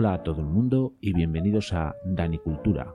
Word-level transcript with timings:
Hola 0.00 0.14
a 0.14 0.22
todo 0.22 0.40
el 0.40 0.46
mundo 0.46 0.94
y 1.02 1.12
bienvenidos 1.12 1.74
a 1.74 1.94
Danicultura, 2.06 2.94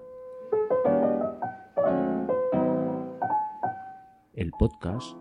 el 4.34 4.50
podcast 4.50 5.16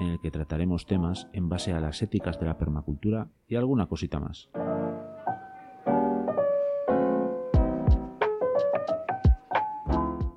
en 0.00 0.08
el 0.08 0.20
que 0.20 0.30
trataremos 0.30 0.84
temas 0.84 1.28
en 1.32 1.48
base 1.48 1.72
a 1.72 1.80
las 1.80 2.02
éticas 2.02 2.38
de 2.38 2.44
la 2.44 2.58
permacultura 2.58 3.28
y 3.48 3.56
alguna 3.56 3.86
cosita 3.86 4.20
más. 4.20 4.50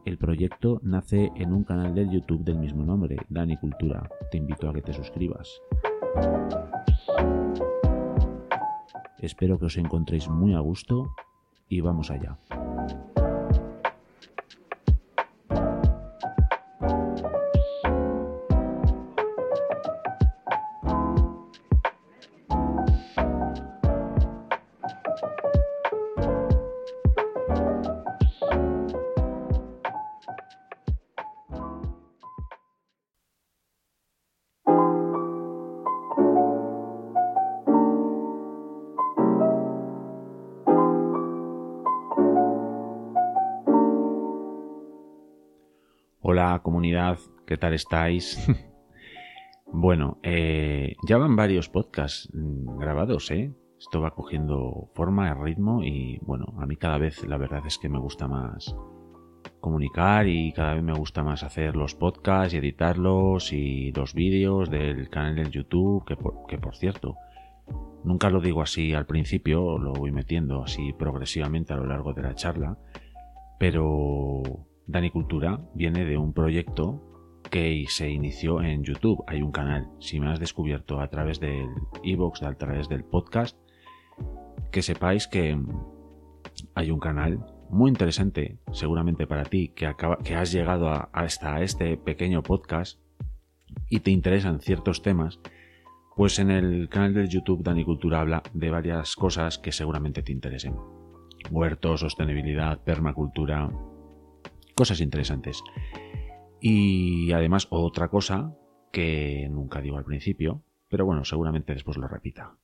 El 0.06 0.18
proyecto 0.18 0.80
nace 0.84 1.34
en 1.36 1.52
un 1.52 1.66
canal 1.66 1.94
del 1.94 2.12
YouTube 2.12 2.46
del 2.46 2.60
mismo 2.60 2.86
nombre, 2.86 3.18
Danicultura. 3.28 4.10
Te 4.32 4.38
invito 4.38 4.70
a 4.70 4.74
que 4.74 4.82
te 4.82 4.94
suscribas. 4.94 5.62
Espero 9.24 9.58
que 9.58 9.72
os 9.72 9.78
encontréis 9.80 10.28
muy 10.28 10.52
a 10.54 10.60
gusto 10.60 11.16
y 11.70 11.80
vamos 11.80 12.12
allá. 12.12 12.38
Tal 47.64 47.74
estáis? 47.74 48.46
bueno, 49.72 50.20
eh, 50.22 50.96
ya 51.08 51.18
van 51.18 51.38
varios 51.38 51.70
podcasts 51.70 52.30
mm, 52.34 52.78
grabados, 52.78 53.32
¿eh? 53.32 53.54
Esto 53.80 54.02
va 54.02 54.12
cogiendo 54.12 54.92
forma, 54.94 55.34
ritmo 55.34 55.82
y 55.82 56.20
bueno, 56.24 56.46
a 56.60 56.66
mí 56.66 56.76
cada 56.76 56.98
vez 56.98 57.26
la 57.26 57.38
verdad 57.38 57.62
es 57.66 57.78
que 57.78 57.88
me 57.88 58.00
gusta 58.00 58.28
más 58.28 58.76
comunicar 59.62 60.28
y 60.28 60.52
cada 60.52 60.74
vez 60.74 60.84
me 60.84 60.94
gusta 60.94 61.24
más 61.24 61.44
hacer 61.44 61.78
los 61.78 61.96
podcasts 61.96 62.54
y 62.54 62.58
editarlos 62.58 63.54
y 63.54 63.94
los 63.94 64.14
vídeos 64.14 64.70
del 64.70 65.10
canal 65.10 65.36
del 65.36 65.50
YouTube, 65.50 66.04
que 66.06 66.18
por, 66.18 66.46
que 66.48 66.58
por 66.58 66.76
cierto, 66.76 67.16
nunca 68.04 68.30
lo 68.30 68.42
digo 68.42 68.62
así 68.62 68.94
al 68.94 69.06
principio, 69.06 69.78
lo 69.78 69.94
voy 69.94 70.12
metiendo 70.12 70.64
así 70.64 70.92
progresivamente 70.92 71.72
a 71.72 71.78
lo 71.78 71.86
largo 71.86 72.12
de 72.14 72.24
la 72.24 72.36
charla, 72.36 72.78
pero 73.58 74.44
Danicultura 74.86 75.62
viene 75.74 76.04
de 76.04 76.18
un 76.18 76.34
proyecto 76.34 77.13
que 77.54 77.86
se 77.88 78.10
inició 78.10 78.64
en 78.64 78.84
YouTube. 78.84 79.24
Hay 79.28 79.44
un 79.44 79.52
canal, 79.52 79.88
si 80.00 80.20
me 80.20 80.28
has 80.32 80.40
descubierto 80.40 81.00
a 81.00 81.08
través 81.10 81.40
del 81.40 81.70
e-box, 82.04 82.42
a 82.42 82.56
través 82.56 82.90
del 82.90 83.04
podcast, 83.04 83.56
que 84.72 84.82
sepáis 84.82 85.28
que 85.28 85.56
hay 86.74 86.90
un 86.90 87.00
canal 87.00 87.46
muy 87.70 87.92
interesante, 87.92 88.58
seguramente 88.72 89.28
para 89.28 89.44
ti, 89.44 89.68
que, 89.68 89.86
has 89.86 90.52
llegado 90.52 90.90
a, 90.90 91.12
hasta 91.14 91.62
este 91.62 91.96
pequeño 91.96 92.42
podcast 92.42 93.00
y 93.88 94.00
te 94.00 94.10
interesan 94.10 94.60
ciertos 94.60 95.04
temas, 95.04 95.40
pues 96.16 96.40
en 96.40 96.50
el 96.50 96.90
canal 96.90 97.14
de 97.14 97.28
YouTube 97.28 97.62
Danicultura 97.62 98.22
habla 98.22 98.42
de 98.56 98.72
varias 98.72 99.16
cosas 99.16 99.60
que 99.60 99.72
seguramente 99.72 100.24
te 100.24 100.32
interesen. 100.32 100.74
Huertos, 101.52 102.00
sostenibilidad, 102.00 102.80
permacultura, 102.80 103.70
cosas 104.74 105.02
interesantes. 105.02 105.62
Y 106.66 107.34
además 107.34 107.68
otra 107.72 108.08
cosa 108.08 108.56
que 108.94 109.50
nunca 109.52 109.82
digo 109.82 109.98
al 109.98 110.06
principio, 110.06 110.64
pero 110.88 111.06
bueno, 111.06 111.26
seguramente 111.26 111.74
después 111.74 111.98
lo 111.98 112.08
repita. 112.08 112.56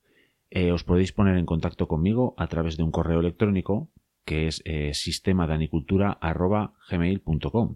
Eh, 0.50 0.72
os 0.72 0.86
podéis 0.86 1.12
poner 1.12 1.36
en 1.36 1.46
contacto 1.46 1.90
conmigo 1.90 2.34
a 2.38 2.48
través 2.48 2.78
de 2.78 2.84
un 2.84 2.92
correo 2.92 3.20
electrónico 3.20 3.90
que 4.24 4.48
es 4.48 4.62
eh, 4.64 4.94
sistemadanicultura.gmail.com. 4.94 7.76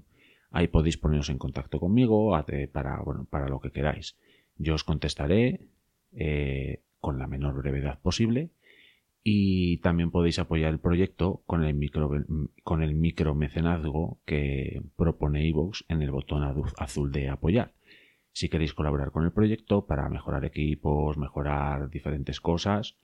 Ahí 0.51 0.69
podéis 0.69 0.97
poneros 0.97 1.27
en 1.27 1.37
contacto 1.37 1.81
conmigo 1.81 2.31
para, 2.71 3.01
bueno, 3.01 3.27
para 3.29 3.49
lo 3.49 3.59
que 3.59 3.71
queráis. 3.71 4.15
Yo 4.55 4.75
os 4.75 4.85
contestaré 4.85 5.67
eh, 6.13 6.83
con 7.01 7.19
la 7.19 7.27
menor 7.27 7.55
brevedad 7.55 7.99
posible 7.99 8.51
y 9.23 9.77
también 9.77 10.11
podéis 10.11 10.37
apoyar 10.39 10.73
el 10.73 10.79
proyecto 10.79 11.43
con 11.45 11.63
el, 11.63 11.73
micro, 11.75 12.11
con 12.63 12.83
el 12.83 12.99
que 14.25 14.81
propone 14.97 15.47
iVoox 15.47 15.83
en 15.87 16.01
el 16.01 16.11
botón 16.11 16.43
azul 16.77 17.11
de 17.11 17.29
apoyar. 17.29 17.73
Si 18.33 18.49
queréis 18.49 18.73
colaborar 18.73 19.11
con 19.11 19.23
el 19.23 19.31
proyecto 19.31 19.85
para 19.85 20.09
mejorar 20.09 20.43
equipos, 20.43 21.17
mejorar 21.17 21.89
diferentes 21.89 22.41
cosas, 22.41 22.97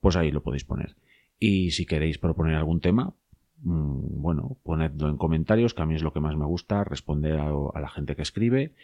pues 0.00 0.16
ahí 0.16 0.32
lo 0.32 0.42
podéis 0.42 0.64
poner. 0.64 0.96
Y 1.38 1.70
si 1.70 1.86
queréis 1.86 2.18
proponer 2.18 2.56
algún 2.56 2.80
tema, 2.80 3.14
mm, 3.62 4.22
bueno, 4.22 4.56
ponedlo 4.64 5.08
en 5.08 5.18
comentarios, 5.18 5.74
que 5.74 5.82
a 5.82 5.86
mí 5.86 5.94
es 5.94 6.02
lo 6.02 6.12
que 6.12 6.20
más 6.20 6.36
me 6.36 6.46
gusta, 6.46 6.82
responder 6.82 7.38
a 7.38 7.80
la 7.80 7.88
gente 7.88 8.16
que 8.16 8.22
escribe. 8.22 8.74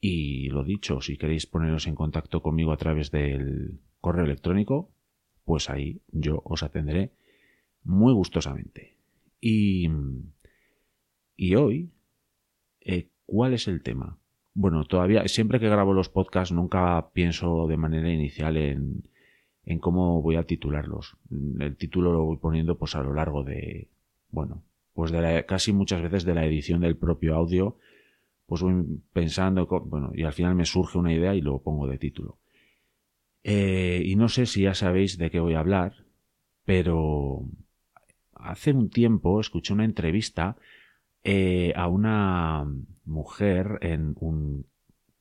Y 0.00 0.48
lo 0.48 0.64
dicho, 0.64 1.00
si 1.00 1.16
queréis 1.16 1.46
poneros 1.46 1.86
en 1.86 1.94
contacto 1.94 2.42
conmigo 2.42 2.72
a 2.72 2.76
través 2.76 3.10
del 3.10 3.78
correo 4.00 4.24
electrónico, 4.24 4.90
pues 5.44 5.70
ahí 5.70 6.00
yo 6.08 6.42
os 6.44 6.62
atenderé 6.62 7.12
muy 7.82 8.12
gustosamente. 8.12 8.96
Y, 9.40 9.88
y 11.36 11.54
hoy, 11.54 11.90
eh, 12.80 13.08
¿cuál 13.26 13.54
es 13.54 13.68
el 13.68 13.82
tema? 13.82 14.18
Bueno, 14.54 14.84
todavía, 14.84 15.26
siempre 15.28 15.60
que 15.60 15.68
grabo 15.68 15.92
los 15.92 16.08
podcasts, 16.08 16.54
nunca 16.54 17.10
pienso 17.12 17.66
de 17.66 17.76
manera 17.76 18.10
inicial 18.10 18.56
en, 18.56 19.02
en 19.66 19.78
cómo 19.78 20.22
voy 20.22 20.36
a 20.36 20.44
titularlos. 20.44 21.16
El 21.58 21.76
título 21.76 22.12
lo 22.12 22.24
voy 22.24 22.36
poniendo 22.36 22.78
pues 22.78 22.94
a 22.94 23.02
lo 23.02 23.12
largo 23.14 23.42
de, 23.42 23.88
bueno, 24.30 24.62
pues 24.92 25.10
de 25.10 25.44
casi 25.46 25.72
muchas 25.72 26.02
veces 26.02 26.24
de 26.24 26.34
la 26.34 26.46
edición 26.46 26.80
del 26.80 26.96
propio 26.96 27.34
audio, 27.34 27.76
pues 28.46 28.62
voy 28.62 29.00
pensando, 29.12 29.66
bueno, 29.66 30.12
y 30.14 30.22
al 30.22 30.32
final 30.32 30.54
me 30.54 30.66
surge 30.66 30.98
una 30.98 31.12
idea 31.12 31.34
y 31.34 31.40
lo 31.40 31.58
pongo 31.60 31.86
de 31.86 31.98
título. 31.98 32.38
Eh, 33.44 34.02
y 34.02 34.16
no 34.16 34.28
sé 34.30 34.46
si 34.46 34.62
ya 34.62 34.74
sabéis 34.74 35.18
de 35.18 35.30
qué 35.30 35.38
voy 35.38 35.54
a 35.54 35.60
hablar, 35.60 36.06
pero 36.64 37.46
hace 38.34 38.72
un 38.72 38.88
tiempo 38.88 39.38
escuché 39.38 39.74
una 39.74 39.84
entrevista 39.84 40.56
eh, 41.22 41.74
a 41.76 41.86
una 41.88 42.66
mujer 43.04 43.78
en 43.82 44.16
un, 44.18 44.66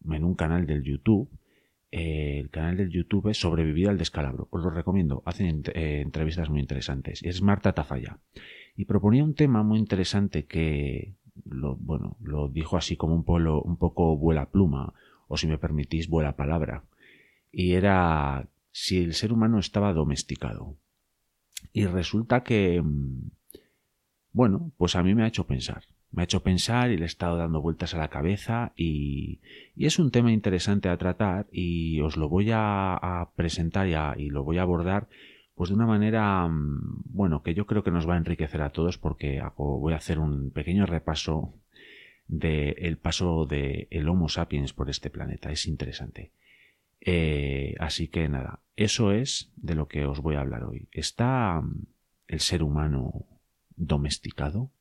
en 0.09 0.23
un 0.23 0.35
canal 0.35 0.66
del 0.66 0.83
YouTube. 0.83 1.29
Eh, 1.91 2.39
el 2.39 2.50
canal 2.50 2.78
del 2.78 2.89
YouTube 2.89 3.28
es 3.28 3.38
Sobrevivir 3.39 3.89
al 3.89 3.97
descalabro. 3.97 4.47
Os 4.51 4.63
lo 4.63 4.69
recomiendo. 4.69 5.22
Hacen 5.25 5.63
entrevistas 5.75 6.50
muy 6.50 6.62
interesantes. 6.62 7.22
Es 7.23 7.41
Marta 7.41 7.73
Tafalla. 7.73 8.19
Y 8.78 8.85
proponía 8.85 9.23
un 9.23 9.35
tema 9.35 9.63
muy 9.63 9.79
interesante 9.79 10.45
que 10.45 11.13
lo, 11.45 11.75
bueno, 11.75 12.16
lo 12.22 12.47
dijo 12.47 12.78
así 12.78 12.95
como 12.95 13.16
un, 13.16 13.25
polo, 13.25 13.62
un 13.62 13.78
poco 13.78 14.17
vuela 14.17 14.50
pluma, 14.50 14.94
o 15.28 15.38
si 15.38 15.45
me 15.45 15.57
permitís, 15.57 16.07
vuela 16.07 16.35
palabra 16.35 16.83
y 17.53 17.74
era 17.74 18.50
si 18.72 18.97
el 18.97 19.14
ser 19.14 19.31
humano 19.31 19.59
estaba 19.59 19.94
domesticado. 19.94 20.75
Y 21.72 21.86
resulta 21.86 22.44
que, 22.44 22.81
mm, 22.81 23.30
bueno, 24.34 24.72
pues 24.78 24.96
a 24.96 25.03
mí 25.03 25.16
me 25.16 25.24
ha 25.24 25.28
hecho 25.28 25.46
pensar. 25.46 25.84
Me 26.12 26.24
ha 26.24 26.25
hecho 26.25 26.44
pensar 26.44 26.92
y 26.92 26.97
le 26.97 27.03
he 27.03 27.06
estado 27.06 27.38
dando 27.38 27.62
vueltas 27.62 27.94
a 27.94 28.00
la 28.00 28.09
cabeza 28.09 28.74
y, 28.75 29.40
y 29.75 29.86
es 29.86 30.00
un 30.00 30.12
tema 30.12 30.31
interesante 30.31 30.89
a 30.89 30.98
tratar 30.98 31.48
y 31.51 32.01
os 32.01 32.18
lo 32.18 32.27
voy 32.30 32.50
a, 32.51 33.30
presentar 33.36 33.88
y, 33.88 34.24
y, 34.24 34.30
lo 34.30 34.44
voy 34.44 34.57
a 34.57 34.63
abordar 34.63 35.07
pues 35.56 35.69
de 35.69 35.75
una 35.75 35.86
manera, 35.86 36.48
mm, 36.48 37.04
bueno, 37.06 37.44
que 37.44 37.54
yo 37.54 37.68
creo 37.68 37.83
que 37.83 37.92
nos 37.92 38.10
va 38.10 38.16
a 38.16 38.18
enriquecer 38.18 38.62
a 38.62 38.72
todos 38.72 38.98
porque 38.98 39.42
voy 39.56 39.94
a 39.94 39.98
hacer 39.98 40.19
un 40.19 40.51
pequeño 40.51 40.86
repaso 40.86 41.54
del 42.27 42.75
el 42.77 42.98
paso 42.98 43.45
del 43.45 43.88
el 43.92 44.10
Homo 44.10 44.30
sapiens 44.30 44.74
por 44.74 44.89
este 44.89 45.10
planeta. 45.10 45.51
Es 45.51 45.68
interesante. 45.68 46.31
Eh, 47.05 47.75
así 47.79 48.07
que 48.07 48.29
nada, 48.29 48.61
eso 48.77 49.11
es 49.11 49.51
de 49.57 49.75
lo 49.75 49.89
que 49.89 50.05
os 50.05 50.21
voy 50.21 50.35
a 50.35 50.39
hablar 50.39 50.63
hoy. 50.63 50.88
¿Está 50.94 51.59
mm, 51.61 51.85
el 52.29 52.39
ser 52.39 52.63
humano 52.63 53.25
domesticado? 53.75 54.71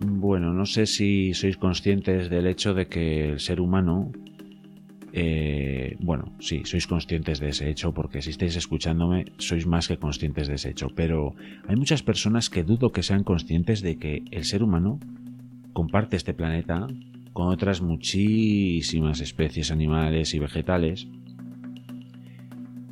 Bueno, 0.00 0.52
no 0.52 0.66
sé 0.66 0.84
si 0.84 1.32
sois 1.32 1.56
conscientes 1.56 2.28
del 2.28 2.46
hecho 2.46 2.74
de 2.74 2.88
que 2.88 3.30
el 3.30 3.40
ser 3.40 3.58
humano 3.58 4.12
eh, 5.14 5.96
bueno, 6.00 6.32
sí, 6.40 6.62
sois 6.64 6.86
conscientes 6.86 7.38
de 7.38 7.50
ese 7.50 7.68
hecho 7.68 7.92
porque 7.92 8.22
si 8.22 8.30
estáis 8.30 8.56
escuchándome 8.56 9.26
sois 9.36 9.66
más 9.66 9.86
que 9.86 9.98
conscientes 9.98 10.48
de 10.48 10.54
ese 10.54 10.70
hecho, 10.70 10.88
pero 10.94 11.34
hay 11.68 11.76
muchas 11.76 12.02
personas 12.02 12.48
que 12.48 12.64
dudo 12.64 12.92
que 12.92 13.02
sean 13.02 13.22
conscientes 13.22 13.82
de 13.82 13.98
que 13.98 14.22
el 14.30 14.44
ser 14.44 14.62
humano 14.62 14.98
comparte 15.74 16.16
este 16.16 16.32
planeta 16.32 16.88
con 17.34 17.48
otras 17.48 17.82
muchísimas 17.82 19.20
especies 19.20 19.70
animales 19.70 20.32
y 20.32 20.38
vegetales 20.38 21.08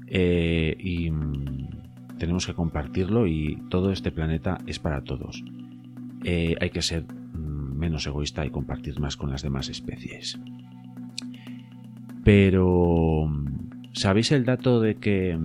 eh, 0.06 0.76
y 0.78 1.10
mm, 1.10 2.18
tenemos 2.18 2.46
que 2.46 2.52
compartirlo 2.52 3.26
y 3.26 3.56
todo 3.70 3.92
este 3.92 4.12
planeta 4.12 4.58
es 4.66 4.78
para 4.78 5.02
todos. 5.04 5.42
Eh, 6.24 6.54
hay 6.60 6.68
que 6.68 6.82
ser 6.82 7.04
mm, 7.04 7.78
menos 7.78 8.06
egoísta 8.06 8.44
y 8.44 8.50
compartir 8.50 9.00
más 9.00 9.16
con 9.16 9.30
las 9.30 9.42
demás 9.42 9.70
especies. 9.70 10.38
Pero, 12.24 13.30
¿sabéis 13.92 14.32
el 14.32 14.44
dato 14.44 14.80
de 14.80 14.96
que... 14.96 15.38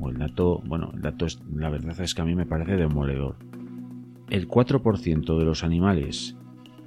O 0.00 0.10
el 0.10 0.18
dato, 0.18 0.60
bueno, 0.66 0.90
el 0.94 1.00
dato 1.00 1.26
es, 1.26 1.40
la 1.54 1.70
verdad 1.70 1.98
es 2.00 2.14
que 2.14 2.22
a 2.22 2.24
mí 2.24 2.34
me 2.34 2.46
parece 2.46 2.76
demoledor. 2.76 3.36
El 4.28 4.48
4% 4.48 5.38
de 5.38 5.44
los 5.44 5.64
animales 5.64 6.36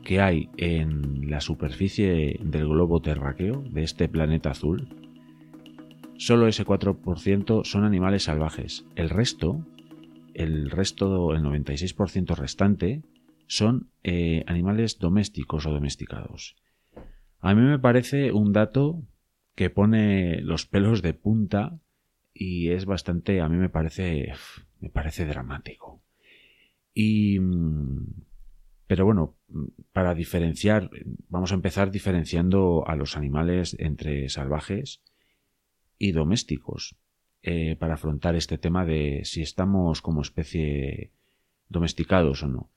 que 0.03 0.21
hay 0.21 0.49
en 0.57 1.29
la 1.29 1.41
superficie 1.41 2.39
del 2.41 2.67
globo 2.67 3.01
terráqueo, 3.01 3.63
de 3.69 3.83
este 3.83 4.07
planeta 4.07 4.51
azul, 4.51 4.87
solo 6.17 6.47
ese 6.47 6.65
4% 6.65 7.65
son 7.65 7.83
animales 7.83 8.23
salvajes. 8.23 8.85
El 8.95 9.09
resto, 9.09 9.65
el 10.33 10.69
resto, 10.69 11.33
el 11.33 11.43
96% 11.43 12.35
restante, 12.35 13.03
son 13.47 13.89
eh, 14.03 14.43
animales 14.47 14.99
domésticos 14.99 15.65
o 15.65 15.71
domesticados. 15.71 16.55
A 17.39 17.53
mí 17.53 17.61
me 17.61 17.79
parece 17.79 18.31
un 18.31 18.53
dato 18.53 19.03
que 19.57 19.71
pone 19.71 20.39
los 20.41 20.67
pelos 20.67 21.01
de 21.01 21.15
punta 21.15 21.79
y 22.31 22.69
es 22.69 22.85
bastante, 22.85 23.41
a 23.41 23.49
mí 23.49 23.57
me 23.57 23.69
parece, 23.69 24.31
me 24.79 24.89
parece 24.89 25.25
dramático. 25.25 26.03
Y 26.93 27.39
mm, 27.39 28.05
pero 28.85 29.05
bueno, 29.05 29.35
para 29.93 30.13
diferenciar, 30.13 30.91
vamos 31.27 31.51
a 31.51 31.55
empezar 31.55 31.89
diferenciando 31.89 32.87
a 32.87 32.95
los 32.95 33.17
animales 33.17 33.75
entre 33.79 34.29
salvajes 34.29 35.01
y 35.97 36.11
domésticos, 36.11 36.95
eh, 37.41 37.75
para 37.77 37.95
afrontar 37.95 38.35
este 38.35 38.59
tema 38.59 38.85
de 38.85 39.21
si 39.23 39.41
estamos 39.41 40.03
como 40.03 40.21
especie 40.21 41.13
domesticados 41.67 42.43
o 42.43 42.47
no. 42.47 42.69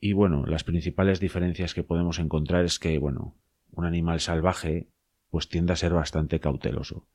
Y 0.00 0.12
bueno, 0.12 0.44
las 0.44 0.64
principales 0.64 1.18
diferencias 1.18 1.72
que 1.72 1.82
podemos 1.82 2.18
encontrar 2.18 2.66
es 2.66 2.78
que, 2.78 2.98
bueno, 2.98 3.34
un 3.72 3.86
animal 3.86 4.20
salvaje 4.20 4.88
pues 5.30 5.48
tiende 5.48 5.72
a 5.72 5.76
ser 5.76 5.92
bastante 5.92 6.40
cauteloso. 6.40 7.06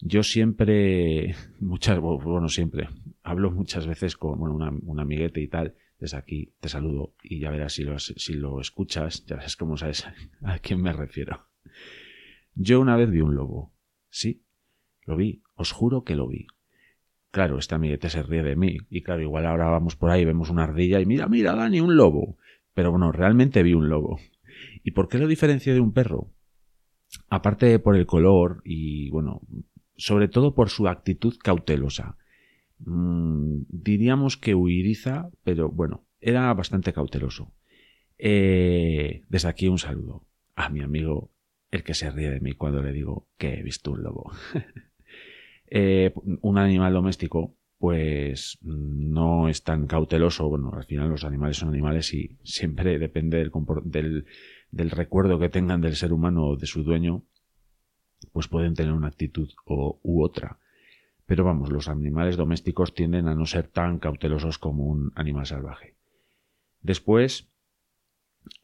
Yo 0.00 0.22
siempre, 0.22 1.34
muchas, 1.60 1.98
bueno, 2.00 2.48
siempre, 2.48 2.88
hablo 3.22 3.50
muchas 3.50 3.86
veces 3.86 4.16
con 4.16 4.40
una, 4.42 4.70
un 4.70 5.00
amiguete 5.00 5.40
y 5.40 5.48
tal, 5.48 5.74
desde 5.98 6.16
aquí 6.16 6.52
te 6.60 6.68
saludo 6.68 7.14
y 7.22 7.38
ya 7.38 7.50
verás 7.50 7.74
si 7.74 7.84
lo, 7.84 7.98
si 7.98 8.34
lo 8.34 8.60
escuchas, 8.60 9.24
ya 9.24 9.36
verás 9.36 9.56
cómo 9.56 9.76
sabes 9.76 10.04
a 10.42 10.58
quién 10.58 10.82
me 10.82 10.92
refiero. 10.92 11.46
Yo 12.54 12.80
una 12.80 12.96
vez 12.96 13.10
vi 13.10 13.20
un 13.20 13.34
lobo. 13.34 13.72
Sí, 14.10 14.42
lo 15.06 15.16
vi, 15.16 15.42
os 15.54 15.72
juro 15.72 16.02
que 16.04 16.16
lo 16.16 16.26
vi. 16.26 16.48
Claro, 17.30 17.58
este 17.58 17.74
amiguete 17.74 18.10
se 18.10 18.22
ríe 18.22 18.42
de 18.42 18.56
mí. 18.56 18.78
Y 18.90 19.02
claro, 19.02 19.22
igual 19.22 19.46
ahora 19.46 19.70
vamos 19.70 19.96
por 19.96 20.10
ahí, 20.10 20.24
vemos 20.24 20.50
una 20.50 20.64
ardilla 20.64 21.00
y 21.00 21.06
mira, 21.06 21.28
mira, 21.28 21.54
Dani, 21.54 21.80
un 21.80 21.96
lobo. 21.96 22.36
Pero 22.74 22.90
bueno, 22.90 23.10
realmente 23.10 23.62
vi 23.62 23.72
un 23.72 23.88
lobo. 23.88 24.18
¿Y 24.82 24.90
por 24.90 25.08
qué 25.08 25.18
lo 25.18 25.26
diferencio 25.26 25.72
de 25.72 25.80
un 25.80 25.92
perro? 25.92 26.31
Aparte 27.28 27.78
por 27.78 27.96
el 27.96 28.06
color 28.06 28.62
y, 28.64 29.10
bueno, 29.10 29.42
sobre 29.96 30.28
todo 30.28 30.54
por 30.54 30.68
su 30.68 30.88
actitud 30.88 31.36
cautelosa. 31.42 32.16
Mm, 32.78 33.62
diríamos 33.68 34.36
que 34.36 34.54
huiriza, 34.54 35.30
pero 35.44 35.68
bueno, 35.68 36.04
era 36.20 36.52
bastante 36.54 36.92
cauteloso. 36.92 37.52
Eh, 38.18 39.24
desde 39.28 39.48
aquí 39.48 39.68
un 39.68 39.78
saludo 39.78 40.26
a 40.54 40.68
mi 40.68 40.80
amigo, 40.80 41.30
el 41.70 41.82
que 41.82 41.94
se 41.94 42.10
ríe 42.10 42.30
de 42.30 42.40
mí 42.40 42.52
cuando 42.52 42.82
le 42.82 42.92
digo 42.92 43.28
que 43.38 43.54
he 43.54 43.62
visto 43.62 43.92
un 43.92 44.02
lobo. 44.02 44.32
Eh, 45.74 46.12
un 46.42 46.58
animal 46.58 46.92
doméstico, 46.92 47.56
pues 47.78 48.58
no 48.60 49.48
es 49.48 49.64
tan 49.64 49.86
cauteloso. 49.86 50.46
Bueno, 50.46 50.70
al 50.74 50.84
final 50.84 51.08
los 51.08 51.24
animales 51.24 51.56
son 51.56 51.70
animales 51.70 52.12
y 52.12 52.36
siempre 52.44 52.98
depende 52.98 53.38
del, 53.38 53.50
del, 53.84 54.26
recuerdo 54.72 55.38
que 55.38 55.48
tengan 55.48 55.80
del 55.80 55.96
ser 55.96 56.12
humano 56.12 56.46
o 56.46 56.56
de 56.56 56.66
su 56.66 56.82
dueño, 56.82 57.24
pues 58.32 58.48
pueden 58.48 58.74
tener 58.74 58.92
una 58.92 59.08
actitud 59.08 59.50
u 59.66 60.22
otra. 60.22 60.58
Pero 61.26 61.44
vamos, 61.44 61.70
los 61.70 61.88
animales 61.88 62.36
domésticos 62.36 62.94
tienden 62.94 63.28
a 63.28 63.34
no 63.34 63.46
ser 63.46 63.68
tan 63.68 63.98
cautelosos 63.98 64.58
como 64.58 64.84
un 64.84 65.12
animal 65.14 65.46
salvaje. 65.46 65.94
Después, 66.80 67.48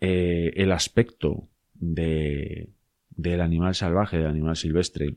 eh, 0.00 0.52
el 0.56 0.72
aspecto 0.72 1.48
de, 1.74 2.70
del 3.10 3.40
animal 3.40 3.74
salvaje, 3.74 4.18
del 4.18 4.26
animal 4.26 4.56
silvestre, 4.56 5.16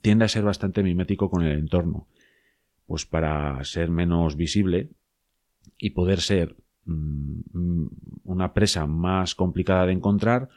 tiende 0.00 0.24
a 0.24 0.28
ser 0.28 0.44
bastante 0.44 0.82
mimético 0.82 1.30
con 1.30 1.44
el 1.44 1.58
entorno, 1.58 2.08
pues 2.86 3.06
para 3.06 3.62
ser 3.64 3.90
menos 3.90 4.36
visible 4.36 4.90
y 5.78 5.90
poder 5.90 6.20
ser 6.20 6.56
una 6.86 8.52
presa 8.52 8.86
más 8.86 9.34
complicada 9.34 9.86
de 9.86 9.92
encontrar 9.92 10.48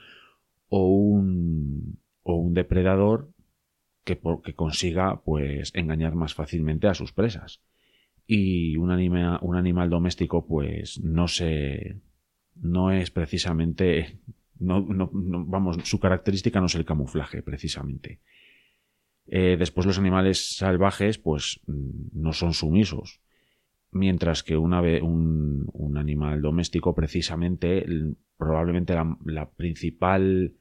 o 0.70 0.88
un, 0.88 2.00
o 2.24 2.36
un 2.36 2.54
depredador 2.54 3.30
que, 4.04 4.20
consiga 4.56 5.22
pues 5.22 5.72
engañar 5.74 6.16
más 6.16 6.34
fácilmente 6.34 6.88
a 6.88 6.94
sus 6.94 7.12
presas. 7.12 7.62
Y 8.26 8.78
un, 8.78 8.92
un 8.92 9.56
animal 9.56 9.90
doméstico 9.90 10.46
pues 10.46 11.00
no 11.00 11.28
se 11.28 11.98
no 12.56 12.92
es 12.92 13.12
precisamente 13.12 14.20
no, 14.60 14.84
vamos 15.12 15.78
su 15.84 16.00
característica 16.00 16.60
no 16.60 16.66
es 16.66 16.76
el 16.76 16.86
camuflaje 16.86 17.44
precisamente 17.44 18.20
eh, 19.28 19.56
después 19.60 19.86
los 19.86 20.00
animales 20.00 20.56
salvajes 20.58 21.20
pues 21.20 21.60
no 21.68 22.34
son 22.34 22.54
sumisos 22.54 23.22
mientras 23.92 24.44
que 24.44 24.58
una, 24.58 24.82
un, 24.82 25.70
un 25.74 25.98
animal 25.98 26.42
doméstico 26.42 26.94
precisamente 26.94 27.86
probablemente 28.38 28.96
la 29.26 29.50
principal 29.50 30.54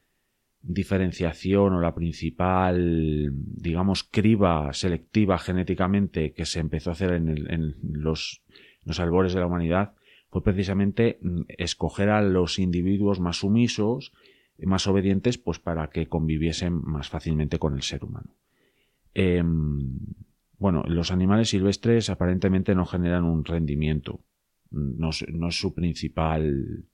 diferenciación 0.66 1.74
o 1.74 1.80
la 1.80 1.94
principal, 1.94 3.30
digamos, 3.32 4.04
criba 4.04 4.72
selectiva 4.72 5.38
genéticamente 5.38 6.32
que 6.32 6.44
se 6.44 6.60
empezó 6.60 6.90
a 6.90 6.94
hacer 6.94 7.12
en, 7.12 7.76
los, 7.80 8.42
los 8.84 9.00
albores 9.00 9.32
de 9.32 9.40
la 9.40 9.46
humanidad 9.46 9.94
fue 10.28 10.42
precisamente 10.42 11.18
mm, 11.22 11.42
escoger 11.48 12.10
a 12.10 12.20
los 12.20 12.58
individuos 12.58 13.20
más 13.20 13.38
sumisos, 13.38 14.12
más 14.58 14.86
obedientes, 14.86 15.38
pues 15.38 15.60
para 15.60 15.88
que 15.90 16.08
conviviesen 16.08 16.80
más 16.82 17.08
fácilmente 17.10 17.58
con 17.58 17.74
el 17.74 17.82
ser 17.82 18.04
humano. 18.04 18.34
Em, 19.14 19.98
bueno, 20.58 20.82
los 20.86 21.10
animales 21.10 21.50
silvestres 21.50 22.10
aparentemente 22.10 22.74
no 22.74 22.86
generan 22.86 23.24
un 23.24 23.44
rendimiento. 23.44 24.20
No, 24.70 25.10
es 25.10 25.24
su 25.60 25.74
principal, 25.74 26.84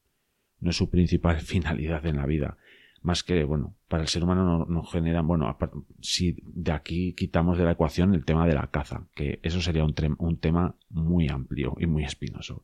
no 0.60 0.70
es 0.70 0.76
su 0.76 0.90
principal 0.90 1.40
finalidad 1.40 2.04
en 2.06 2.16
la 2.16 2.26
vida 2.26 2.58
más 3.02 3.24
que, 3.24 3.44
bueno, 3.44 3.74
para 3.88 4.04
el 4.04 4.08
ser 4.08 4.22
humano 4.22 4.64
no, 4.68 4.82
generan, 4.84 5.26
bueno, 5.26 5.56
si 6.00 6.36
de 6.44 6.72
aquí 6.72 7.14
quitamos 7.14 7.58
de 7.58 7.64
la 7.64 7.72
ecuación 7.72 8.14
el 8.14 8.24
tema 8.24 8.46
de 8.46 8.54
la 8.54 8.68
caza, 8.68 9.08
que 9.14 9.40
eso 9.42 9.60
sería 9.60 9.84
un, 9.84 9.94
un 10.18 10.38
tema 10.38 10.76
muy 10.88 11.28
amplio 11.28 11.74
y 11.78 11.86
muy 11.86 12.04
espinoso. 12.04 12.62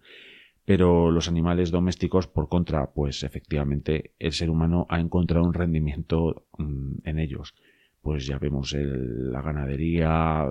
Pero 0.65 1.11
los 1.11 1.29
animales 1.29 1.71
domésticos, 1.71 2.29
por 2.29 2.49
contra, 2.49 2.93
pues 2.93 3.25
efectivamente 3.25 4.13
el 4.19 4.33
ser 4.33 4.51
humano 4.51 4.87
ha 4.91 5.01
encontrado 5.01 5.45
un 5.45 5.55
rendimiento 5.55 6.47
mm, 6.57 6.99
en 7.05 7.19
ellos. 7.19 7.55
Pues 8.01 8.27
ya 8.27 8.39
vemos 8.39 8.75
la 8.75 9.43
ganadería, 9.43 10.47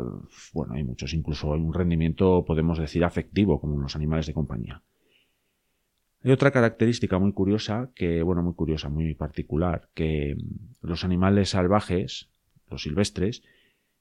bueno, 0.54 0.74
hay 0.74 0.84
muchos, 0.84 1.14
incluso 1.14 1.54
hay 1.54 1.62
un 1.62 1.74
rendimiento, 1.74 2.44
podemos 2.46 2.78
decir, 2.78 3.04
afectivo, 3.04 3.60
como 3.60 3.80
los 3.80 3.96
animales 3.96 4.28
de 4.28 4.34
compañía. 4.34 4.84
Hay 6.24 6.32
otra 6.32 6.52
característica 6.52 7.20
muy 7.20 7.32
curiosa, 7.32 7.92
que, 7.96 8.22
bueno, 8.22 8.44
muy 8.44 8.54
curiosa, 8.54 8.90
muy 8.90 9.14
particular, 9.16 9.90
que 9.94 10.36
los 10.82 11.04
animales 11.04 11.52
salvajes, 11.52 12.30
los 12.70 12.84
silvestres, 12.84 13.44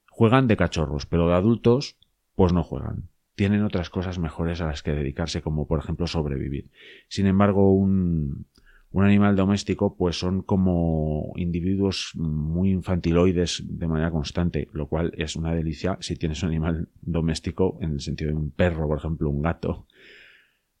juegan 0.09 0.47
de 0.47 0.57
cachorros, 0.57 1.05
pero 1.05 1.27
de 1.27 1.35
adultos, 1.35 1.95
pues 2.35 2.51
no 2.51 2.63
juegan. 2.63 3.09
Tienen 3.35 3.63
otras 3.63 3.89
cosas 3.89 4.17
mejores 4.17 4.61
a 4.61 4.65
las 4.65 4.81
que 4.81 4.91
dedicarse, 4.91 5.41
como 5.41 5.67
por 5.67 5.79
ejemplo 5.79 6.07
sobrevivir. 6.07 6.71
Sin 7.07 7.27
embargo, 7.27 7.71
un, 7.71 8.47
un 8.91 9.03
animal 9.03 9.35
doméstico, 9.35 9.95
pues 9.95 10.17
son 10.17 10.41
como 10.41 11.33
individuos 11.35 12.11
muy 12.15 12.71
infantiloides 12.71 13.63
de 13.65 13.87
manera 13.87 14.11
constante, 14.11 14.69
lo 14.71 14.87
cual 14.87 15.13
es 15.17 15.35
una 15.35 15.53
delicia 15.53 15.97
si 15.99 16.15
tienes 16.15 16.41
un 16.43 16.49
animal 16.49 16.89
doméstico, 17.01 17.77
en 17.81 17.93
el 17.93 18.01
sentido 18.01 18.31
de 18.31 18.37
un 18.37 18.51
perro, 18.51 18.87
por 18.87 18.97
ejemplo, 18.97 19.29
un 19.29 19.41
gato, 19.41 19.87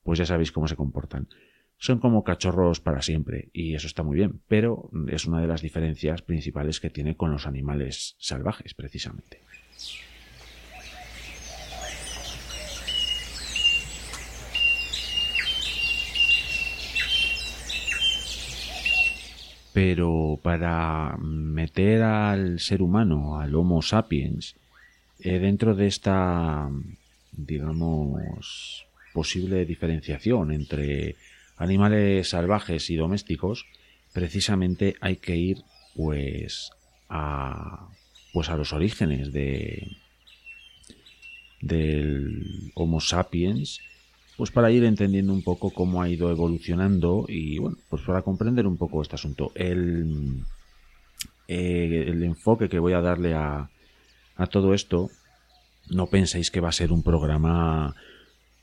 pues 0.03 0.19
ya 0.19 0.25
sabéis 0.25 0.51
cómo 0.51 0.67
se 0.67 0.75
comportan. 0.75 1.27
Son 1.79 1.99
como 1.99 2.23
cachorros 2.23 2.79
para 2.79 3.01
siempre, 3.01 3.49
y 3.53 3.75
eso 3.75 3.85
está 3.85 4.01
muy 4.01 4.15
bien, 4.15 4.41
pero 4.47 4.89
es 5.09 5.25
una 5.25 5.41
de 5.41 5.47
las 5.47 5.61
diferencias 5.61 6.23
principales 6.23 6.79
que 6.79 6.89
tiene 6.89 7.15
con 7.15 7.31
los 7.31 7.45
animales 7.45 8.15
salvajes, 8.17 8.73
precisamente. 8.73 9.41
Pero 19.77 20.39
para 20.41 21.17
meter 21.19 22.01
al 22.01 22.59
ser 22.59 22.81
humano, 22.81 23.39
al 23.39 23.53
Homo 23.53 23.83
sapiens, 23.83 24.55
eh, 25.19 25.37
dentro 25.37 25.75
de 25.75 25.85
esta, 25.85 26.67
digamos, 27.31 28.87
posible 29.13 29.65
diferenciación 29.65 30.51
entre 30.51 31.15
animales 31.57 32.27
salvajes 32.27 32.89
y 32.89 32.95
domésticos, 32.95 33.67
precisamente 34.13 34.95
hay 34.99 35.17
que 35.17 35.35
ir 35.35 35.61
pues 35.95 36.71
a 37.07 37.87
pues 38.33 38.49
a 38.49 38.57
los 38.57 38.73
orígenes 38.73 39.31
de 39.31 39.95
del 41.61 42.71
Homo 42.73 42.99
sapiens 42.99 43.79
pues 44.37 44.51
para 44.51 44.71
ir 44.71 44.83
entendiendo 44.83 45.33
un 45.33 45.43
poco 45.43 45.71
cómo 45.71 46.01
ha 46.01 46.09
ido 46.09 46.29
evolucionando 46.29 47.25
y 47.27 47.57
bueno, 47.57 47.77
pues 47.89 48.03
para 48.03 48.21
comprender 48.21 48.67
un 48.67 48.77
poco 48.77 49.01
este 49.01 49.15
asunto. 49.15 49.51
El, 49.55 50.43
eh, 51.47 52.05
el 52.07 52.23
enfoque 52.23 52.69
que 52.69 52.77
voy 52.77 52.93
a 52.93 53.01
darle 53.01 53.33
a, 53.33 53.69
a 54.35 54.47
todo 54.47 54.75
esto, 54.75 55.09
no 55.89 56.05
penséis 56.05 56.51
que 56.51 56.61
va 56.61 56.69
a 56.69 56.73
ser 56.73 56.91
un 56.91 57.01
programa, 57.01 57.95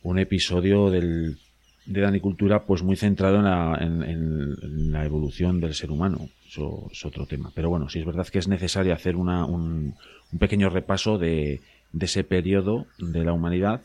un 0.04 0.19
episodio 0.21 0.90
del, 0.90 1.38
de 1.87 2.00
Danicultura, 2.00 2.66
pues 2.66 2.85
muy 2.85 2.95
centrado 2.95 3.38
en 3.38 3.45
la, 3.45 3.76
en, 3.81 4.93
la, 4.93 5.04
evolución 5.04 5.61
del 5.61 5.75
ser 5.75 5.90
humano. 5.90 6.28
Eso 6.47 6.88
es 6.93 7.04
otro 7.04 7.26
tema. 7.26 7.50
Pero 7.52 7.69
bueno, 7.69 7.88
sí 7.88 7.99
es 7.99 8.07
verdad 8.07 8.28
que 8.28 8.38
es 8.38 8.47
necesario 8.47 8.95
hacer 8.95 9.16
una, 9.16 9.45
un, 9.45 9.97
un 10.33 10.38
pequeño 10.38 10.71
repaso 10.71 11.19
de, 11.19 11.62
de 11.93 12.07
ese 12.07 12.23
periodo 12.23 12.87
de 12.99 13.25
la 13.25 13.33
humanidad 13.33 13.83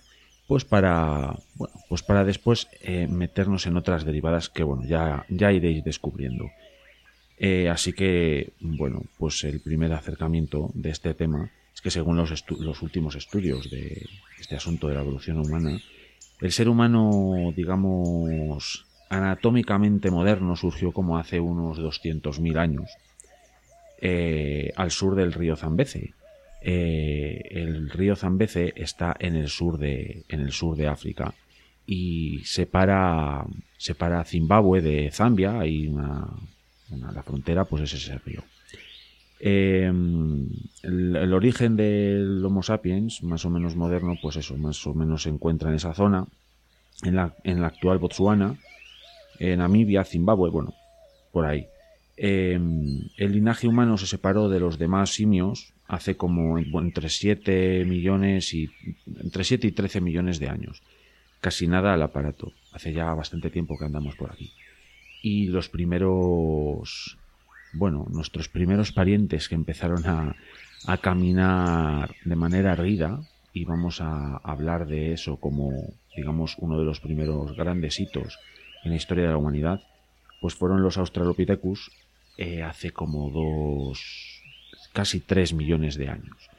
pues 0.50 0.66
para 0.66 1.38
bueno, 1.54 1.76
pues 1.88 2.02
para 2.02 2.26
después 2.26 2.68
eh, 2.82 3.08
meternos 3.08 3.68
en 3.68 3.78
otras 3.78 4.04
derivadas 4.04 4.50
que 4.50 4.64
bueno 4.64 4.84
ya 4.84 5.24
ya 5.30 5.52
iréis 5.52 5.84
descubriendo. 5.84 6.50
Eh, 7.38 7.70
así 7.70 7.94
que 7.94 8.52
bueno 8.60 9.04
pues 9.20 9.44
el 9.44 9.60
primer 9.60 9.94
acercamiento 9.94 10.72
de 10.74 10.90
este 10.90 11.14
tema 11.14 11.52
es 11.72 11.82
que 11.82 11.92
según 11.92 12.18
los, 12.18 12.34
los 12.58 12.82
últimos 12.82 13.14
estudios 13.14 13.70
de 13.70 14.08
este 14.40 14.56
asunto 14.56 14.88
de 14.88 14.96
la 14.96 15.02
evolución 15.02 15.38
humana 15.38 15.80
el 16.42 16.52
ser 16.52 16.68
humano 16.68 17.54
digamos 17.56 18.88
anatómicamente 19.10 20.10
moderno 20.10 20.56
surgió 20.56 20.92
como 20.92 21.20
hace 21.20 21.40
unos 21.40 21.78
200.000 21.78 22.58
años 22.58 22.90
eh, 24.02 24.74
al 24.76 24.90
sur 24.90 25.14
del 25.14 25.32
río 25.32 25.56
Zambeze 25.56 26.16
eh, 26.62 27.42
el 27.52 27.90
río 27.90 28.16
Zambeze 28.16 28.74
está 28.76 29.16
en 29.20 29.36
el 29.36 29.50
sur 29.50 29.78
de, 29.78 30.24
en 30.28 30.42
el 30.42 30.52
sur 30.52 30.76
de 30.76 30.88
África 30.88 31.34
y 31.86 32.42
separa, 32.44 33.46
separa 33.78 34.24
Zimbabue 34.26 34.82
de 34.82 35.10
Zambia, 35.12 35.60
hay 35.60 35.88
una, 35.88 36.28
la 37.14 37.24
frontera 37.24 37.66
pues 37.66 37.84
es 37.84 37.94
ese 37.94 38.18
río. 38.20 38.44
Em, 39.40 40.50
el, 40.84 41.34
origen 41.34 41.78
del 41.78 42.44
Homo 42.44 42.62
sapiens, 42.62 43.24
más 43.24 43.46
o 43.46 43.50
menos 43.50 43.76
moderno, 43.76 44.18
pues 44.22 44.36
eso, 44.36 44.58
más 44.58 44.86
o 44.86 44.94
menos 44.94 45.24
se 45.24 45.30
encuentra 45.30 45.70
en 45.70 45.76
esa 45.76 45.94
zona, 45.94 46.28
en 47.04 47.16
la, 47.16 47.34
en 47.44 47.62
la 47.62 47.68
actual 47.68 48.00
Botsuana, 48.00 48.58
en 49.40 49.60
Namibia, 49.60 50.04
Zimbabue, 50.04 50.50
bueno, 50.50 50.74
por 51.32 51.46
ahí. 51.46 51.68
Em, 52.18 53.00
el 53.16 53.32
linaje 53.32 53.68
humano 53.68 53.98
se 53.98 54.06
separó 54.06 54.50
de 54.50 54.60
los 54.60 54.78
demás 54.78 55.12
simios 55.12 55.74
hace 55.90 56.16
como 56.16 56.60
entre 56.60 57.10
7 57.10 57.84
millones 57.84 58.54
y 58.54 58.70
entre 59.22 59.44
7 59.44 59.68
y 59.68 59.72
13 59.72 60.02
millones 60.02 60.40
de 60.40 60.48
años. 60.48 60.82
Casi 61.42 61.68
nada 61.68 61.94
al 61.94 62.02
aparato. 62.04 62.54
Hace 62.72 62.94
ya 62.94 63.12
bastante 63.16 63.50
tiempo 63.50 63.76
que 63.78 63.86
andamos 63.86 64.16
por 64.16 64.32
aquí. 64.32 64.54
Y 65.24 65.48
los 65.48 65.68
primeros, 65.68 67.18
bueno, 67.74 68.06
nuestros 68.12 68.50
primeros 68.50 68.92
parientes 68.92 69.50
que 69.50 69.56
empezaron 69.56 70.06
a, 70.06 70.36
a 70.86 70.98
caminar 70.98 72.16
de 72.24 72.36
manera 72.36 72.74
erguida, 72.74 73.20
y 73.52 73.66
vamos 73.66 74.00
a 74.00 74.38
hablar 74.38 74.86
de 74.86 75.14
eso 75.14 75.38
como, 75.38 75.72
digamos, 76.16 76.56
uno 76.60 76.78
de 76.78 76.86
los 76.86 77.00
primeros 77.00 77.56
grandes 77.56 78.00
hitos 78.00 78.38
en 78.84 78.92
la 78.92 78.98
historia 78.98 79.26
de 79.26 79.32
la 79.32 79.38
humanidad, 79.38 79.82
pues 80.40 80.54
fueron 80.54 80.84
los 80.84 81.00
Australopithecus 81.00 81.92
eh, 82.38 82.62
hace 82.62 82.92
como 82.92 83.32
dos, 83.32 84.29
casi 85.00 85.22
tres 85.22 85.54
millones 85.54 85.96
de 85.96 86.10
años. 86.10 86.50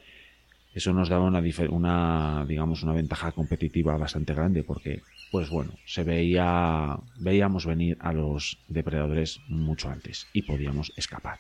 Eso 0.72 0.94
nos 0.94 1.10
daba 1.10 1.26
una, 1.26 1.42
una, 1.68 2.46
digamos, 2.48 2.82
una 2.82 2.94
ventaja 2.94 3.32
competitiva 3.32 3.98
bastante 3.98 4.32
grande 4.32 4.64
porque, 4.64 5.02
pues 5.30 5.50
bueno, 5.50 5.72
se 5.84 6.04
veía, 6.04 6.96
veíamos 7.18 7.66
venir 7.66 7.98
a 8.00 8.14
los 8.14 8.56
depredadores 8.66 9.40
mucho 9.48 9.90
antes 9.90 10.26
y 10.32 10.40
podíamos 10.40 10.90
escapar. 10.96 11.38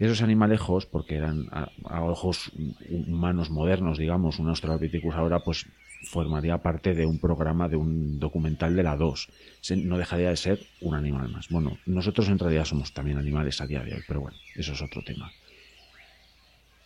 Esos 0.00 0.20
animalejos, 0.20 0.84
porque 0.84 1.14
eran 1.14 1.46
a, 1.52 2.02
ojos 2.02 2.50
humanos 2.88 3.50
modernos, 3.50 3.96
digamos, 3.96 4.40
un 4.40 4.48
Australopithecus 4.48 5.14
ahora, 5.14 5.44
pues 5.44 5.64
formaría 6.02 6.58
parte 6.58 6.92
de 6.94 7.06
un 7.06 7.20
programa, 7.20 7.68
de 7.68 7.76
un 7.76 8.18
documental 8.18 8.74
de 8.74 8.82
la 8.82 8.96
2. 8.96 9.28
No 9.76 9.96
dejaría 9.96 10.30
de 10.30 10.36
ser 10.36 10.58
un 10.80 10.96
animal 10.96 11.28
más. 11.28 11.50
Bueno, 11.50 11.78
nosotros 11.86 12.28
en 12.30 12.40
realidad 12.40 12.64
somos 12.64 12.92
también 12.92 13.16
animales 13.16 13.60
a 13.60 13.66
día 13.68 13.84
de 13.84 13.94
hoy, 13.94 14.02
pero 14.08 14.22
bueno, 14.22 14.36
eso 14.56 14.72
es 14.72 14.82
otro 14.82 15.00
tema. 15.02 15.30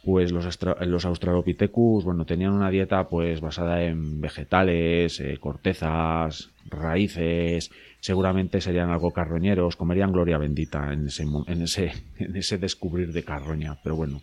Pues 0.09 0.33
los, 0.33 0.59
los 0.87 1.05
Australopithecus, 1.05 2.03
bueno, 2.03 2.25
tenían 2.25 2.55
una 2.55 2.71
dieta 2.71 3.11
pues 3.11 3.43
basada 3.43 3.85
en 3.85 4.23
vegetales, 4.23 5.21
eh, 5.21 5.37
cortezas, 5.39 6.49
raíces, 6.65 7.71
seguramente 8.01 8.63
serían 8.63 8.89
algo 8.89 9.11
carroñeros, 9.11 9.77
comerían 9.77 10.13
gloria 10.13 10.39
bendita 10.39 10.95
en 10.95 11.09
ese, 11.09 11.25
en 11.25 11.61
ese, 11.61 11.93
en 12.19 12.35
ese 12.35 12.57
descubrir 12.57 13.13
de 13.13 13.23
carroña, 13.23 13.77
pero 13.85 13.97
bueno, 13.97 14.23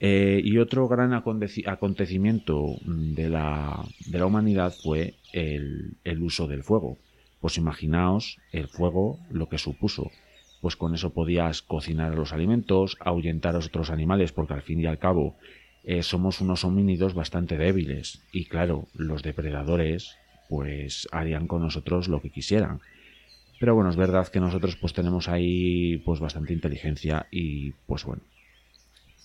eh, 0.00 0.40
y 0.42 0.58
otro 0.58 0.88
gran 0.88 1.12
acontecimiento 1.12 2.74
de 2.84 3.28
la, 3.30 3.84
de 4.06 4.18
la 4.18 4.26
humanidad 4.26 4.74
fue 4.82 5.14
el, 5.32 5.98
el, 6.02 6.20
uso 6.20 6.48
del 6.48 6.64
fuego. 6.64 6.98
Pues 7.40 7.58
imaginaos 7.58 8.38
el 8.50 8.66
fuego 8.66 9.20
lo 9.30 9.48
que 9.48 9.58
supuso. 9.58 10.10
Pues 10.66 10.74
con 10.74 10.96
eso 10.96 11.10
podías 11.10 11.62
cocinar 11.62 12.16
los 12.16 12.32
alimentos, 12.32 12.96
ahuyentar 12.98 13.54
a 13.54 13.58
otros 13.58 13.88
animales, 13.88 14.32
porque 14.32 14.54
al 14.54 14.62
fin 14.62 14.80
y 14.80 14.86
al 14.86 14.98
cabo 14.98 15.36
eh, 15.84 16.02
somos 16.02 16.40
unos 16.40 16.64
homínidos 16.64 17.14
bastante 17.14 17.56
débiles. 17.56 18.20
Y 18.32 18.46
claro, 18.46 18.88
los 18.92 19.22
depredadores 19.22 20.16
pues 20.48 21.06
harían 21.12 21.46
con 21.46 21.62
nosotros 21.62 22.08
lo 22.08 22.20
que 22.20 22.30
quisieran. 22.30 22.80
Pero 23.60 23.76
bueno, 23.76 23.90
es 23.90 23.94
verdad 23.94 24.26
que 24.26 24.40
nosotros 24.40 24.74
pues 24.74 24.92
tenemos 24.92 25.28
ahí 25.28 25.98
pues 25.98 26.18
bastante 26.18 26.52
inteligencia 26.52 27.28
y 27.30 27.70
pues 27.86 28.04
bueno, 28.04 28.22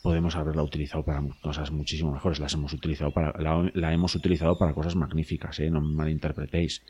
podemos 0.03 0.35
haberla 0.35 0.61
utilizado 0.61 1.03
para 1.03 1.23
cosas 1.41 1.71
muchísimo 1.71 2.11
mejores. 2.11 2.39
Las 2.39 2.53
hemos 2.53 2.71
utilizado 2.71 3.09
para, 3.09 3.33
la, 3.73 3.91
hemos 3.91 4.13
utilizado 4.13 4.59
para 4.59 4.75
cosas 4.75 4.95
magníficas, 4.95 5.59
¿eh? 5.59 5.71
no 5.71 5.81
me 5.81 5.95
malinterpretéis. 5.95 6.83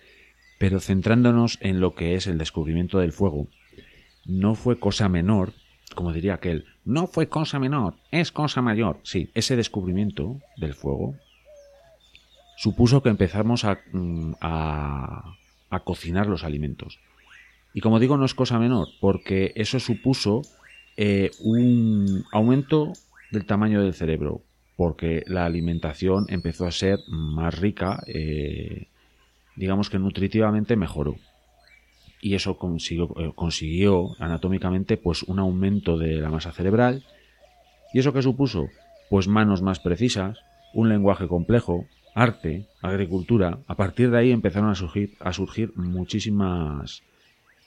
Pero 0.59 0.81
centrándonos 0.81 1.57
en 1.61 1.79
lo 1.79 1.95
que 1.95 2.15
es 2.15 2.27
el 2.27 2.37
descubrimiento 2.37 2.99
del 2.99 3.13
fuego, 3.13 3.47
no 4.25 4.55
fue 4.55 4.79
cosa 4.79 5.09
menor, 5.09 5.53
como 5.95 6.13
diría 6.13 6.35
aquel, 6.35 6.65
no 6.85 7.07
fue 7.07 7.27
cosa 7.27 7.59
menor, 7.59 7.95
es 8.11 8.31
cosa 8.31 8.61
mayor. 8.61 8.99
Sí, 9.03 9.29
ese 9.33 9.55
descubrimiento 9.55 10.39
del 10.57 10.73
fuego 10.73 11.15
supuso 12.57 13.01
que 13.01 13.09
empezamos 13.09 13.65
a, 13.65 13.79
mm, 13.91 14.33
a, 14.39 15.35
cocinar 15.83 16.27
los 16.27 16.43
alimentos. 16.43 16.99
Y 17.73 17.81
como 17.81 17.99
digo, 17.99 18.17
no 18.17 18.25
es 18.25 18.35
cosa 18.35 18.59
menor, 18.59 18.89
porque 18.99 19.51
eso 19.55 19.79
supuso 19.79 20.41
eh, 20.97 21.31
un 21.39 22.23
aumento 22.31 22.93
del 23.31 23.45
tamaño 23.45 23.81
del 23.81 23.93
cerebro, 23.93 24.41
porque 24.75 25.23
la 25.25 25.45
alimentación 25.45 26.25
empezó 26.27 26.67
a 26.67 26.71
ser 26.71 26.99
más 27.07 27.57
rica, 27.57 28.03
eh, 28.05 28.87
digamos 29.55 29.89
que 29.89 29.97
nutritivamente 29.97 30.75
mejoró. 30.75 31.15
Y 32.21 32.35
eso 32.35 32.57
consiguió, 32.57 33.13
eh, 33.17 33.31
consiguió 33.35 34.15
anatómicamente 34.19 34.97
pues 34.97 35.23
un 35.23 35.39
aumento 35.39 35.97
de 35.97 36.17
la 36.17 36.29
masa 36.29 36.51
cerebral. 36.51 37.03
¿Y 37.93 37.99
eso 37.99 38.13
qué 38.13 38.21
supuso? 38.21 38.67
Pues 39.09 39.27
manos 39.27 39.61
más 39.61 39.79
precisas, 39.79 40.37
un 40.73 40.89
lenguaje 40.89 41.27
complejo, 41.27 41.85
arte, 42.13 42.67
agricultura. 42.81 43.59
A 43.67 43.75
partir 43.75 44.11
de 44.11 44.19
ahí 44.19 44.31
empezaron 44.31 44.69
a 44.69 44.75
surgir, 44.75 45.15
a 45.19 45.33
surgir 45.33 45.73
muchísimas 45.75 47.01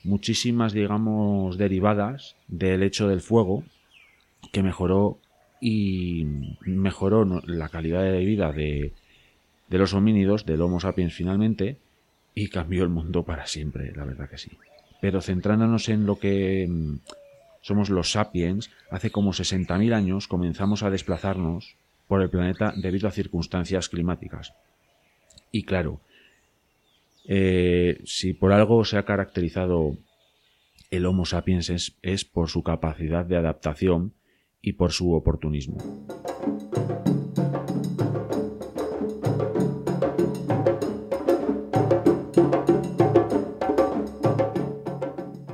muchísimas, 0.05 0.71
digamos, 0.71 1.57
derivadas 1.57 2.35
del 2.47 2.83
hecho 2.83 3.07
del 3.07 3.21
fuego 3.21 3.63
que 4.51 4.63
mejoró 4.63 5.17
y 5.59 6.25
mejoró 6.61 7.25
la 7.45 7.69
calidad 7.69 8.03
de 8.03 8.23
vida 8.23 8.51
de, 8.51 8.93
de 9.67 9.77
los 9.77 9.93
homínidos, 9.93 10.45
del 10.45 10.61
Homo 10.61 10.79
sapiens 10.79 11.13
finalmente, 11.13 11.77
y 12.35 12.49
cambió 12.49 12.83
el 12.83 12.89
mundo 12.89 13.23
para 13.23 13.47
siempre, 13.47 13.93
la 13.95 14.03
verdad 14.03 14.29
que 14.29 14.37
sí. 14.37 14.51
Pero 15.01 15.21
centrándonos 15.21 15.87
en 15.89 16.05
lo 16.05 16.19
que 16.19 16.67
mm, 16.69 16.97
somos 17.61 17.89
los 17.89 18.11
sapiens, 18.11 18.69
hace 18.91 19.09
como 19.09 19.31
60.000 19.31 19.93
años 19.93 20.27
comenzamos 20.27 20.83
a 20.83 20.89
desplazarnos 20.89 21.77
por 22.07 22.21
el 22.21 22.29
planeta 22.29 22.73
debido 22.75 23.07
a 23.07 23.11
circunstancias 23.11 23.89
climáticas. 23.89 24.53
Y 25.51 25.63
claro, 25.63 26.01
eh, 27.27 28.01
si 28.05 28.33
por 28.33 28.51
algo 28.51 28.83
se 28.83 28.97
ha 28.97 29.05
caracterizado 29.05 29.97
el 30.91 31.05
Homo 31.05 31.25
sapiens 31.25 31.95
es 32.01 32.25
por 32.25 32.49
su 32.49 32.61
capacidad 32.61 33.25
de 33.25 33.37
adaptación 33.37 34.13
y 34.61 34.73
por 34.73 34.91
su 34.91 35.13
oportunismo. 35.13 35.77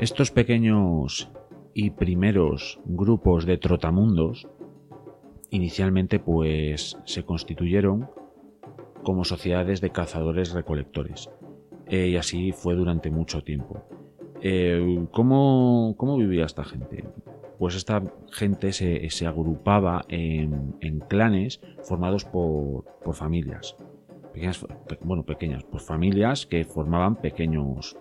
Estos 0.02 0.32
pequeños 0.32 1.30
y 1.76 1.92
primeros 1.92 2.80
grupos 2.86 3.46
de 3.46 3.60
trotamundos 3.60 4.48
inicialmente 5.52 6.18
pues 6.18 6.98
se 7.06 7.24
constituyeron 7.24 8.10
como 9.04 9.26
sociedades 9.26 9.80
de 9.80 9.92
cazadores 9.92 10.54
recolectores 10.54 11.30
eh, 11.86 12.08
y 12.08 12.18
así 12.18 12.52
fue 12.52 12.74
durante 12.74 13.12
mucho 13.12 13.44
tiempo. 13.44 13.84
Eh, 14.42 15.06
¿cómo, 15.12 16.18
vivía 16.18 16.46
esta 16.46 16.64
gente? 16.64 17.04
Pues 17.60 17.76
esta 17.76 18.02
gente 18.32 18.74
se, 18.74 19.28
agrupaba 19.28 20.04
en, 20.10 21.04
clanes 21.10 21.62
formados 21.84 22.26
por, 22.26 22.86
por 23.04 23.14
familias. 23.14 23.76
Pequeñas, 24.34 24.66
bueno, 25.04 25.24
pequeñas, 25.24 25.64
por 25.64 25.80
familias 25.80 26.48
que 26.48 26.64
formaban 26.66 27.18
pequeños, 27.18 27.96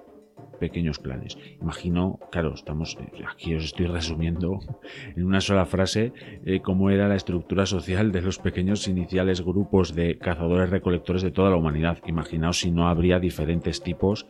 pequeños 0.61 1.01
clanes. 1.01 1.37
Imagino, 1.61 2.21
claro, 2.31 2.55
estamos 2.55 2.97
eh, 3.01 3.25
aquí 3.29 3.55
os 3.55 3.65
estoy 3.65 3.87
resumiendo 3.87 4.61
en 5.17 5.25
una 5.25 5.41
sola 5.41 5.67
frase 5.67 6.13
eh, 6.45 6.61
cómo 6.61 6.91
era 6.91 7.09
la 7.09 7.17
estructura 7.17 7.67
social 7.67 8.13
de 8.13 8.23
los 8.23 8.39
pequeños 8.39 8.87
iniciales 8.87 9.41
grupos 9.41 9.95
de 9.95 10.19
cazadores 10.19 10.71
recolectores 10.71 11.23
de 11.23 11.33
toda 11.33 11.51
la 11.51 11.57
humanidad. 11.57 11.99
Imaginaos 12.07 12.61
si 12.61 12.71
no 12.71 12.89
habría 12.89 13.19
diferentes 13.19 13.83
tipos 13.83 14.29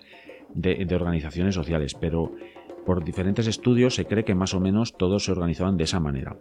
de 0.54 0.94
organizaciones 0.94 1.54
sociales, 1.54 1.94
pero 1.94 2.32
por 2.86 3.04
diferentes 3.04 3.46
estudios 3.46 3.94
se 3.94 4.06
cree 4.06 4.24
que 4.24 4.34
más 4.34 4.54
o 4.54 4.60
menos 4.60 4.96
todos 4.96 5.24
se 5.24 5.32
organizaban 5.32 5.76
de 5.76 5.84
esa 5.84 6.00
manera 6.00 6.38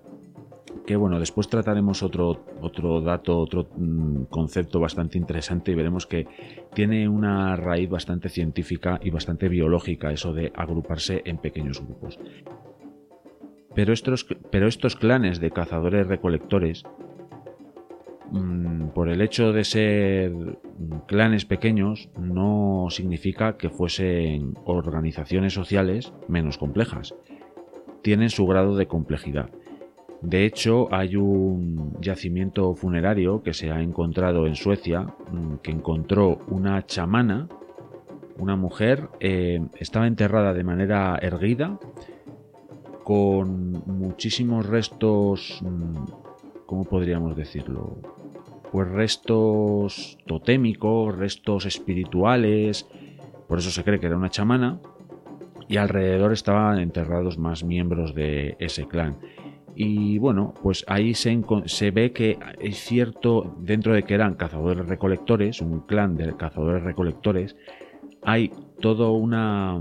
que 0.89 0.96
bueno, 0.96 1.19
después 1.19 1.48
trataremos 1.48 2.01
otro, 2.01 2.48
otro 2.62 3.00
dato, 3.00 3.38
otro 3.38 3.69
mm, 3.77 4.24
concepto 4.24 4.79
bastante 4.79 5.19
interesante 5.19 5.72
y 5.72 5.75
veremos 5.75 6.08
que 6.08 6.25
tiene 6.74 7.08
una 7.08 7.55
raíz 7.55 7.88
bastante 7.88 8.27
científica 8.27 9.00
y 9.03 9.12
bastante 9.12 9.50
biológica 9.50 10.12
eso 10.12 10.34
de 10.34 10.51
agruparse 10.55 11.22
en 11.25 11.38
pequeños 11.38 11.79
grupos. 11.79 12.17
Pero 13.75 13.93
estos, 13.93 14.25
pero 14.50 14.67
estos 14.67 14.96
clanes 14.96 15.39
de 15.39 15.51
cazadores 15.51 16.08
recolectores, 16.08 16.84
mm, 18.31 18.88
por 18.88 19.10
el 19.10 19.22
hecho 19.22 19.53
de 19.53 19.65
ser 19.65 20.31
clanes 21.05 21.46
pequeños, 21.46 22.10
no 22.17 22.88
significa 22.89 23.58
que 23.58 23.69
fuesen 23.69 24.55
organizaciones 24.65 25.53
sociales 25.53 26.12
menos 26.27 26.58
complejas. 26.58 27.13
Tienen 28.01 28.31
su 28.31 28.48
grado 28.48 28.75
de 28.75 28.88
complejidad 28.88 29.51
de 30.21 30.45
hecho, 30.45 30.93
hay 30.93 31.15
un 31.15 31.95
yacimiento 32.01 32.75
funerario 32.75 33.41
que 33.41 33.53
se 33.53 33.71
ha 33.71 33.81
encontrado 33.81 34.47
en 34.47 34.55
Suecia, 34.55 35.01
mm, 35.31 35.55
que 35.63 35.71
encontró 35.71 36.39
una 36.49 36.85
chamana, 36.85 37.47
una 38.38 38.57
mujer, 38.57 39.07
eh, 39.21 39.61
estaba 39.77 40.07
enterrada 40.07 40.53
de 40.53 40.63
manera 40.63 41.17
erguida, 41.21 41.79
con 43.03 43.81
muchísimos 43.88 44.65
restos, 44.65 45.61
mm, 45.63 46.65
¿cómo 46.65 46.83
podríamos 46.83 47.38
decirlo? 47.38 47.97
Pues 48.73 48.89
restos 48.89 50.17
totémicos, 50.27 51.17
restos 51.17 51.65
espirituales, 51.65 52.88
por 53.47 53.60
eso 53.60 53.71
se 53.71 53.84
cree 53.84 53.99
que 53.99 54.08
era 54.08 54.17
una 54.17 54.29
chamana, 54.29 54.79
y 55.69 55.77
alrededor 55.77 56.34
estaban 56.34 56.79
enterrados 56.79 57.38
más 57.38 57.63
miembros 57.63 58.13
de 58.13 58.58
ese 58.60 58.88
clan. 58.88 59.17
Y 59.75 60.17
bueno, 60.17 60.53
pues 60.62 60.84
ahí 60.88 61.13
se, 61.13 61.41
se, 61.65 61.91
ve 61.91 62.12
que 62.12 62.38
es 62.60 62.77
cierto, 62.79 63.55
dentro 63.60 63.93
de 63.93 64.03
que 64.03 64.13
eran 64.13 64.36
cazadores 64.36 64.86
recolectores, 64.86 65.62
un 65.62 65.82
clan 65.82 66.15
de 66.15 66.36
cazadores 66.36 66.84
recolectores, 66.84 67.55
hay 68.21 68.51
toda 68.82 69.10
una, 69.10 69.79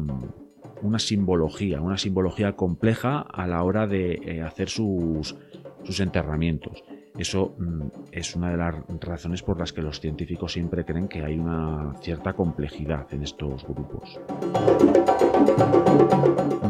una 0.83 0.99
simbología, 0.99 1.81
una 1.81 1.99
simbología 1.99 2.53
compleja 2.55 3.21
a 3.21 3.47
la 3.47 3.63
hora 3.63 3.87
de 3.87 4.21
eh, 4.25 4.43
hacer 4.43 4.69
sus, 4.69 5.37
sus 5.83 6.01
enterramientos. 6.01 6.85
Eso 7.19 7.57
mm, 7.59 7.89
es 8.13 8.37
una 8.37 8.51
de 8.51 8.57
las 8.57 8.75
razones 9.01 9.43
por 9.43 9.59
las 9.59 9.73
que 9.73 9.83
los 9.83 10.01
científicos 10.01 10.53
siempre 10.53 10.85
creen 10.85 11.09
que 11.09 11.25
hay 11.25 11.37
una 11.37 11.95
cierta 12.01 12.33
complejidad 12.33 13.13
en 13.13 13.25
estos 13.25 13.65
grupos. 13.65 14.21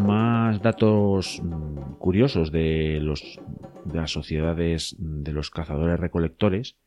Más 0.07 0.62
datos 0.62 1.42
mm, 1.42 1.78
curiosos 2.09 2.51
de, 2.51 3.01
los, 3.03 3.38
de 3.85 3.99
las 3.99 4.11
sociedades 4.11 4.97
de 4.99 5.33
los 5.33 5.51
cazadores 5.51 6.01
recolectores, 6.01 6.79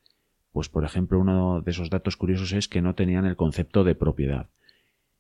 pues 0.52 0.68
por 0.68 0.84
ejemplo 0.84 1.20
uno 1.20 1.62
de 1.62 1.70
esos 1.70 1.92
datos 1.92 2.18
curiosos 2.18 2.54
es 2.54 2.68
que 2.68 2.82
no 2.82 2.96
tenían 2.96 3.28
el 3.28 3.36
concepto 3.36 3.84
de 3.84 3.94
propiedad. 3.94 4.50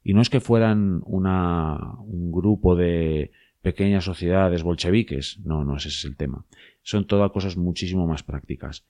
Y 0.03 0.15
no 0.15 0.23
es 0.23 0.31
que 0.31 0.39
fueran 0.39 1.01
una, 1.05 1.99
un 1.99 2.31
grupo 2.31 2.75
de 2.75 3.29
pequeñas 3.61 4.05
sociedades 4.05 4.63
bolcheviques, 4.63 5.39
no, 5.45 5.63
no, 5.63 5.77
ese 5.77 5.89
es 5.89 6.03
el 6.03 6.17
tema 6.17 6.45
son 6.81 7.05
todas 7.05 7.31
cosas 7.31 7.55
muchísimo 7.55 8.07
más 8.07 8.23
prácticas. 8.23 8.85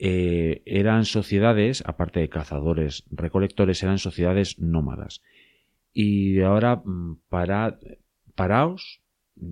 Eh, 0.00 0.62
eran 0.66 1.04
sociedades, 1.04 1.84
aparte 1.86 2.18
de 2.18 2.28
cazadores, 2.28 3.04
recolectores, 3.12 3.80
eran 3.84 3.98
sociedades 3.98 4.58
nómadas. 4.58 5.22
Y 5.92 6.40
ahora 6.40 6.82
mm, 6.84 7.20
para, 7.28 7.78
paraos 8.34 9.02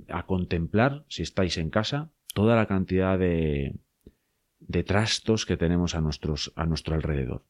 a 0.08 0.26
contemplar, 0.26 1.04
si 1.08 1.22
estáis 1.22 1.58
en 1.58 1.70
casa, 1.70 2.10
toda 2.34 2.56
la 2.56 2.66
cantidad 2.66 3.18
de, 3.18 3.76
de 4.60 4.84
trastos 4.84 5.46
que 5.46 5.56
tenemos 5.56 5.94
a, 5.94 6.00
nuestros, 6.00 6.52
a 6.56 6.66
nuestro 6.66 6.94
alrededor. 6.94 7.44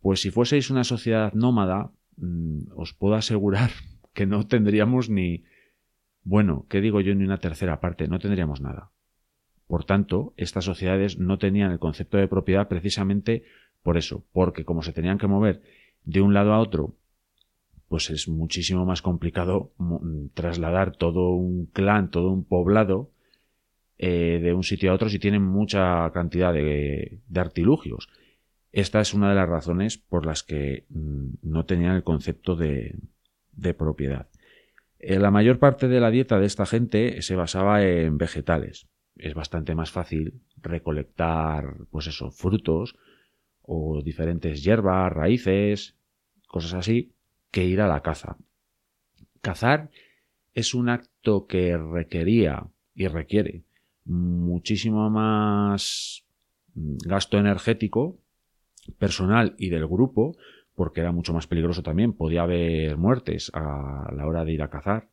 Pues 0.00 0.20
si 0.20 0.30
fueseis 0.30 0.70
una 0.70 0.84
sociedad 0.84 1.32
nómada, 1.32 1.92
mm, 2.16 2.72
os 2.76 2.94
puedo 2.94 3.14
asegurar 3.14 3.70
que 4.14 4.26
no 4.26 4.46
tendríamos 4.46 5.08
ni, 5.08 5.44
bueno, 6.24 6.66
¿qué 6.68 6.80
digo 6.80 7.00
yo? 7.00 7.14
Ni 7.14 7.24
una 7.24 7.38
tercera 7.38 7.80
parte, 7.80 8.08
no 8.08 8.18
tendríamos 8.18 8.60
nada. 8.60 8.90
Por 9.66 9.84
tanto, 9.84 10.34
estas 10.36 10.64
sociedades 10.64 11.18
no 11.18 11.38
tenían 11.38 11.72
el 11.72 11.78
concepto 11.78 12.18
de 12.18 12.28
propiedad 12.28 12.68
precisamente 12.68 13.44
por 13.82 13.96
eso, 13.96 14.24
porque 14.32 14.64
como 14.64 14.82
se 14.82 14.92
tenían 14.92 15.18
que 15.18 15.26
mover 15.26 15.62
de 16.04 16.20
un 16.20 16.34
lado 16.34 16.52
a 16.52 16.60
otro, 16.60 16.96
pues 17.92 18.08
es 18.08 18.26
muchísimo 18.26 18.86
más 18.86 19.02
complicado 19.02 19.74
trasladar 20.32 20.96
todo 20.96 21.32
un 21.32 21.66
clan, 21.66 22.10
todo 22.10 22.30
un 22.30 22.42
poblado 22.42 23.10
eh, 23.98 24.40
de 24.42 24.54
un 24.54 24.62
sitio 24.62 24.90
a 24.90 24.94
otro 24.94 25.10
si 25.10 25.18
tienen 25.18 25.42
mucha 25.42 26.10
cantidad 26.10 26.54
de, 26.54 27.18
artilugios. 27.36 28.08
Esta 28.72 29.02
es 29.02 29.12
una 29.12 29.28
de 29.28 29.34
las 29.34 29.46
razones 29.46 29.98
por 29.98 30.24
las 30.24 30.42
que 30.42 30.86
mm, 30.88 31.34
no 31.42 31.66
tenían 31.66 31.94
el 31.94 32.02
concepto 32.02 32.56
de, 32.56 32.96
propiedad. 33.76 34.26
Eh, 34.98 35.18
la 35.18 35.30
mayor 35.30 35.58
parte 35.58 35.86
de 35.86 36.00
la 36.00 36.10
dieta 36.10 36.40
de 36.40 36.46
esta 36.46 36.64
gente 36.64 37.20
se 37.20 37.36
basaba 37.36 37.84
en 37.84 38.16
vegetales 38.16 38.88
es 39.16 39.34
bastante 39.34 39.74
más 39.74 39.90
fácil 39.90 40.40
recolectar, 40.62 41.76
pues 41.90 42.06
eso, 42.06 42.30
frutos 42.30 42.96
o 43.60 44.00
diferentes 44.02 44.64
hierbas, 44.64 45.12
raíces, 45.12 45.94
cosas 46.48 46.72
así, 46.72 47.12
que 47.52 47.64
ir 47.64 47.80
a 47.80 47.86
la 47.86 48.02
caza. 48.02 48.36
Cazar 49.40 49.90
es 50.54 50.74
un 50.74 50.88
acto 50.88 51.46
que 51.46 51.76
requería 51.76 52.66
y 52.94 53.06
requiere 53.06 53.62
muchísimo 54.04 55.08
más 55.10 56.24
gasto 56.74 57.38
energético 57.38 58.18
personal 58.98 59.54
y 59.58 59.68
del 59.68 59.86
grupo, 59.86 60.36
porque 60.74 61.00
era 61.00 61.12
mucho 61.12 61.32
más 61.32 61.46
peligroso 61.46 61.82
también, 61.82 62.14
podía 62.14 62.42
haber 62.42 62.96
muertes 62.96 63.50
a 63.54 64.10
la 64.14 64.26
hora 64.26 64.44
de 64.44 64.52
ir 64.52 64.62
a 64.62 64.70
cazar, 64.70 65.08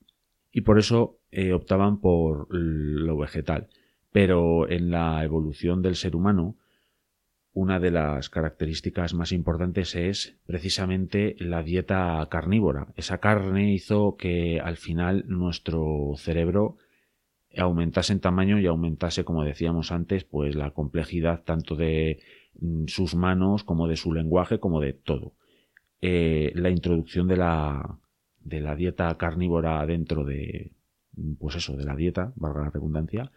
y 0.52 0.62
por 0.62 0.80
eso 0.80 1.20
eh, 1.32 1.54
optaban 1.54 2.00
por 2.00 2.48
lo 2.50 3.18
vegetal. 3.18 3.68
Pero 4.12 4.68
en 4.68 4.90
la 4.90 5.24
evolución 5.24 5.84
del 5.84 5.96
ser 5.96 6.16
humano, 6.16 6.56
una 7.54 7.80
de 7.80 7.92
las 7.92 8.30
características 8.30 9.14
más 9.14 9.32
importantes 9.32 9.96
es 9.96 10.38
precisamente 10.46 11.36
la 11.40 11.64
dieta 11.64 12.26
carnívora. 12.30 12.88
Esa 12.96 13.20
carne 13.20 13.74
hizo 13.74 14.16
que 14.18 14.60
al 14.60 14.78
final 14.78 15.26
nuestro 15.28 16.14
cerebro 16.16 16.78
aumentase 17.58 18.14
en 18.14 18.20
tamaño 18.20 18.60
y 18.60 18.68
aumentase, 18.68 19.24
como 19.24 19.44
decíamos 19.44 19.92
antes, 19.92 20.24
pues 20.24 20.56
la 20.56 20.72
complejidad 20.72 21.44
tanto 21.44 21.76
de 21.76 22.22
mm, 22.60 22.86
sus 22.88 23.16
manos 23.16 23.64
como 23.64 23.88
de 23.88 23.96
su 23.96 24.14
lenguaje 24.14 24.60
como 24.60 24.80
de 24.80 24.94
todo. 24.94 25.34
Eh, 26.02 26.52
la 26.56 26.70
introducción 26.70 27.28
de 27.28 27.38
la, 27.38 28.00
de 28.40 28.62
la 28.62 28.76
dieta 28.76 29.18
carnívora 29.18 29.86
dentro 29.86 30.24
de, 30.24 30.72
pues 31.40 31.56
eso, 31.56 31.76
de 31.76 31.86
la 31.86 31.96
dieta, 31.96 32.32
valga 32.36 32.62
la 32.62 32.70
redundancia, 32.70 33.32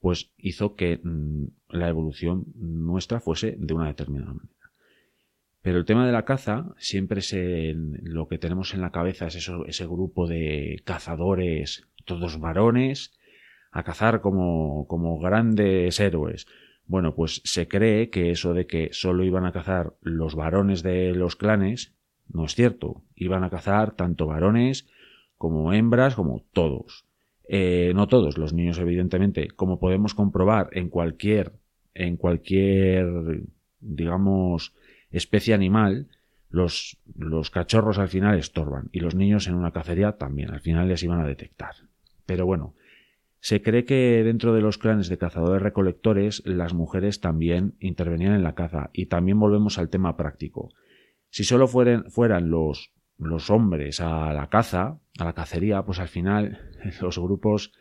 pues 0.00 0.30
hizo 0.38 0.74
que 0.74 1.00
mm, 1.02 1.46
la 1.70 1.88
evolución 1.88 2.46
nuestra 2.54 3.20
fuese 3.20 3.56
de 3.58 3.74
una 3.74 3.88
determinada 3.88 4.34
manera. 4.34 4.58
Pero 5.60 5.78
el 5.78 5.84
tema 5.84 6.06
de 6.06 6.12
la 6.12 6.24
caza 6.24 6.74
siempre 6.78 7.20
es 7.20 7.34
lo 7.34 8.28
que 8.28 8.38
tenemos 8.38 8.74
en 8.74 8.80
la 8.80 8.92
cabeza 8.92 9.26
es 9.26 9.50
ese 9.66 9.86
grupo 9.86 10.26
de 10.28 10.80
cazadores, 10.84 11.88
todos 12.04 12.38
varones, 12.38 13.18
a 13.70 13.82
cazar 13.82 14.20
como, 14.20 14.86
como 14.86 15.18
grandes 15.18 15.98
héroes. 16.00 16.46
Bueno, 16.86 17.14
pues 17.14 17.42
se 17.44 17.68
cree 17.68 18.08
que 18.08 18.30
eso 18.30 18.54
de 18.54 18.66
que 18.66 18.90
solo 18.92 19.24
iban 19.24 19.44
a 19.44 19.52
cazar 19.52 19.94
los 20.00 20.36
varones 20.36 20.82
de 20.82 21.12
los 21.12 21.36
clanes 21.36 21.94
no 22.28 22.44
es 22.44 22.54
cierto. 22.54 23.02
Iban 23.14 23.44
a 23.44 23.50
cazar 23.50 23.94
tanto 23.96 24.26
varones 24.26 24.88
como 25.36 25.72
hembras, 25.72 26.14
como 26.14 26.44
todos. 26.52 27.06
Eh, 27.48 27.92
no 27.94 28.06
todos, 28.08 28.36
los 28.36 28.52
niños 28.52 28.78
evidentemente, 28.78 29.48
como 29.48 29.80
podemos 29.80 30.14
comprobar 30.14 30.68
en 30.72 30.90
cualquier, 30.90 31.52
en 31.94 32.18
cualquier, 32.18 33.42
digamos, 33.80 34.74
especie 35.10 35.54
animal, 35.54 36.08
los, 36.50 36.98
los 37.16 37.50
cachorros 37.50 37.98
al 37.98 38.08
final 38.08 38.38
estorban 38.38 38.90
y 38.92 39.00
los 39.00 39.14
niños 39.14 39.48
en 39.48 39.54
una 39.54 39.72
cacería 39.72 40.12
también, 40.12 40.50
al 40.50 40.60
final 40.60 40.88
les 40.88 41.02
iban 41.02 41.20
a 41.20 41.26
detectar. 41.26 41.74
Pero 42.26 42.44
bueno, 42.44 42.74
se 43.40 43.62
cree 43.62 43.86
que 43.86 44.22
dentro 44.24 44.52
de 44.52 44.60
los 44.60 44.76
clanes 44.76 45.08
de 45.08 45.16
cazadores 45.16 45.62
recolectores 45.62 46.42
las 46.44 46.74
mujeres 46.74 47.20
también 47.20 47.74
intervenían 47.80 48.34
en 48.34 48.42
la 48.42 48.54
caza 48.54 48.90
y 48.92 49.06
también 49.06 49.40
volvemos 49.40 49.78
al 49.78 49.88
tema 49.88 50.16
práctico. 50.18 50.68
Si 51.30 51.44
solo 51.44 51.66
fueran, 51.66 52.10
fueran 52.10 52.50
los, 52.50 52.92
los 53.18 53.50
hombres 53.50 54.00
a 54.00 54.32
la 54.32 54.48
caza, 54.48 54.98
a 55.18 55.24
la 55.24 55.32
cacería, 55.32 55.82
pues 55.82 55.98
al 55.98 56.08
final 56.08 56.58
los 57.00 57.18
grupos 57.18 57.72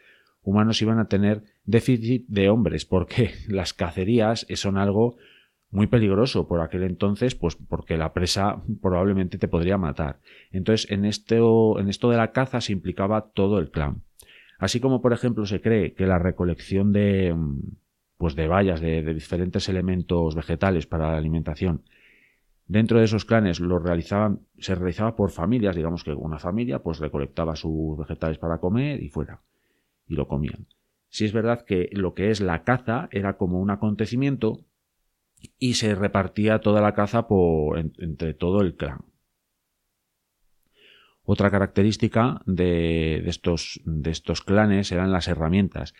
humanos 0.42 0.82
iban 0.82 1.00
a 1.00 1.08
tener 1.08 1.44
déficit 1.66 2.26
de 2.28 2.50
hombres, 2.50 2.86
porque 2.86 3.32
las 3.48 3.74
cacerías 3.74 4.46
son 4.56 4.78
algo 4.78 5.18
muy 5.70 5.88
peligroso 5.88 6.48
por 6.48 6.62
aquel 6.62 6.84
entonces, 6.84 7.36
pues 7.36 7.56
porque 7.56 7.98
la 7.98 8.14
presa 8.14 8.64
probablemente 8.82 9.38
te 9.38 9.50
podría 9.50 9.78
matar. 9.78 10.20
Entonces, 10.52 10.90
en 10.90 11.06
esto, 11.06 11.80
en 11.80 11.90
esto 11.90 12.10
de 12.10 12.18
la 12.18 12.32
caza 12.32 12.62
se 12.62 12.72
implicaba 12.72 13.30
todo 13.34 13.60
el 13.60 13.70
clan. 13.70 14.04
Así 14.60 14.80
como, 14.80 15.02
por 15.02 15.14
ejemplo, 15.14 15.46
se 15.46 15.62
cree 15.62 15.94
que 15.94 16.08
la 16.08 16.20
recolección 16.20 16.94
de, 16.94 17.36
pues 18.18 18.36
de 18.36 18.48
bayas, 18.48 18.80
de 18.82 19.14
diferentes 19.14 19.68
elementos 19.70 20.36
vegetales 20.36 20.88
para 20.88 21.12
la 21.12 21.18
alimentación, 21.18 21.84
Dentro 22.68 23.00
de 23.00 23.06
esos 23.06 23.24
clanes 23.24 23.62
lo 23.62 23.80
realizaban, 23.80 24.42
se 24.60 24.76
realizaba 24.76 25.16
por 25.16 25.32
familias, 25.32 25.76
digamos 25.76 26.04
que 26.04 26.12
una 26.12 26.38
familia 26.38 26.80
pues 26.80 27.00
recolectaba 27.00 27.56
sus 27.56 27.98
vegetales 27.98 28.38
para 28.38 28.60
comer 28.60 29.02
y 29.02 29.10
fuera, 29.10 29.42
y 30.06 30.16
lo 30.16 30.28
comían. 30.28 30.68
Si 31.10 31.24
es 31.24 31.32
verdad 31.32 31.64
que 31.64 31.90
lo 31.94 32.14
que 32.14 32.30
es 32.30 32.42
la 32.42 32.64
caza 32.64 33.08
era 33.12 33.38
como 33.38 33.62
un 33.62 33.70
acontecimiento 33.70 34.66
y 35.58 35.76
se 35.76 35.96
repartía 35.96 36.60
toda 36.60 36.82
la 36.82 36.94
caza 36.94 37.28
por, 37.28 37.80
entre 37.80 38.34
todo 38.34 38.62
el 38.62 38.76
clan. 38.76 39.06
Otra 41.24 41.50
característica 41.50 42.42
de, 42.46 43.20
estos, 43.30 43.82
de 43.86 44.12
estos 44.12 44.42
clanes 44.42 44.92
eran 44.92 45.12
las 45.12 45.28
herramientas, 45.28 45.94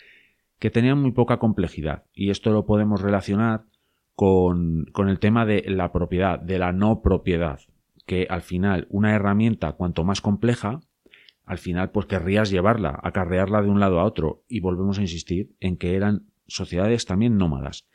que 0.60 0.72
tenían 0.72 1.02
muy 1.02 1.12
poca 1.12 1.38
complejidad, 1.38 2.06
y 2.14 2.30
esto 2.30 2.52
lo 2.52 2.66
podemos 2.66 3.02
relacionar 3.02 3.66
con, 4.18 4.88
el 4.98 5.20
tema 5.20 5.46
de 5.46 5.64
la 5.68 5.92
propiedad, 5.92 6.40
de 6.40 6.58
la 6.58 6.72
no 6.72 7.04
propiedad, 7.04 7.60
que 8.08 8.26
al 8.32 8.42
final 8.42 8.88
una 8.90 9.14
herramienta 9.14 9.74
cuanto 9.74 10.04
más 10.04 10.22
compleja, 10.22 10.80
al 11.46 11.60
final 11.60 11.92
pues 11.92 12.08
querrías 12.08 12.50
llevarla, 12.50 13.00
acarrearla 13.04 13.62
de 13.62 13.70
un 13.70 13.80
lado 13.80 14.00
a 14.00 14.06
otro 14.06 14.42
y 14.48 14.60
volvemos 14.60 14.98
a 14.98 15.02
insistir 15.02 15.52
en 15.60 15.78
que 15.78 15.96
eran 15.96 16.24
sociedades 16.48 17.06
también 17.06 17.38
nómadas. 17.38 17.88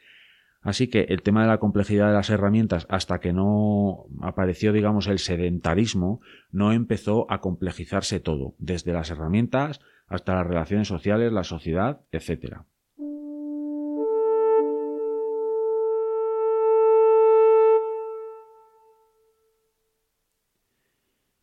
Así 0.60 0.86
que 0.86 1.06
el 1.08 1.22
tema 1.22 1.42
de 1.42 1.48
la 1.48 1.58
complejidad 1.58 2.06
de 2.06 2.14
las 2.14 2.30
herramientas 2.30 2.86
hasta 2.88 3.18
que 3.18 3.32
no 3.32 4.06
apareció 4.20 4.72
digamos 4.72 5.08
el 5.08 5.18
sedentarismo 5.18 6.20
no 6.52 6.72
empezó 6.72 7.28
a 7.32 7.40
complejizarse 7.40 8.20
todo, 8.20 8.54
desde 8.58 8.92
las 8.92 9.10
herramientas 9.10 9.80
hasta 10.06 10.36
las 10.36 10.46
relaciones 10.46 10.86
sociales, 10.86 11.32
la 11.32 11.42
sociedad, 11.42 12.02
etcétera. 12.12 12.64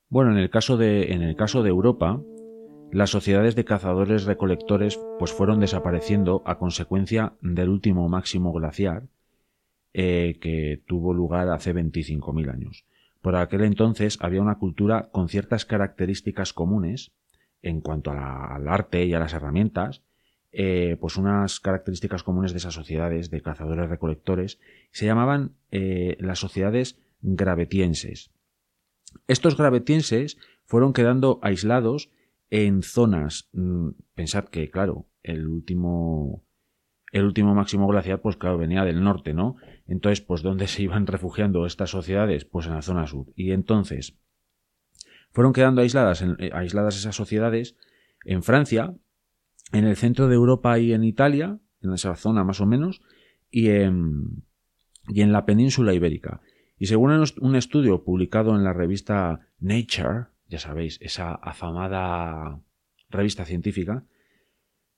Bueno, 0.10 0.32
en 0.32 0.38
el 0.38 0.50
caso 0.50 0.76
de, 0.76 1.14
en 1.14 1.22
el 1.22 1.36
caso 1.36 1.62
de 1.62 1.70
Europa, 1.70 2.20
las 2.92 3.12
sociedades 3.12 3.56
de 3.56 3.64
cazadores 3.64 4.26
recolectores 4.26 5.00
pues 5.20 5.32
fueron 5.32 5.60
desapareciendo 5.60 6.42
a 6.46 6.58
consecuencia 6.58 7.34
del 7.42 7.70
último 7.70 8.10
máximo 8.10 8.52
glaciar 8.52 9.04
eh, 9.94 10.40
que 10.42 10.82
tuvo 10.88 11.14
lugar 11.14 11.50
hace 11.50 11.76
25.000 11.76 12.52
años. 12.52 12.86
Por 13.22 13.36
aquel 13.36 13.62
entonces 13.62 14.18
había 14.20 14.42
una 14.42 14.58
cultura 14.58 15.10
con 15.12 15.30
ciertas 15.30 15.66
características 15.66 16.54
comunes 16.54 17.12
en 17.62 17.80
cuanto 17.82 18.12
al 18.12 18.68
arte 18.68 19.06
y 19.06 19.14
a 19.14 19.20
las 19.20 19.34
herramientas, 19.34 20.02
eh, 20.52 20.98
pues 21.00 21.18
unas 21.18 21.60
características 21.60 22.24
comunes 22.24 22.54
de 22.54 22.58
esas 22.58 22.74
sociedades 22.74 23.30
de 23.30 23.42
cazadores 23.42 23.90
recolectores 23.90 24.60
se 24.92 25.06
llamaban 25.06 25.52
eh, 25.70 26.18
las 26.20 26.40
sociedades 26.40 26.98
gravetienses. 27.22 28.32
Estos 29.28 29.58
gravetienses 29.58 30.38
fueron 30.66 30.94
quedando 30.94 31.40
aislados 31.42 32.12
en 32.50 32.84
zonas. 32.84 33.50
Mm, 33.54 33.90
pensad 34.16 34.46
que, 34.46 34.70
claro, 34.70 35.08
el 35.24 35.48
último. 35.48 36.44
El 37.12 37.26
último 37.26 37.56
máximo 37.56 37.88
glaciar, 37.88 38.22
pues 38.22 38.38
claro, 38.38 38.60
venía 38.60 38.86
del 38.86 39.04
norte, 39.04 39.34
¿no? 39.34 39.56
Entonces, 39.88 40.22
pues, 40.22 40.44
¿dónde 40.44 40.68
se 40.68 40.84
iban 40.84 41.08
refugiando 41.08 41.66
estas 41.66 41.90
sociedades? 41.90 42.46
Pues 42.46 42.68
en 42.68 42.76
la 42.76 42.84
zona 42.84 43.08
sur. 43.08 43.26
Y 43.36 43.52
entonces, 43.52 44.20
fueron 45.32 45.54
quedando 45.54 45.82
aisladas, 45.82 46.22
eh, 46.22 46.52
aisladas 46.54 46.98
esas 46.98 47.16
sociedades 47.16 47.76
en 48.26 48.44
Francia, 48.44 48.94
en 49.72 49.86
el 49.86 49.96
centro 49.96 50.28
de 50.28 50.36
Europa 50.36 50.78
y 50.78 50.94
en 50.94 51.04
Italia, 51.04 51.60
en 51.82 51.94
esa 51.94 52.16
zona 52.16 52.44
más 52.44 52.62
o 52.62 52.68
menos, 52.68 53.02
y 53.50 53.70
en, 53.70 54.44
y 55.08 55.22
en 55.22 55.32
la 55.32 55.46
península 55.46 55.94
ibérica. 55.94 56.42
Y 56.80 56.86
según 56.88 57.12
un 57.42 57.56
estudio 57.56 58.04
publicado 58.06 58.56
en 58.56 58.64
la 58.64 58.72
revista 58.72 59.42
Nature, 59.60 60.28
ya 60.48 60.60
sabéis, 60.60 60.98
esa 61.02 61.34
afamada 61.34 62.62
revista 63.10 63.44
científica, 63.44 64.06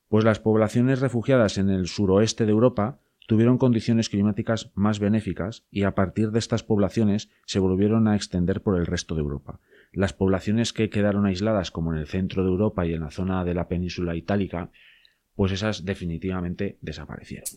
pues 0.07 0.23
las 0.23 0.39
poblaciones 0.39 1.01
refugiadas 1.01 1.57
en 1.57 1.69
el 1.69 1.87
suroeste 1.87 2.45
de 2.45 2.51
Europa 2.51 2.99
tuvieron 3.27 3.57
condiciones 3.57 4.09
climáticas 4.09 4.71
más 4.75 4.99
benéficas 4.99 5.65
y 5.71 5.83
a 5.83 5.95
partir 5.95 6.31
de 6.31 6.39
estas 6.39 6.63
poblaciones 6.63 7.29
se 7.45 7.59
volvieron 7.59 8.07
a 8.07 8.15
extender 8.15 8.61
por 8.61 8.77
el 8.77 8.85
resto 8.85 9.15
de 9.15 9.21
Europa. 9.21 9.59
Las 9.91 10.13
poblaciones 10.13 10.73
que 10.73 10.89
quedaron 10.89 11.25
aisladas 11.25 11.71
como 11.71 11.93
en 11.93 11.99
el 11.99 12.07
centro 12.07 12.43
de 12.43 12.49
Europa 12.49 12.85
y 12.85 12.93
en 12.93 13.01
la 13.01 13.11
zona 13.11 13.43
de 13.43 13.53
la 13.53 13.67
península 13.67 14.15
itálica, 14.15 14.69
pues 15.33 15.51
esas 15.51 15.83
definitivamente 15.85 16.77
desaparecieron. 16.81 17.47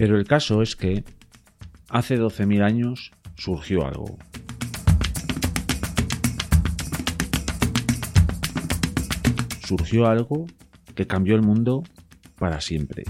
Pero 0.00 0.16
el 0.16 0.24
caso 0.24 0.62
es 0.62 0.76
que 0.76 1.04
hace 1.90 2.18
12.000 2.18 2.62
años 2.64 3.12
surgió 3.36 3.86
algo. 3.86 4.16
Surgió 9.62 10.06
algo 10.06 10.46
que 10.94 11.06
cambió 11.06 11.36
el 11.36 11.42
mundo 11.42 11.82
para 12.38 12.62
siempre. 12.62 13.04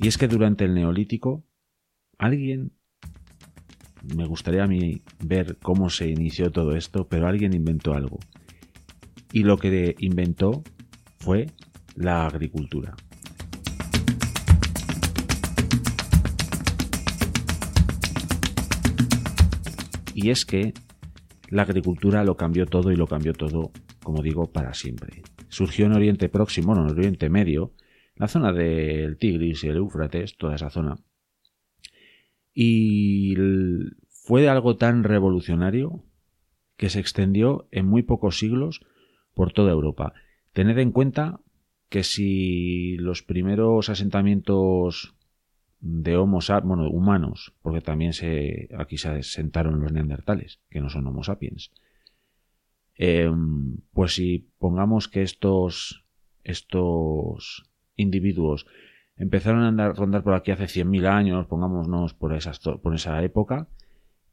Y 0.00 0.08
es 0.08 0.18
que 0.18 0.26
durante 0.26 0.64
el 0.64 0.74
neolítico, 0.74 1.44
alguien, 2.18 2.72
me 4.16 4.26
gustaría 4.26 4.64
a 4.64 4.66
mí 4.66 5.02
ver 5.20 5.58
cómo 5.62 5.90
se 5.90 6.08
inició 6.08 6.50
todo 6.50 6.74
esto, 6.74 7.06
pero 7.06 7.28
alguien 7.28 7.54
inventó 7.54 7.94
algo. 7.94 8.18
Y 9.32 9.44
lo 9.44 9.58
que 9.58 9.94
inventó 10.00 10.64
fue 11.20 11.46
la 11.98 12.26
agricultura. 12.26 12.94
Y 20.14 20.30
es 20.30 20.44
que 20.46 20.74
la 21.48 21.62
agricultura 21.62 22.24
lo 22.24 22.36
cambió 22.36 22.66
todo 22.66 22.92
y 22.92 22.96
lo 22.96 23.06
cambió 23.06 23.32
todo, 23.32 23.70
como 24.02 24.22
digo, 24.22 24.50
para 24.50 24.74
siempre. 24.74 25.22
Surgió 25.48 25.86
en 25.86 25.92
Oriente 25.92 26.28
Próximo, 26.28 26.72
en 26.74 26.80
Oriente 26.80 27.30
Medio, 27.30 27.72
la 28.16 28.28
zona 28.28 28.52
del 28.52 29.16
Tigris 29.16 29.64
y 29.64 29.68
el 29.68 29.76
Éufrates, 29.76 30.36
toda 30.36 30.56
esa 30.56 30.70
zona. 30.70 30.96
Y 32.52 33.36
fue 34.08 34.48
algo 34.48 34.76
tan 34.76 35.04
revolucionario 35.04 36.04
que 36.76 36.90
se 36.90 37.00
extendió 37.00 37.68
en 37.70 37.86
muy 37.86 38.02
pocos 38.02 38.38
siglos 38.38 38.80
por 39.34 39.52
toda 39.52 39.72
Europa. 39.72 40.14
Tened 40.52 40.78
en 40.78 40.90
cuenta 40.90 41.40
que 41.88 42.04
si 42.04 42.96
los 42.96 43.22
primeros 43.22 43.88
asentamientos 43.88 45.14
de 45.80 46.16
Homo 46.16 46.40
bueno, 46.64 46.90
humanos, 46.90 47.54
porque 47.62 47.80
también 47.80 48.12
se, 48.12 48.68
aquí 48.76 48.98
se 48.98 49.08
asentaron 49.08 49.80
los 49.80 49.92
neandertales, 49.92 50.60
que 50.70 50.80
no 50.80 50.90
son 50.90 51.06
Homo 51.06 51.22
sapiens, 51.22 51.70
Em, 52.98 53.76
pues 53.92 54.14
si 54.14 54.50
pongamos 54.58 55.06
que 55.06 55.22
estos, 55.22 56.04
estos 56.42 57.70
individuos 57.94 58.66
empezaron 59.16 59.62
a 59.62 59.68
andar, 59.68 59.94
rondar 59.94 60.24
por 60.24 60.34
aquí 60.34 60.50
hace 60.50 60.64
100.000 60.64 61.06
años, 61.06 61.46
pongámonos 61.46 62.14
por, 62.14 62.34
esas, 62.34 62.58
por 62.58 62.94
esa 62.94 63.22
época, 63.22 63.68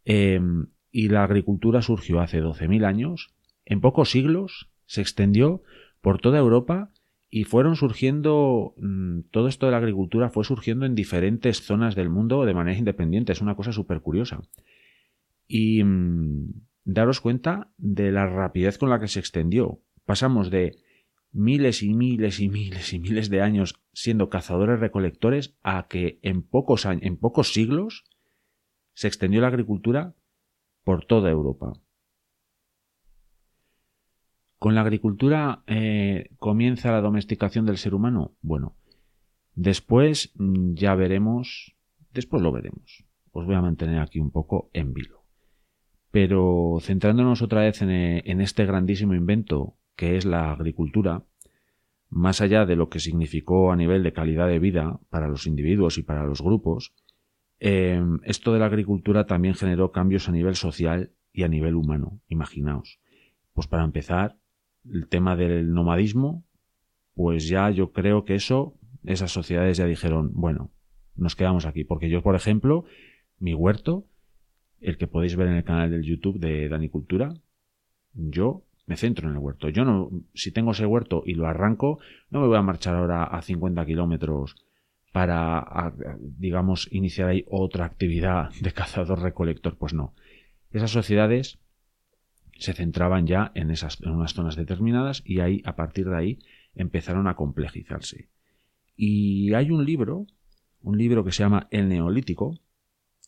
em, 0.03 0.65
y 0.91 1.09
la 1.09 1.23
agricultura 1.23 1.83
surgió 1.83 2.21
hace 2.21 2.41
12.000 2.41 2.85
años, 2.85 3.35
en 3.65 3.81
pocos 3.81 4.09
siglos 4.09 4.71
se 4.87 5.01
extendió 5.01 5.61
por 6.01 6.19
toda 6.19 6.39
Europa 6.39 6.89
y 7.35 7.43
fueron 7.43 7.75
surgiendo, 7.75 8.75
mm, 8.77 9.23
todo 9.29 9.49
esto 9.49 9.65
de 9.65 9.73
la 9.73 9.79
agricultura 9.79 10.29
fue 10.29 10.45
surgiendo 10.45 10.85
en 10.85 10.95
diferentes 10.95 11.61
zonas 11.61 11.93
del 11.93 12.07
mundo 12.07 12.45
de 12.45 12.53
manera 12.53 12.79
independiente, 12.79 13.33
es 13.33 13.41
una 13.41 13.57
cosa 13.57 13.73
súper 13.73 13.99
curiosa. 13.99 14.39
Y 15.45 15.83
mm, 15.83 16.53
daros 16.85 17.19
cuenta 17.19 17.73
de 17.77 18.13
la 18.13 18.25
rapidez 18.25 18.77
con 18.77 18.89
la 18.89 19.01
que 19.01 19.09
se 19.09 19.19
extendió. 19.19 19.81
Pasamos 20.05 20.49
de 20.49 20.77
miles 21.33 21.83
y 21.83 21.93
miles 21.93 22.39
y 22.39 22.47
miles 22.47 22.93
y 22.93 22.99
miles 22.99 23.29
de 23.29 23.41
años 23.41 23.83
siendo 23.91 24.29
cazadores 24.29 24.79
recolectores 24.79 25.57
a 25.61 25.89
que 25.89 26.19
en 26.21 26.41
pocos 26.41 26.85
años, 26.85 27.03
en 27.03 27.17
pocos 27.17 27.51
siglos 27.51 28.05
se 28.93 29.09
extendió 29.09 29.41
la 29.41 29.47
agricultura 29.47 30.15
por 30.85 31.03
toda 31.03 31.31
Europa. 31.31 31.73
¿Con 34.59 34.73
la 34.75 34.81
agricultura 34.81 35.63
eh, 35.67 36.29
comienza 36.39 36.91
la 36.91 37.01
domesticación 37.01 37.65
del 37.65 37.77
ser 37.77 37.93
humano? 37.93 38.35
Bueno, 38.41 38.75
después 39.53 40.31
mm, 40.35 40.73
ya 40.73 40.95
veremos, 40.95 41.75
después 42.13 42.41
lo 42.41 42.51
veremos. 42.51 43.05
Os 43.31 43.45
voy 43.45 43.55
a 43.55 43.61
mantener 43.61 43.99
aquí 43.99 44.19
un 44.19 44.31
poco 44.31 44.69
en 44.73 44.93
vilo. 44.93 45.25
Pero 46.11 46.77
centrándonos 46.79 47.41
otra 47.41 47.61
vez 47.61 47.81
en, 47.81 47.89
eh, 47.89 48.23
este 48.25 48.65
grandísimo 48.65 49.13
invento 49.13 49.75
que 49.95 50.15
es 50.17 50.25
la 50.25 50.51
agricultura, 50.51 51.23
más 52.09 52.39
allá 52.41 52.65
de 52.65 52.75
lo 52.75 52.89
que 52.89 52.99
significó 52.99 53.71
a 53.71 53.75
nivel 53.75 54.03
de 54.03 54.13
calidad 54.13 54.47
de 54.47 54.59
vida 54.59 54.99
para 55.09 55.27
los 55.27 55.47
individuos 55.47 55.97
y 55.97 56.03
para 56.03 56.25
los 56.25 56.41
grupos, 56.41 56.93
eh, 57.59 58.01
esto 58.23 58.53
de 58.53 58.59
la 58.59 58.65
agricultura 58.65 59.25
también 59.25 59.55
generó 59.55 59.91
cambios 59.91 60.29
a 60.29 60.31
nivel 60.31 60.55
social 60.55 61.11
y 61.33 61.43
a 61.43 61.47
nivel 61.47 61.75
humano, 61.75 62.21
imaginaos. 62.27 62.99
Pues 63.53 63.67
para 63.67 63.83
empezar, 63.83 64.37
el 64.91 65.07
tema 65.07 65.35
del 65.35 65.73
nomadismo, 65.73 66.43
pues 67.13 67.47
ya 67.47 67.69
yo 67.69 67.91
creo 67.91 68.25
que 68.25 68.35
eso, 68.35 68.77
esas 69.05 69.31
sociedades 69.31 69.77
ya 69.77 69.85
dijeron, 69.85 70.31
bueno, 70.33 70.71
nos 71.15 71.35
quedamos 71.35 71.65
aquí. 71.65 71.83
Porque 71.83 72.09
yo, 72.09 72.21
por 72.21 72.35
ejemplo, 72.35 72.85
mi 73.39 73.53
huerto, 73.53 74.05
el 74.81 74.97
que 74.97 75.07
podéis 75.07 75.35
ver 75.35 75.47
en 75.47 75.55
el 75.55 75.63
canal 75.63 75.91
del 75.91 76.03
YouTube 76.03 76.39
de 76.39 76.69
Dani 76.69 76.89
Cultura, 76.89 77.33
yo 78.13 78.63
me 78.85 78.97
centro 78.97 79.27
en 79.27 79.35
el 79.35 79.39
huerto. 79.39 79.69
Yo 79.69 79.83
no, 79.85 80.11
si 80.33 80.51
tengo 80.51 80.71
ese 80.71 80.85
huerto 80.85 81.23
y 81.25 81.33
lo 81.33 81.47
arranco, 81.47 81.99
no 82.29 82.41
me 82.41 82.47
voy 82.47 82.57
a 82.57 82.61
marchar 82.61 82.95
ahora 82.95 83.23
a 83.23 83.41
50 83.41 83.85
kilómetros 83.85 84.55
para, 85.11 85.93
digamos, 86.19 86.89
iniciar 86.91 87.29
ahí 87.29 87.45
otra 87.47 87.85
actividad 87.85 88.49
de 88.61 88.73
cazador-recolector. 88.73 89.77
Pues 89.77 89.93
no. 89.93 90.13
Esas 90.71 90.91
sociedades 90.91 91.57
se 92.57 92.73
centraban 92.73 93.27
ya 93.27 93.51
en, 93.55 93.71
esas, 93.71 94.01
en 94.01 94.11
unas 94.11 94.33
zonas 94.33 94.55
determinadas 94.55 95.21
y 95.25 95.39
ahí, 95.39 95.61
a 95.65 95.75
partir 95.75 96.09
de 96.09 96.17
ahí, 96.17 96.39
empezaron 96.73 97.27
a 97.27 97.35
complejizarse. 97.35 98.29
Y 98.95 99.53
hay 99.53 99.71
un 99.71 99.85
libro, 99.85 100.25
un 100.81 100.97
libro 100.97 101.23
que 101.23 101.31
se 101.31 101.43
llama 101.43 101.67
El 101.71 101.89
Neolítico, 101.89 102.59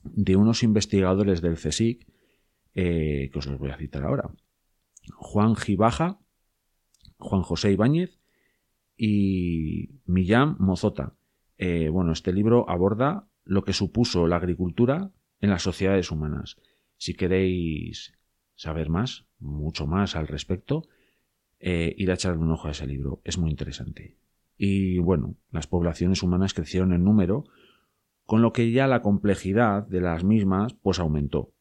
de 0.03 0.35
unos 0.35 0.63
investigadores 0.63 1.41
del 1.41 1.55
CSIC, 1.55 2.07
eh, 2.75 3.29
que 3.31 3.39
os 3.39 3.47
los 3.47 3.57
voy 3.57 3.71
a 3.71 3.77
citar 3.77 4.03
ahora. 4.03 4.29
Juan 5.15 5.55
Gibaja, 5.55 6.19
Juan 7.17 7.41
José 7.41 7.71
Ibáñez 7.71 8.19
y 8.95 9.99
Millán 10.05 10.55
Mozota. 10.59 11.15
Eh, 11.57 11.89
bueno, 11.89 12.11
este 12.11 12.31
libro 12.31 12.69
aborda 12.69 13.27
lo 13.43 13.63
que 13.63 13.73
supuso 13.73 14.27
la 14.27 14.35
agricultura 14.35 15.11
en 15.41 15.49
las 15.49 15.63
sociedades 15.63 16.11
humanas. 16.11 16.57
Si 16.97 17.13
queréis 17.13 18.16
saber 18.57 18.89
más, 18.89 19.25
mucho 19.39 19.87
más 19.87 20.17
al 20.17 20.27
respecto, 20.27 20.83
eh, 21.59 21.95
ir 21.97 22.11
a 22.11 22.15
echarle 22.15 22.39
un 22.39 22.51
ojo 22.51 22.67
a 22.67 22.71
ese 22.71 22.85
libro. 22.85 23.21
Es 23.23 23.37
muy 23.37 23.49
interesante. 23.49 24.17
Y 24.57 24.97
bueno, 24.99 25.35
las 25.51 25.67
poblaciones 25.67 26.23
humanas 26.23 26.53
crecieron 26.53 26.91
en 26.91 27.03
número, 27.03 27.45
con 28.25 28.41
lo 28.41 28.51
que 28.51 28.71
ya 28.71 28.87
la 28.87 29.01
complejidad 29.01 29.87
de 29.87 30.01
las 30.01 30.23
mismas 30.23 30.73
pues 30.73 30.99
aumentó. 30.99 31.53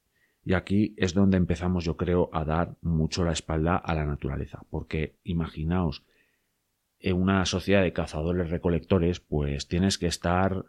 Y 0.44 0.54
aquí 0.54 0.94
es 0.96 1.12
donde 1.12 1.37
empezamos, 1.37 1.85
yo 1.85 1.96
creo, 1.96 2.30
a 2.32 2.44
dar 2.44 2.76
mucho 2.80 3.24
la 3.24 3.32
espalda 3.32 3.76
a 3.76 3.94
la 3.94 4.06
naturaleza, 4.06 4.62
porque 4.70 5.16
imaginaos, 5.22 6.04
en 6.98 7.20
una 7.20 7.44
sociedad 7.44 7.82
de 7.82 7.92
cazadores 7.92 8.50
recolectores, 8.50 9.20
pues 9.20 9.68
tienes 9.68 9.98
que 9.98 10.06
estar 10.06 10.64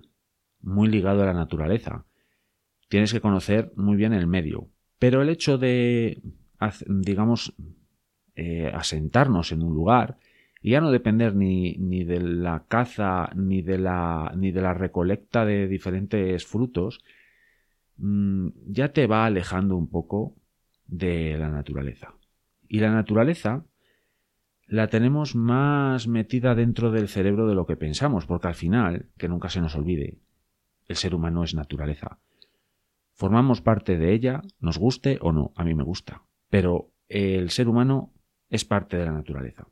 muy 0.60 0.90
ligado 0.90 1.24
a 1.24 1.28
la 1.28 1.34
naturaleza. 1.34 2.06
Tienes 2.90 3.14
que 3.14 3.22
conocer 3.22 3.72
muy 3.76 3.96
bien 3.96 4.14
el 4.14 4.28
medio, 4.28 4.70
pero 5.00 5.22
el 5.22 5.30
hecho 5.30 5.58
de, 5.58 6.22
digamos, 6.88 7.54
eh, 8.36 8.72
asentarnos 8.74 9.52
en 9.52 9.64
un 9.64 9.74
lugar 9.74 10.18
y 10.62 10.72
ya 10.72 10.82
no 10.82 10.92
depender 10.92 11.36
ni, 11.36 11.74
ni, 11.78 12.04
de 12.04 12.20
la 12.20 12.66
caza 12.68 13.30
ni 13.36 13.62
de 13.62 13.78
la, 13.78 14.34
ni 14.36 14.52
de 14.52 14.62
la 14.62 14.74
recolecta 14.74 15.46
de 15.46 15.68
diferentes 15.68 16.46
frutos, 16.46 17.00
mm, 17.98 18.50
ya 18.68 18.92
te 18.92 19.08
va 19.08 19.26
alejando 19.26 19.76
un 19.76 19.90
poco 19.90 20.36
de 20.88 21.38
la 21.38 21.50
naturaleza. 21.50 22.14
Y 22.68 22.80
la 22.80 22.92
naturaleza 22.92 23.66
la 24.68 24.88
tenemos 24.88 25.36
más 25.36 26.08
metida 26.08 26.54
dentro 26.54 26.92
del 26.92 27.08
cerebro 27.08 27.48
de 27.48 27.56
lo 27.56 27.66
que 27.66 27.78
pensamos, 27.78 28.26
porque 28.26 28.48
al 28.48 28.56
final, 28.56 29.06
que 29.18 29.30
nunca 29.30 29.50
se 29.50 29.62
nos 29.62 29.76
olvide, 29.76 30.18
el 30.88 30.96
ser 30.96 31.16
humano 31.16 31.44
es 31.44 31.54
naturaleza. 31.54 32.20
Formamos 33.18 33.62
parte 33.62 33.98
de 33.98 34.14
ella, 34.14 34.44
nos 34.60 34.78
guste 34.78 35.18
o 35.22 35.32
no, 35.32 35.52
a 35.56 35.64
mí 35.64 35.74
me 35.74 35.84
gusta, 35.84 36.22
pero 36.50 36.92
el 37.10 37.50
ser 37.50 37.68
humano 37.68 38.14
es 38.48 38.64
parte 38.64 38.96
de 38.96 39.06
la 39.06 39.12
naturaleza. 39.12 39.68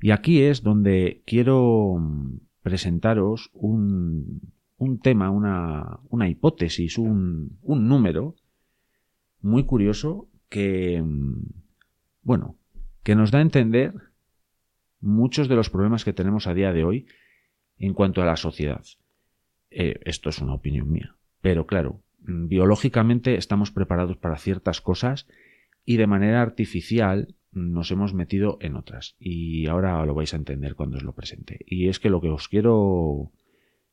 Y 0.00 0.10
aquí 0.10 0.42
es 0.42 0.64
donde 0.64 1.22
quiero 1.24 1.96
mm, 2.00 2.40
presentaros 2.62 3.50
un, 3.52 4.52
un 4.76 4.98
tema, 4.98 5.30
una, 5.30 6.00
una 6.08 6.28
hipótesis, 6.28 6.98
un, 6.98 7.58
un, 7.62 7.86
número 7.86 8.34
muy 9.40 9.64
curioso 9.64 10.28
que, 10.48 11.00
mm, 11.00 11.44
bueno, 12.22 12.58
que 13.04 13.14
nos 13.14 13.30
da 13.30 13.38
a 13.38 13.42
entender 13.42 13.94
muchos 15.00 15.46
de 15.48 15.54
los 15.54 15.70
problemas 15.70 16.04
que 16.04 16.12
tenemos 16.12 16.48
a 16.48 16.54
día 16.54 16.72
de 16.72 16.82
hoy 16.82 17.06
en 17.78 17.94
cuanto 17.94 18.20
a 18.20 18.26
la 18.26 18.36
sociedad. 18.36 18.84
Eh, 19.70 20.00
esto 20.04 20.28
es 20.28 20.40
una 20.40 20.54
opinión 20.54 20.90
mía. 20.90 21.14
Pero 21.40 21.66
claro, 21.66 22.02
mm, 22.20 22.48
biológicamente 22.48 23.36
estamos 23.36 23.70
preparados 23.70 24.16
para 24.16 24.36
ciertas 24.36 24.80
cosas 24.80 25.26
y 25.84 25.96
de 25.96 26.06
manera 26.06 26.42
artificial 26.42 27.34
nos 27.52 27.90
hemos 27.90 28.14
metido 28.14 28.58
en 28.60 28.76
otras. 28.76 29.16
Y 29.18 29.66
ahora 29.66 30.04
lo 30.06 30.14
vais 30.14 30.32
a 30.34 30.36
entender 30.36 30.74
cuando 30.74 30.98
os 30.98 31.02
lo 31.02 31.14
presente. 31.14 31.58
Y 31.66 31.88
es 31.88 31.98
que 31.98 32.10
lo 32.10 32.20
que 32.20 32.28
os 32.28 32.48
quiero 32.48 33.32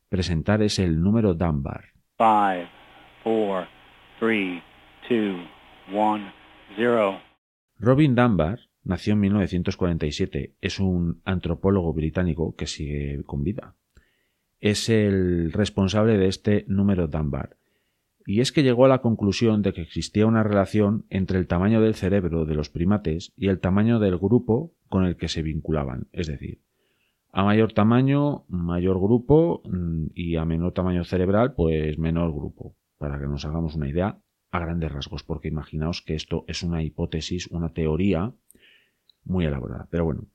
presentar 0.10 0.62
es 0.62 0.79
el 0.79 1.01
número 1.01 1.33
Dunbar. 1.33 1.86
5, 2.17 2.69
4, 3.23 3.67
3, 4.19 4.63
2, 5.10 5.19
1, 5.93 6.33
0. 6.75 7.21
Robin 7.79 8.15
Dunbar 8.15 8.60
nació 8.83 9.13
en 9.13 9.19
1947. 9.21 10.55
Es 10.62 10.79
un 10.79 11.21
antropólogo 11.25 11.93
británico 11.93 12.55
que 12.55 12.67
sigue 12.67 13.23
con 13.25 13.43
vida 13.43 13.75
es 14.60 14.89
el 14.89 15.52
responsable 15.52 16.17
de 16.17 16.28
este 16.28 16.65
número 16.67 17.08
Dunbar. 17.08 17.58
Y 18.26 18.41
es 18.41 18.52
que 18.52 18.63
llegó 18.63 18.86
a 18.86 18.89
la 18.89 19.02
conclusión 19.02 19.62
de 19.62 19.74
que 19.74 19.82
existía 19.82 20.26
una 20.26 20.43
relación 20.43 21.06
entre 21.10 21.39
el 21.39 21.48
tamaño 21.48 21.82
del 21.82 21.96
cerebro 21.96 22.46
de 22.46 22.56
los 22.56 22.70
primates 22.70 23.32
y 23.38 23.48
el 23.48 23.60
tamaño 23.60 24.00
del 24.00 24.17
grupo 24.17 24.74
con 24.89 25.06
el 25.06 25.15
que 25.15 25.30
se 25.30 25.41
vinculaban. 25.41 26.08
Es 26.12 26.28
decir, 26.28 26.60
a 27.32 27.43
mayor 27.43 27.74
tamaño, 27.74 28.46
mayor 28.50 29.00
grupo 29.00 29.62
mm, 29.65 30.08
y 30.13 30.36
a 30.36 30.43
menor 30.43 30.74
tamaño 30.74 31.04
cerebral, 31.04 31.54
pues 31.54 31.98
menor 31.98 32.34
grupo. 32.34 32.76
Para 32.98 33.20
que 33.20 33.28
nos 33.28 33.46
hagamos 33.46 33.76
una 33.76 33.88
idea 33.88 34.20
a 34.52 34.60
grandes 34.60 34.91
rasgos, 34.91 35.24
porque 35.24 35.50
imaginaos 35.50 36.02
que 36.02 36.15
esto 36.15 36.43
es 36.48 36.63
una 36.63 36.84
hipótesis, 36.84 37.48
una 37.48 37.74
teoría 37.74 38.34
muy 39.24 39.46
elaborada. 39.46 39.88
Pero 39.89 40.06
bueno, 40.06 40.26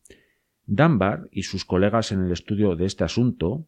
Dunbar 0.67 1.29
y 1.33 1.43
sus 1.43 1.65
colegas 1.65 2.13
en 2.13 2.25
el 2.25 2.33
estudio 2.33 2.77
de 2.77 2.87
este 2.87 3.05
asunto 3.05 3.67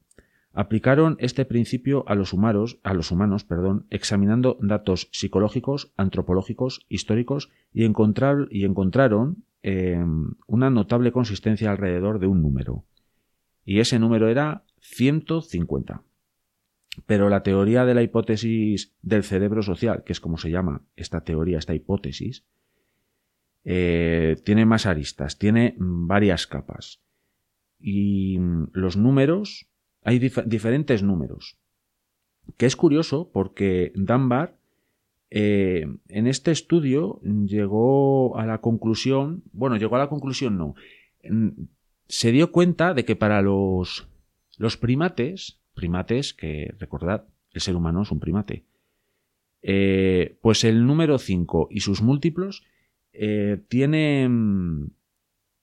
Aplicaron 0.56 1.16
este 1.18 1.44
principio 1.44 2.04
a 2.06 2.14
los 2.14 2.32
humanos, 2.32 2.78
a 2.84 2.94
los 2.94 3.10
humanos 3.10 3.44
examinando 3.90 4.56
datos 4.60 5.08
psicológicos, 5.10 5.92
antropológicos, 5.96 6.86
históricos 6.88 7.50
y, 7.72 7.82
y 7.82 8.64
encontraron 8.64 9.44
em, 9.62 10.34
una 10.46 10.70
notable 10.70 11.10
consistencia 11.10 11.72
alrededor 11.72 12.20
de 12.20 12.28
un 12.28 12.40
número. 12.40 12.84
Y 13.64 13.80
ese 13.80 13.98
número 13.98 14.28
era 14.28 14.62
150. 14.78 16.02
Pero 17.06 17.28
la 17.28 17.42
teoría 17.42 17.84
de 17.84 17.94
la 17.94 18.02
hipótesis 18.02 18.94
del 19.02 19.24
cerebro 19.24 19.62
social, 19.62 20.04
que 20.04 20.12
es 20.12 20.20
como 20.20 20.38
se 20.38 20.52
llama 20.52 20.82
esta 20.94 21.22
teoría, 21.22 21.58
esta 21.58 21.74
hipótesis, 21.74 22.44
eh, 23.64 24.36
tiene 24.44 24.66
más 24.66 24.86
aristas, 24.86 25.38
tiene 25.38 25.74
varias 25.78 26.46
capas. 26.46 27.00
Y 27.80 28.38
mm, 28.38 28.68
los 28.72 28.96
números, 28.96 29.68
hay 30.04 30.18
diferentes 30.18 31.02
números. 31.02 31.56
Que 32.56 32.66
es 32.66 32.76
curioso 32.76 33.30
porque 33.32 33.90
Dunbar 33.94 34.56
eh, 35.30 35.86
en 36.08 36.26
este 36.26 36.52
estudio 36.52 37.20
llegó 37.22 38.38
a 38.38 38.46
la 38.46 38.60
conclusión, 38.60 39.42
bueno, 39.52 39.76
llegó 39.76 39.96
a 39.96 40.00
la 40.00 40.08
conclusión 40.08 40.56
no, 40.58 40.74
se 42.06 42.32
dio 42.32 42.52
cuenta 42.52 42.94
de 42.94 43.04
que 43.04 43.16
para 43.16 43.42
los, 43.42 44.06
los 44.58 44.76
primates, 44.76 45.58
primates 45.74 46.34
que 46.34 46.74
recordad, 46.78 47.26
el 47.50 47.60
ser 47.60 47.76
humano 47.76 48.02
es 48.02 48.12
un 48.12 48.20
primate, 48.20 48.64
eh, 49.62 50.36
pues 50.42 50.64
el 50.64 50.86
número 50.86 51.18
5 51.18 51.68
y 51.70 51.80
sus 51.80 52.02
múltiplos 52.02 52.62
eh, 53.12 53.62
tienen 53.68 54.92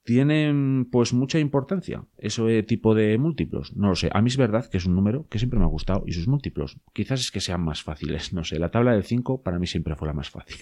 tienen 0.04 0.88
pues 0.92 1.14
mucha 1.14 1.40
importancia 1.40 2.06
ese 2.18 2.64
tipo 2.64 2.96
de 2.96 3.18
múltiplos. 3.18 3.76
No 3.76 3.90
lo 3.90 3.96
sé, 3.96 4.10
a 4.12 4.22
mí 4.22 4.28
es 4.28 4.38
verdad 4.38 4.70
que 4.70 4.78
es 4.78 4.86
un 4.86 4.96
número 4.96 5.28
que 5.28 5.38
siempre 5.38 5.60
me 5.60 5.66
ha 5.66 5.70
gustado 5.70 6.04
y 6.08 6.14
sus 6.14 6.28
múltiplos 6.28 6.80
quizás 6.94 7.20
es 7.20 7.32
que 7.32 7.40
sean 7.40 7.62
más 7.62 7.84
fáciles, 7.84 8.34
no 8.34 8.44
sé, 8.44 8.58
la 8.60 8.72
tabla 8.72 8.94
del 8.94 9.04
5 9.04 9.44
para 9.44 9.60
mí 9.60 9.68
siempre 9.68 9.96
fue 9.96 10.08
la 10.08 10.14
más 10.14 10.30
fácil. 10.30 10.58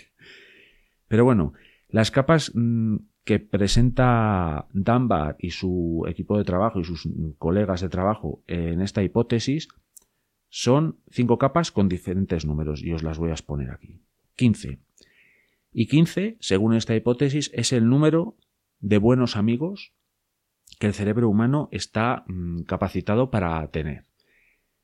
Pero 1.07 1.23
bueno, 1.23 1.53
las 1.87 2.11
capas 2.11 2.51
mm, 2.53 2.97
que 3.23 3.39
presenta 3.39 4.67
Dunbar 4.73 5.35
y 5.39 5.51
su 5.51 6.05
equipo 6.07 6.37
de 6.37 6.43
trabajo 6.43 6.79
y 6.79 6.83
sus 6.83 7.07
colegas 7.37 7.81
de 7.81 7.89
trabajo 7.89 8.43
en 8.47 8.81
esta 8.81 9.03
hipótesis 9.03 9.67
son 10.49 10.99
cinco 11.09 11.37
capas 11.37 11.71
con 11.71 11.87
diferentes 11.87 12.45
números 12.45 12.83
y 12.83 12.91
os 12.91 13.03
las 13.03 13.19
voy 13.19 13.29
a 13.29 13.33
exponer 13.33 13.71
aquí. 13.71 14.01
15. 14.35 14.79
Y 15.71 15.85
15, 15.85 16.37
según 16.39 16.73
esta 16.73 16.95
hipótesis, 16.95 17.51
es 17.53 17.71
el 17.71 17.87
número 17.87 18.35
de 18.79 18.97
buenos 18.97 19.35
amigos 19.35 19.93
que 20.79 20.87
el 20.87 20.93
cerebro 20.93 21.29
humano 21.29 21.67
está 21.71 22.23
mm, 22.27 22.61
capacitado 22.61 23.31
para 23.31 23.65
tener. 23.67 24.05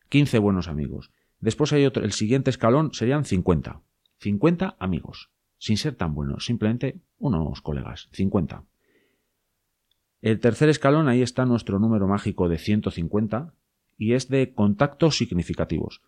15 0.10 0.40
buenos 0.40 0.68
amigos. 0.68 1.12
Después 1.40 1.74
hay 1.74 1.86
otro, 1.86 2.04
el 2.04 2.12
siguiente 2.12 2.50
escalón 2.50 2.94
serían 2.94 3.26
50. 3.26 3.82
50 4.20 4.76
amigos, 4.80 5.32
sin 5.58 5.78
ser 5.78 5.96
tan 5.96 6.14
buenos, 6.14 6.46
simplemente 6.46 7.00
unos 7.18 7.62
colegas, 7.62 8.10
50. 8.14 8.64
El 10.22 10.40
tercer 10.40 10.70
escalón, 10.70 11.08
ahí 11.08 11.22
está 11.22 11.46
nuestro 11.46 11.80
número 11.80 12.08
mágico 12.08 12.50
de 12.50 12.58
150, 12.58 13.54
y 13.98 14.14
es 14.14 14.28
de 14.28 14.54
contactos 14.54 15.18
significativos. 15.18 16.02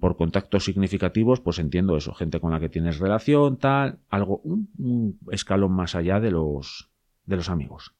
Por 0.00 0.16
contactos 0.16 0.64
significativos, 0.64 1.40
pues 1.40 1.58
entiendo 1.58 1.96
eso, 1.96 2.14
gente 2.14 2.38
con 2.38 2.52
la 2.52 2.60
que 2.60 2.68
tienes 2.68 3.00
relación, 3.00 3.58
tal, 3.58 3.98
algo, 4.08 4.40
un, 4.44 5.18
escalón 5.32 5.72
más 5.72 5.96
allá 5.96 6.20
de 6.20 6.30
los, 6.30 6.90
de 7.24 7.36
los 7.36 7.48
amigos. 7.48 7.94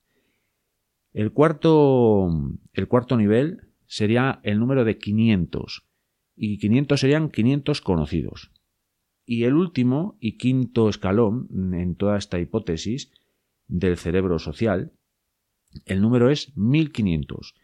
El 1.12 1.32
cuarto, 1.32 2.28
el 2.72 2.86
cuarto 2.86 3.16
nivel 3.16 3.68
sería 3.86 4.38
el 4.44 4.60
número 4.60 4.84
de 4.84 4.98
500 4.98 5.84
y 6.36 6.58
500 6.58 7.00
serían 7.00 7.30
500 7.30 7.80
conocidos. 7.80 8.52
Y 9.26 9.44
el 9.44 9.54
último 9.54 10.16
y 10.20 10.38
quinto 10.38 10.88
escalón 10.88 11.48
en 11.74 11.96
toda 11.96 12.16
esta 12.16 12.38
hipótesis 12.38 13.10
del 13.66 13.96
cerebro 13.96 14.38
social, 14.38 14.92
el 15.86 16.00
número 16.00 16.30
es 16.30 16.56
1500. 16.56 17.54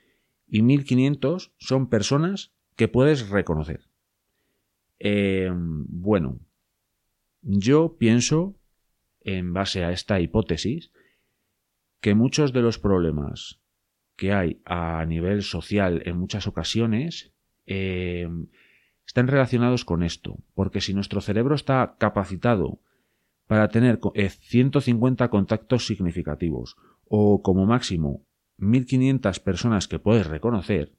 Y 0.47 0.63
1500 0.63 1.55
son 1.59 1.89
personas 1.89 2.54
que 2.77 2.89
puedes 2.89 3.29
reconocer. 3.29 3.89
Eh, 4.99 5.51
bueno, 5.55 6.41
yo 7.43 7.97
pienso, 7.99 8.57
en 9.21 9.53
base 9.53 9.85
a 9.85 9.93
esta 9.93 10.21
hipótesis, 10.21 10.93
que 12.01 12.15
muchos 12.15 12.53
de 12.53 12.63
los 12.63 12.79
problemas 12.79 13.61
que 14.17 14.33
hay 14.33 14.61
a 14.65 15.05
nivel 15.07 15.43
social 15.43 16.03
en 16.05 16.19
muchas 16.19 16.47
ocasiones 16.47 17.33
eh, 17.67 18.29
están 19.07 19.29
relacionados 19.29 19.85
con 19.85 20.03
esto, 20.03 20.39
porque 20.55 20.81
si 20.81 20.95
nuestro 20.95 21.21
cerebro 21.21 21.55
está 21.55 21.97
capacitado 21.99 22.81
para 23.47 23.69
tener 23.69 24.01
150 24.15 25.25
eh, 25.25 25.29
contactos 25.29 25.87
significativos 25.87 26.77
o 27.07 27.43
como 27.43 27.67
máximo 27.67 28.25
1500 28.57 29.41
personas 29.41 29.89
que 29.89 29.99
puedes 29.99 30.27
reconocer, 30.27 30.93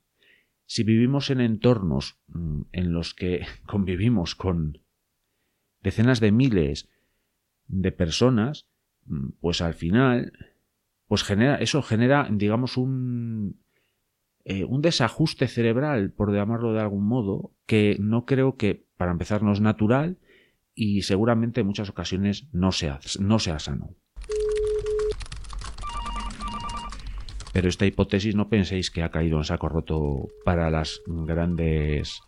si 0.65 0.83
vivimos 0.83 1.29
en 1.29 1.41
entornos 1.41 2.19
mm, 2.27 2.61
en 2.71 2.93
los 2.93 3.13
que 3.13 3.45
convivimos 3.65 4.35
con 4.35 4.79
decenas 5.81 6.19
de 6.19 6.31
miles 6.31 6.89
de 7.67 7.91
personas, 7.91 8.67
mm, 9.05 9.29
pues 9.39 9.61
al 9.61 9.73
final, 9.73 10.33
pues 11.07 11.23
genera, 11.23 11.57
eso 11.57 11.81
genera, 11.81 12.27
digamos, 12.31 12.77
un, 12.77 13.59
eh, 14.43 14.63
un 14.63 14.81
desajuste 14.81 15.47
cerebral, 15.47 16.11
por 16.11 16.33
llamarlo 16.33 16.73
de 16.73 16.81
algún 16.81 17.05
modo, 17.07 17.53
que 17.65 17.97
no 17.99 18.25
creo 18.25 18.57
que, 18.57 18.85
para 18.97 19.11
empezar, 19.11 19.43
no 19.43 19.51
es 19.51 19.61
natural 19.61 20.17
y 20.73 21.03
seguramente 21.03 21.61
en 21.61 21.67
muchas 21.67 21.89
ocasiones 21.89 22.47
no 22.51 22.71
sea, 22.71 22.99
no 23.19 23.39
sea 23.39 23.59
sano. 23.59 23.95
Pero 27.55 27.69
esta 27.69 27.85
hipótesis 27.85 28.35
no 28.35 28.49
penséis 28.49 28.91
que 28.91 29.01
ha 29.01 29.11
caído 29.11 29.37
en 29.37 29.45
saco 29.45 29.69
roto 29.69 30.27
para 30.43 30.69
las 30.69 30.99
grandes 31.07 32.19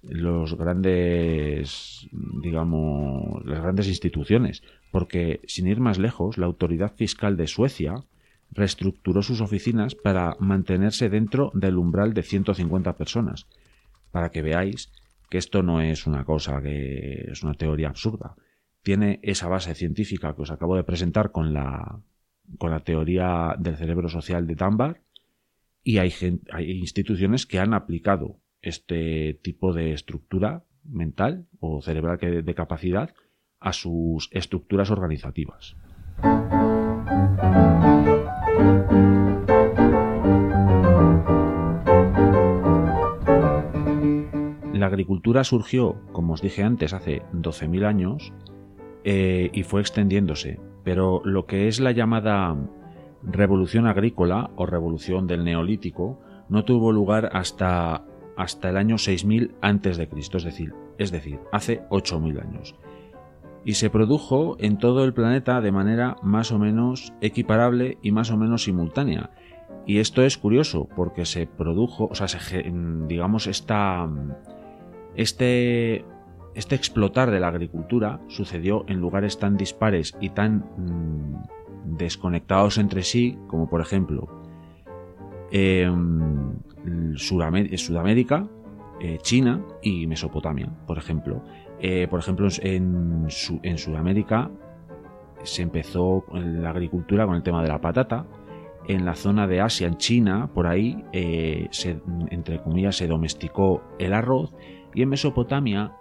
los 0.00 0.56
grandes 0.56 2.08
digamos 2.10 3.44
las 3.44 3.60
grandes 3.60 3.88
instituciones, 3.88 4.62
porque 4.90 5.40
sin 5.46 5.66
ir 5.66 5.78
más 5.78 5.98
lejos, 5.98 6.38
la 6.38 6.46
autoridad 6.46 6.94
fiscal 6.96 7.36
de 7.36 7.48
Suecia 7.48 7.96
reestructuró 8.50 9.20
sus 9.20 9.42
oficinas 9.42 9.94
para 9.94 10.36
mantenerse 10.40 11.10
dentro 11.10 11.50
del 11.52 11.76
umbral 11.76 12.14
de 12.14 12.22
150 12.22 12.96
personas, 12.96 13.46
para 14.10 14.30
que 14.30 14.40
veáis 14.40 14.90
que 15.28 15.36
esto 15.36 15.62
no 15.62 15.82
es 15.82 16.06
una 16.06 16.24
cosa 16.24 16.62
que 16.62 17.26
es 17.30 17.42
una 17.42 17.52
teoría 17.52 17.88
absurda. 17.88 18.36
Tiene 18.82 19.20
esa 19.22 19.48
base 19.48 19.74
científica 19.74 20.34
que 20.34 20.42
os 20.42 20.50
acabo 20.50 20.76
de 20.76 20.84
presentar 20.84 21.30
con 21.30 21.52
la 21.52 22.00
con 22.58 22.70
la 22.70 22.80
teoría 22.80 23.54
del 23.58 23.76
cerebro 23.76 24.08
social 24.08 24.46
de 24.46 24.54
Dunbar 24.54 25.00
y 25.82 25.98
hay, 25.98 26.12
hay 26.52 26.70
instituciones 26.70 27.46
que 27.46 27.58
han 27.58 27.74
aplicado 27.74 28.38
este 28.60 29.38
tipo 29.42 29.72
de 29.72 29.92
estructura 29.92 30.64
mental 30.84 31.46
o 31.60 31.82
cerebral 31.82 32.18
de 32.18 32.54
capacidad 32.54 33.14
a 33.60 33.72
sus 33.72 34.28
estructuras 34.32 34.90
organizativas. 34.90 35.76
La 44.72 44.88
agricultura 44.88 45.44
surgió, 45.44 46.00
como 46.12 46.32
os 46.32 46.42
dije 46.42 46.64
antes, 46.64 46.92
hace 46.92 47.22
12.000 47.32 47.86
años 47.86 48.32
eh, 49.04 49.50
y 49.52 49.62
fue 49.62 49.80
extendiéndose 49.80 50.58
pero 50.84 51.22
lo 51.24 51.46
que 51.46 51.68
es 51.68 51.80
la 51.80 51.92
llamada 51.92 52.56
revolución 53.22 53.86
agrícola 53.86 54.50
o 54.56 54.66
revolución 54.66 55.26
del 55.26 55.44
neolítico 55.44 56.18
no 56.48 56.64
tuvo 56.64 56.92
lugar 56.92 57.30
hasta, 57.32 58.04
hasta 58.36 58.70
el 58.70 58.76
año 58.76 58.98
6000 58.98 59.54
antes 59.60 59.96
de 59.96 60.08
Cristo, 60.08 60.38
es 60.38 60.44
decir, 60.44 60.74
es 60.98 61.10
decir, 61.12 61.38
hace 61.52 61.82
8000 61.90 62.40
años. 62.40 62.74
Y 63.64 63.74
se 63.74 63.90
produjo 63.90 64.56
en 64.58 64.78
todo 64.78 65.04
el 65.04 65.14
planeta 65.14 65.60
de 65.60 65.70
manera 65.70 66.16
más 66.22 66.50
o 66.50 66.58
menos 66.58 67.12
equiparable 67.20 67.96
y 68.02 68.10
más 68.10 68.32
o 68.32 68.36
menos 68.36 68.64
simultánea. 68.64 69.30
Y 69.86 69.98
esto 69.98 70.22
es 70.22 70.36
curioso 70.36 70.88
porque 70.96 71.24
se 71.24 71.46
produjo, 71.46 72.08
o 72.10 72.14
sea, 72.14 72.26
digamos, 73.06 73.46
esta, 73.46 74.08
este 75.14 76.04
este 76.54 76.74
explotar 76.74 77.30
de 77.30 77.40
la 77.40 77.48
agricultura 77.48 78.20
sucedió 78.28 78.84
en 78.88 79.00
lugares 79.00 79.38
tan 79.38 79.56
dispares 79.56 80.14
y 80.20 80.30
tan 80.30 80.64
mm, 80.76 81.96
desconectados 81.96 82.78
entre 82.78 83.02
sí, 83.02 83.38
como 83.46 83.68
por 83.68 83.80
ejemplo 83.80 84.28
em, 85.50 86.58
Sudamérica, 87.16 88.48
eh, 89.00 89.18
China 89.22 89.64
y 89.82 90.06
Mesopotamia, 90.06 90.70
por 90.86 90.98
ejemplo. 90.98 91.42
Eh, 91.80 92.06
por 92.08 92.20
ejemplo, 92.20 92.48
en, 92.60 93.26
Sudamérica 93.28 94.50
se 95.42 95.62
empezó 95.62 96.24
la 96.32 96.70
agricultura 96.70 97.26
con 97.26 97.34
el 97.34 97.42
tema 97.42 97.62
de 97.62 97.68
la 97.68 97.80
patata. 97.80 98.26
En 98.86 99.04
la 99.04 99.14
zona 99.14 99.46
de 99.46 99.60
Asia, 99.60 99.86
en 99.86 99.96
China, 99.96 100.50
por 100.52 100.66
ahí, 100.66 101.04
eh, 101.12 101.68
entre 102.30 102.60
comillas, 102.62 102.96
se 102.96 103.06
domesticó 103.06 103.82
el 103.98 104.12
arroz. 104.12 104.52
Y 104.94 105.02
en 105.02 105.08
Mesopotamia 105.08 105.92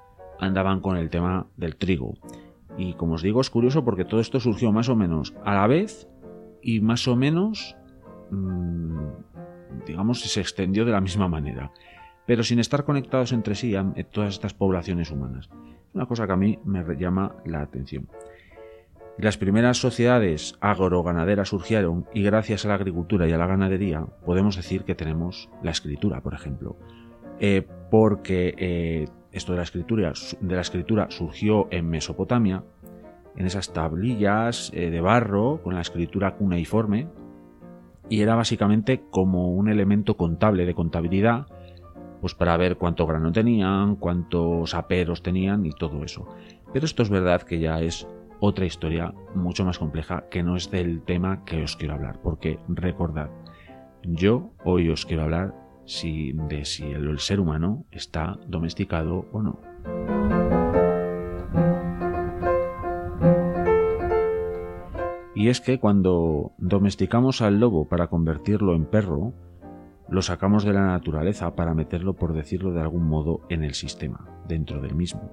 andaban 0.41 0.81
con 0.81 0.97
el 0.97 1.09
tema 1.09 1.47
del 1.55 1.77
trigo. 1.77 2.15
Y 2.77 2.93
como 2.93 3.13
os 3.13 3.21
digo, 3.21 3.39
es 3.39 3.49
curioso 3.49 3.85
porque 3.85 4.05
todo 4.05 4.19
esto 4.19 4.39
surgió 4.39 4.71
más 4.71 4.89
o 4.89 4.95
menos 4.95 5.33
a 5.45 5.53
la 5.53 5.67
vez 5.67 6.07
y 6.61 6.81
más 6.81 7.07
o 7.07 7.15
menos, 7.15 7.77
mmm, 8.31 9.07
digamos, 9.85 10.21
se 10.21 10.41
extendió 10.41 10.83
de 10.83 10.91
la 10.91 11.01
misma 11.01 11.27
manera, 11.27 11.71
pero 12.25 12.43
sin 12.43 12.59
estar 12.59 12.83
conectados 12.83 13.31
entre 13.31 13.55
sí 13.55 13.73
todas 14.11 14.33
estas 14.33 14.53
poblaciones 14.53 15.11
humanas. 15.11 15.49
Una 15.93 16.05
cosa 16.05 16.25
que 16.25 16.33
a 16.33 16.37
mí 16.37 16.59
me 16.65 16.83
llama 16.97 17.35
la 17.45 17.61
atención. 17.61 18.07
las 19.17 19.37
primeras 19.37 19.77
sociedades 19.77 20.55
agroganaderas 20.61 21.49
surgieron 21.49 22.07
y 22.13 22.23
gracias 22.23 22.65
a 22.65 22.69
la 22.69 22.75
agricultura 22.75 23.27
y 23.27 23.33
a 23.33 23.37
la 23.37 23.45
ganadería 23.45 24.05
podemos 24.25 24.55
decir 24.55 24.83
que 24.83 24.95
tenemos 24.95 25.49
la 25.61 25.71
escritura, 25.71 26.21
por 26.21 26.33
ejemplo. 26.33 26.77
Eh, 27.39 27.67
porque 27.91 28.55
eh, 28.57 29.07
esto 29.31 29.53
de 29.53 29.57
la, 29.57 29.63
escritura, 29.63 30.13
de 30.39 30.55
la 30.55 30.61
escritura 30.61 31.07
surgió 31.09 31.67
en 31.71 31.89
Mesopotamia, 31.89 32.63
en 33.35 33.45
esas 33.45 33.71
tablillas 33.71 34.71
eh, 34.73 34.89
de 34.89 35.01
barro 35.01 35.61
con 35.63 35.75
la 35.75 35.81
escritura 35.81 36.35
cuneiforme, 36.35 37.07
y 38.09 38.21
era 38.21 38.35
básicamente 38.35 39.03
como 39.09 39.53
un 39.53 39.69
elemento 39.69 40.17
contable 40.17 40.65
de 40.65 40.73
contabilidad, 40.73 41.47
pues 42.19 42.35
para 42.35 42.57
ver 42.57 42.77
cuánto 42.77 43.07
grano 43.07 43.31
tenían, 43.31 43.95
cuántos 43.95 44.73
aperos 44.73 45.23
tenían 45.23 45.65
y 45.65 45.71
todo 45.71 46.03
eso. 46.03 46.27
Pero 46.73 46.85
esto 46.85 47.03
es 47.03 47.09
verdad 47.09 47.41
que 47.41 47.59
ya 47.59 47.79
es 47.79 48.07
otra 48.41 48.65
historia 48.65 49.13
mucho 49.33 49.63
más 49.63 49.79
compleja 49.79 50.25
que 50.29 50.43
no 50.43 50.55
es 50.55 50.69
del 50.69 51.03
tema 51.03 51.45
que 51.45 51.63
os 51.63 51.77
quiero 51.77 51.93
hablar, 51.93 52.19
porque 52.21 52.59
recordad, 52.67 53.29
yo 54.03 54.51
hoy 54.65 54.89
os 54.89 55.05
quiero 55.05 55.23
hablar 55.23 55.60
si, 55.85 56.33
de 56.33 56.65
si 56.65 56.83
el, 56.83 57.19
ser 57.19 57.39
humano 57.39 57.85
está 57.91 58.37
domesticado 58.47 59.25
o 59.31 59.41
no. 59.41 59.59
Y 65.35 65.49
es 65.49 65.59
que 65.59 65.79
cuando 65.79 66.51
domesticamos 66.59 67.41
al 67.41 67.59
lobo 67.59 67.87
para 67.87 68.07
convertirlo 68.07 68.75
en 68.75 68.85
perro, 68.85 69.33
lo 70.07 70.21
sacamos 70.21 70.63
de 70.65 70.73
la 70.73 70.85
naturaleza 70.85 71.55
para 71.55 71.73
meterlo, 71.73 72.13
por 72.13 72.33
decirlo 72.33 72.73
de 72.73 72.81
algún 72.81 73.07
modo, 73.07 73.41
en 73.49 73.63
el 73.63 73.73
sistema, 73.73 74.27
dentro 74.47 74.81
del 74.81 74.93
mismo. 74.93 75.31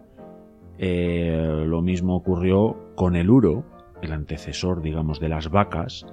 Eh, 0.78 1.64
lo 1.66 1.82
mismo 1.82 2.14
ocurrió 2.14 2.94
con 2.94 3.16
el 3.16 3.28
uro, 3.28 3.64
el 4.01 4.12
antecesor, 4.12 4.80
digamos, 4.80 5.18
de 5.18 5.28
las 5.28 5.51
vacas. 5.51 6.07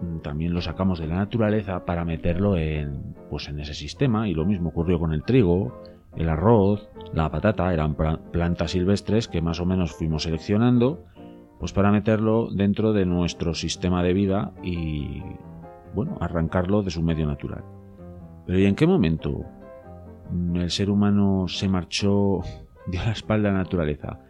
Mm, 0.00 0.18
también 0.20 0.54
lo 0.54 0.60
sacamos 0.60 0.98
de 0.98 1.06
la 1.06 1.16
naturaleza 1.16 1.84
para 1.84 2.04
meterlo 2.04 2.56
en, 2.56 3.14
pues, 3.28 3.48
en 3.48 3.60
ese 3.60 3.74
sistema. 3.74 4.28
Y 4.28 4.34
lo 4.34 4.44
mismo 4.44 4.70
ocurrió 4.70 4.98
con 4.98 5.12
el 5.12 5.22
trigo, 5.22 5.82
el 6.16 6.28
arroz, 6.28 6.88
la 7.12 7.30
patata. 7.30 7.72
Eran 7.72 7.94
plantas 7.94 8.72
silvestres 8.72 9.28
que 9.28 9.42
más 9.42 9.60
o 9.60 9.66
menos 9.66 9.92
fuimos 9.92 10.24
seleccionando, 10.24 11.04
pues 11.58 11.72
para 11.72 11.92
meterlo 11.92 12.48
dentro 12.50 12.92
de 12.92 13.06
nuestro 13.06 13.54
sistema 13.54 14.02
de 14.02 14.12
vida 14.12 14.52
y, 14.62 15.22
bueno, 15.94 16.16
arrancarlo 16.20 16.82
de 16.82 16.90
su 16.90 17.02
medio 17.02 17.26
natural. 17.26 17.64
Pero 18.46 18.58
¿y 18.58 18.64
en 18.64 18.74
qué 18.74 18.86
momento 18.86 19.44
el 20.54 20.70
ser 20.70 20.90
humano 20.90 21.46
se 21.48 21.68
marchó 21.68 22.40
dio 22.86 23.00
la 23.04 23.12
espalda 23.12 23.50
a 23.50 23.52
la 23.52 23.58
naturaleza. 23.58 24.20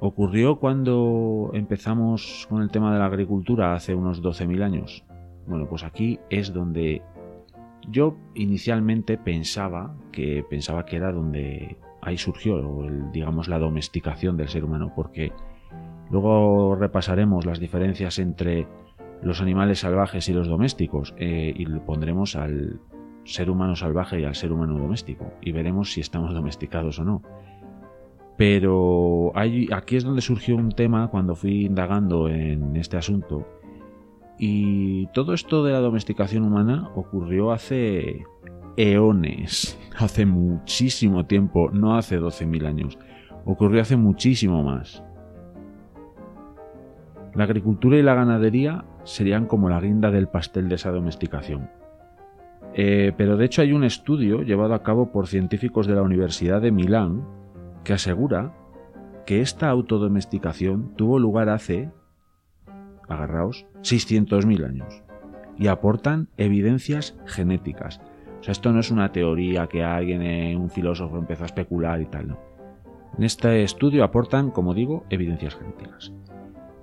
Ocurrió 0.00 0.58
cuando 0.58 1.50
empezamos 1.54 2.46
con 2.50 2.62
el 2.62 2.70
tema 2.70 2.92
de 2.92 2.98
la 2.98 3.06
agricultura 3.06 3.74
hace 3.74 3.94
unos 3.94 4.22
12.000 4.22 4.62
años. 4.62 5.04
Bueno, 5.46 5.66
pues 5.68 5.84
aquí 5.84 6.18
es 6.28 6.52
donde 6.52 7.02
yo 7.88 8.16
inicialmente 8.34 9.16
pensaba 9.16 9.96
que 10.12 10.44
pensaba 10.48 10.84
que 10.84 10.96
era 10.96 11.12
donde 11.12 11.78
ahí 12.02 12.18
surgió, 12.18 12.84
el, 12.84 13.10
digamos, 13.12 13.48
la 13.48 13.58
domesticación 13.58 14.36
del 14.36 14.48
ser 14.48 14.64
humano, 14.64 14.92
porque 14.94 15.32
luego 16.10 16.74
repasaremos 16.74 17.46
las 17.46 17.58
diferencias 17.58 18.18
entre 18.18 18.66
los 19.22 19.40
animales 19.40 19.80
salvajes 19.80 20.28
y 20.28 20.32
los 20.32 20.48
domésticos 20.48 21.14
eh, 21.16 21.54
y 21.56 21.64
pondremos 21.80 22.36
al 22.36 22.80
ser 23.24 23.50
humano 23.50 23.74
salvaje 23.74 24.20
y 24.20 24.24
al 24.24 24.34
ser 24.34 24.52
humano 24.52 24.78
doméstico 24.78 25.32
y 25.40 25.52
veremos 25.52 25.92
si 25.92 26.00
estamos 26.00 26.34
domesticados 26.34 26.98
o 26.98 27.04
no. 27.04 27.22
Pero 28.36 29.32
aquí 29.34 29.96
es 29.96 30.04
donde 30.04 30.20
surgió 30.20 30.56
un 30.56 30.72
tema 30.72 31.08
cuando 31.08 31.34
fui 31.34 31.66
indagando 31.66 32.28
en 32.28 32.76
este 32.76 32.96
asunto. 32.96 33.46
Y 34.38 35.06
todo 35.08 35.32
esto 35.32 35.64
de 35.64 35.72
la 35.72 35.80
domesticación 35.80 36.44
humana 36.44 36.90
ocurrió 36.94 37.52
hace 37.52 38.24
eones, 38.76 39.78
hace 39.98 40.26
muchísimo 40.26 41.24
tiempo, 41.24 41.70
no 41.72 41.96
hace 41.96 42.20
12.000 42.20 42.66
años, 42.66 42.98
ocurrió 43.46 43.80
hace 43.80 43.96
muchísimo 43.96 44.62
más. 44.62 45.02
La 47.34 47.44
agricultura 47.44 47.96
y 47.96 48.02
la 48.02 48.14
ganadería 48.14 48.84
serían 49.04 49.46
como 49.46 49.68
la 49.68 49.80
guinda 49.80 50.10
del 50.10 50.28
pastel 50.28 50.68
de 50.68 50.74
esa 50.74 50.90
domesticación. 50.90 51.70
Eh, 52.74 53.12
pero 53.16 53.38
de 53.38 53.46
hecho 53.46 53.62
hay 53.62 53.72
un 53.72 53.84
estudio 53.84 54.42
llevado 54.42 54.74
a 54.74 54.82
cabo 54.82 55.10
por 55.10 55.28
científicos 55.28 55.86
de 55.86 55.94
la 55.94 56.02
Universidad 56.02 56.60
de 56.60 56.72
Milán 56.72 57.24
que 57.86 57.92
asegura 57.92 58.52
que 59.26 59.40
esta 59.40 59.70
autodomesticación 59.70 60.96
tuvo 60.96 61.20
lugar 61.20 61.48
hace, 61.48 61.92
agarraos, 63.08 63.64
600.000 63.82 64.66
años 64.66 65.04
y 65.56 65.68
aportan 65.68 66.28
evidencias 66.36 67.16
genéticas. 67.26 68.00
O 68.40 68.42
sea, 68.42 68.52
esto 68.52 68.72
no 68.72 68.80
es 68.80 68.90
una 68.90 69.12
teoría 69.12 69.68
que 69.68 69.84
alguien, 69.84 70.22
eh, 70.22 70.56
un 70.56 70.68
filósofo, 70.68 71.16
empezó 71.16 71.44
a 71.44 71.46
especular 71.46 72.00
y 72.00 72.06
tal, 72.06 72.28
no. 72.28 72.38
En 73.16 73.22
este 73.22 73.62
estudio 73.62 74.02
aportan, 74.02 74.50
como 74.50 74.74
digo, 74.74 75.04
evidencias 75.08 75.54
genéticas. 75.54 76.12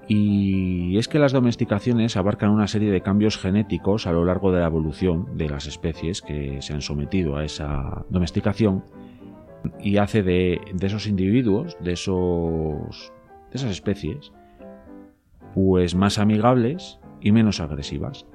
Y 0.07 0.97
es 0.97 1.09
que 1.09 1.19
las 1.19 1.33
domesticaciones 1.33 2.15
abarcan 2.15 2.49
una 2.49 2.67
serie 2.67 2.91
de 2.91 3.01
cambios 3.01 3.37
genéticos 3.37 4.07
a 4.07 4.13
lo 4.13 4.23
largo 4.23 4.53
de 4.53 4.61
la 4.61 4.67
evolución 4.67 5.37
de 5.37 5.49
las 5.49 5.67
especies 5.67 6.21
que 6.21 6.61
se 6.61 6.73
han 6.73 6.81
sometido 6.81 7.35
a 7.35 7.43
esa 7.43 8.05
domesticación 8.09 8.83
y 9.79 9.97
hace 9.97 10.23
de, 10.23 10.61
esos 10.81 11.07
individuos, 11.07 11.77
de, 11.79 11.93
esos, 11.93 13.13
de 13.51 13.55
esas 13.55 13.71
especies, 13.71 14.31
pues 15.53 15.95
más 15.95 16.19
amigables 16.19 16.99
y 17.21 17.31
menos 17.31 17.59
agresivas. 17.59 18.25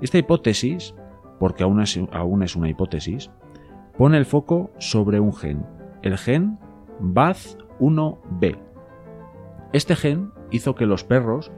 Esta 0.00 0.18
hipótesis, 0.18 0.94
porque 1.38 1.62
aún 1.62 1.80
es, 1.80 1.98
aún 2.12 2.42
es 2.42 2.56
una 2.56 2.68
hipótesis, 2.68 3.30
pone 3.96 4.16
el 4.18 4.24
foco 4.24 4.70
sobre 4.78 5.20
un 5.20 5.34
gen, 5.34 5.66
el 6.02 6.18
gen 6.18 6.58
BAZ1B. 7.00 8.58
Este 9.72 9.96
gen 9.96 10.30
hizo 10.50 10.74
que 10.74 10.86
los 10.86 11.04
perros 11.04 11.50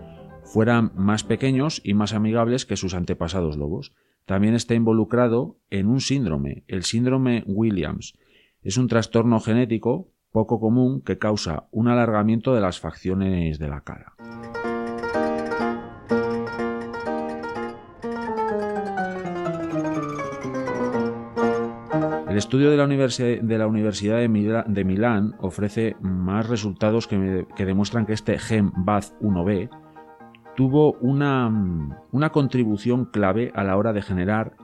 fueran 0.45 0.93
más 0.95 1.25
pequeños 1.25 1.81
y 1.85 1.95
más 1.95 2.15
amigables 2.15 2.67
que 2.67 2.77
sus 2.77 2.95
antepasados 2.95 3.57
lobos. 3.57 3.93
También 4.27 4.55
está 4.55 4.75
involucrado 4.75 5.59
en 5.71 5.87
un 5.87 6.01
síndrome, 6.01 6.65
el 6.69 6.85
síndrome 6.85 7.45
Williams. 7.47 8.17
Es 8.65 8.79
un 8.79 8.89
trastorno 8.89 9.41
genético 9.41 10.09
poco 10.33 10.59
común 10.59 11.03
que 11.03 11.19
causa 11.19 11.69
un 11.71 11.87
alargamiento 11.89 12.55
de 12.55 12.62
las 12.62 12.81
facciones 12.81 13.59
de 13.59 13.69
la 13.69 13.83
cara. 13.83 14.15
El 22.27 22.39
estudio 22.39 22.71
de 22.71 22.79
la, 22.79 22.85
Universidad 23.67 24.19
de, 24.19 24.85
Milán 24.85 25.35
ofrece 25.41 25.95
más 26.01 26.49
resultados 26.49 27.07
que, 27.07 27.47
demuestran 27.59 28.07
que 28.07 28.15
este 28.15 28.39
gen 28.39 28.73
BAZ1B 28.73 29.69
tuvo 30.57 30.95
una, 30.95 32.31
contribución 32.33 33.05
clave 33.05 33.53
a 33.55 33.62
la 33.62 33.77
hora 33.77 33.93
de 33.93 34.01
generar 34.01 34.57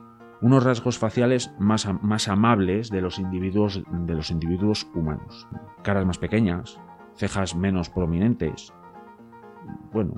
unos 0.43 0.65
rasgos 0.65 0.99
faciales 0.99 1.53
más, 1.59 1.89
más 2.03 2.29
amables 2.29 2.91
de 2.91 3.01
los, 3.01 3.19
individuos, 3.19 3.83
de 3.91 4.15
los 4.15 4.31
individuos 4.31 4.87
humanos. 4.95 5.47
Caras 5.83 6.07
más 6.07 6.19
pequeñas, 6.19 6.81
cejas 7.15 7.55
menos 7.55 7.91
prominentes. 7.91 8.73
Bueno, 9.93 10.15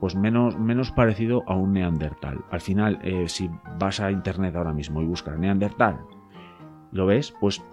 pues 0.00 0.16
menos, 0.16 0.58
menos 0.58 0.90
parecido 0.90 1.42
a 1.46 1.54
un 1.54 1.74
neandertal. 1.74 2.44
Al 2.50 2.60
final, 2.60 2.98
eh, 3.02 3.28
si 3.28 3.50
vas 3.78 4.00
a 4.00 4.10
internet 4.10 4.56
ahora 4.56 4.72
mismo 4.72 5.02
y 5.02 5.06
buscas 5.06 5.38
neandertal, 5.38 6.00
¿Lo 6.92 7.06
ves? 7.06 7.34
Pues 7.40 7.64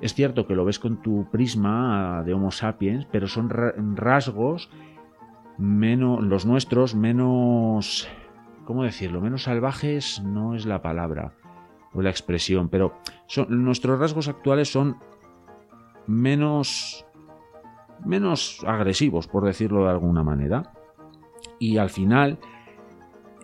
es 0.00 0.14
cierto 0.14 0.46
que 0.46 0.54
lo 0.54 0.64
ves 0.64 0.78
con 0.78 0.98
tu 0.98 1.26
prisma 1.30 2.22
de 2.24 2.34
Homo 2.34 2.50
sapiens, 2.50 3.06
pero 3.10 3.26
son 3.26 3.48
rasgos 3.96 4.70
menos, 5.56 6.22
los 6.22 6.44
nuestros 6.44 6.94
menos, 6.94 8.06
¿cómo 8.66 8.82
decirlo? 8.82 9.22
Menos 9.22 9.44
salvajes 9.44 10.20
no 10.22 10.54
es 10.54 10.66
la 10.66 10.82
palabra 10.82 11.32
o 11.94 12.02
la 12.02 12.10
expresión, 12.10 12.68
pero 12.68 12.98
son, 13.26 13.64
nuestros 13.64 13.98
rasgos 13.98 14.28
actuales 14.28 14.70
son 14.70 14.98
menos, 16.06 17.06
menos 18.04 18.62
agresivos, 18.66 19.26
por 19.28 19.46
decirlo 19.46 19.84
de 19.84 19.90
alguna 19.90 20.22
manera. 20.22 20.74
Y 21.58 21.78
al 21.78 21.88
final 21.88 22.38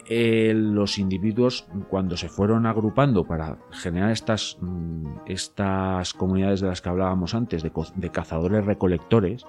eh, 0.09 0.53
los 0.55 0.99
individuos 0.99 1.67
cuando 1.89 2.17
se 2.17 2.29
fueron 2.29 2.67
agrupando 2.67 3.25
para 3.25 3.57
generar 3.71 4.11
estas, 4.11 4.59
mm, 4.61 5.07
estas 5.27 6.13
comunidades 6.13 6.61
de 6.61 6.67
las 6.67 6.83
que 6.83 6.89
hablábamos 6.89 7.35
antes, 7.35 7.63
de, 7.63 8.11
cazadores 8.11 8.67
recolectores, 8.67 9.47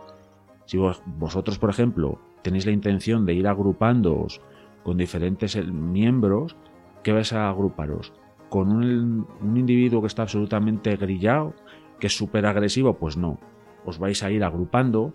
si 0.65 0.78
vosotros, 0.78 1.57
por 1.57 1.69
ejemplo, 1.69 2.19
tenéis 2.43 2.65
la 2.65 2.71
intención 2.71 3.26
de 3.26 3.34
ir 3.34 3.47
agrupándoos 3.47 4.39
con 4.84 4.97
diferentes 4.97 5.55
eh, 5.55 5.63
miembros, 5.63 6.55
¿qué 7.03 7.13
vais 7.13 7.34
a 7.34 7.49
agruparos? 7.49 8.13
¿Con 8.49 8.71
un, 8.71 9.27
un 9.41 9.57
individuo 9.57 10.01
que 10.01 10.07
está 10.07 10.23
absolutamente 10.23 10.95
grillado, 10.95 11.53
que 11.99 12.07
es 12.07 12.17
súper 12.17 12.45
agresivo? 12.45 12.95
Pues 12.95 13.17
no. 13.17 13.39
Os 13.86 13.99
vais 13.99 14.21
a 14.23 14.31
ir 14.31 14.43
agrupando 14.43 15.13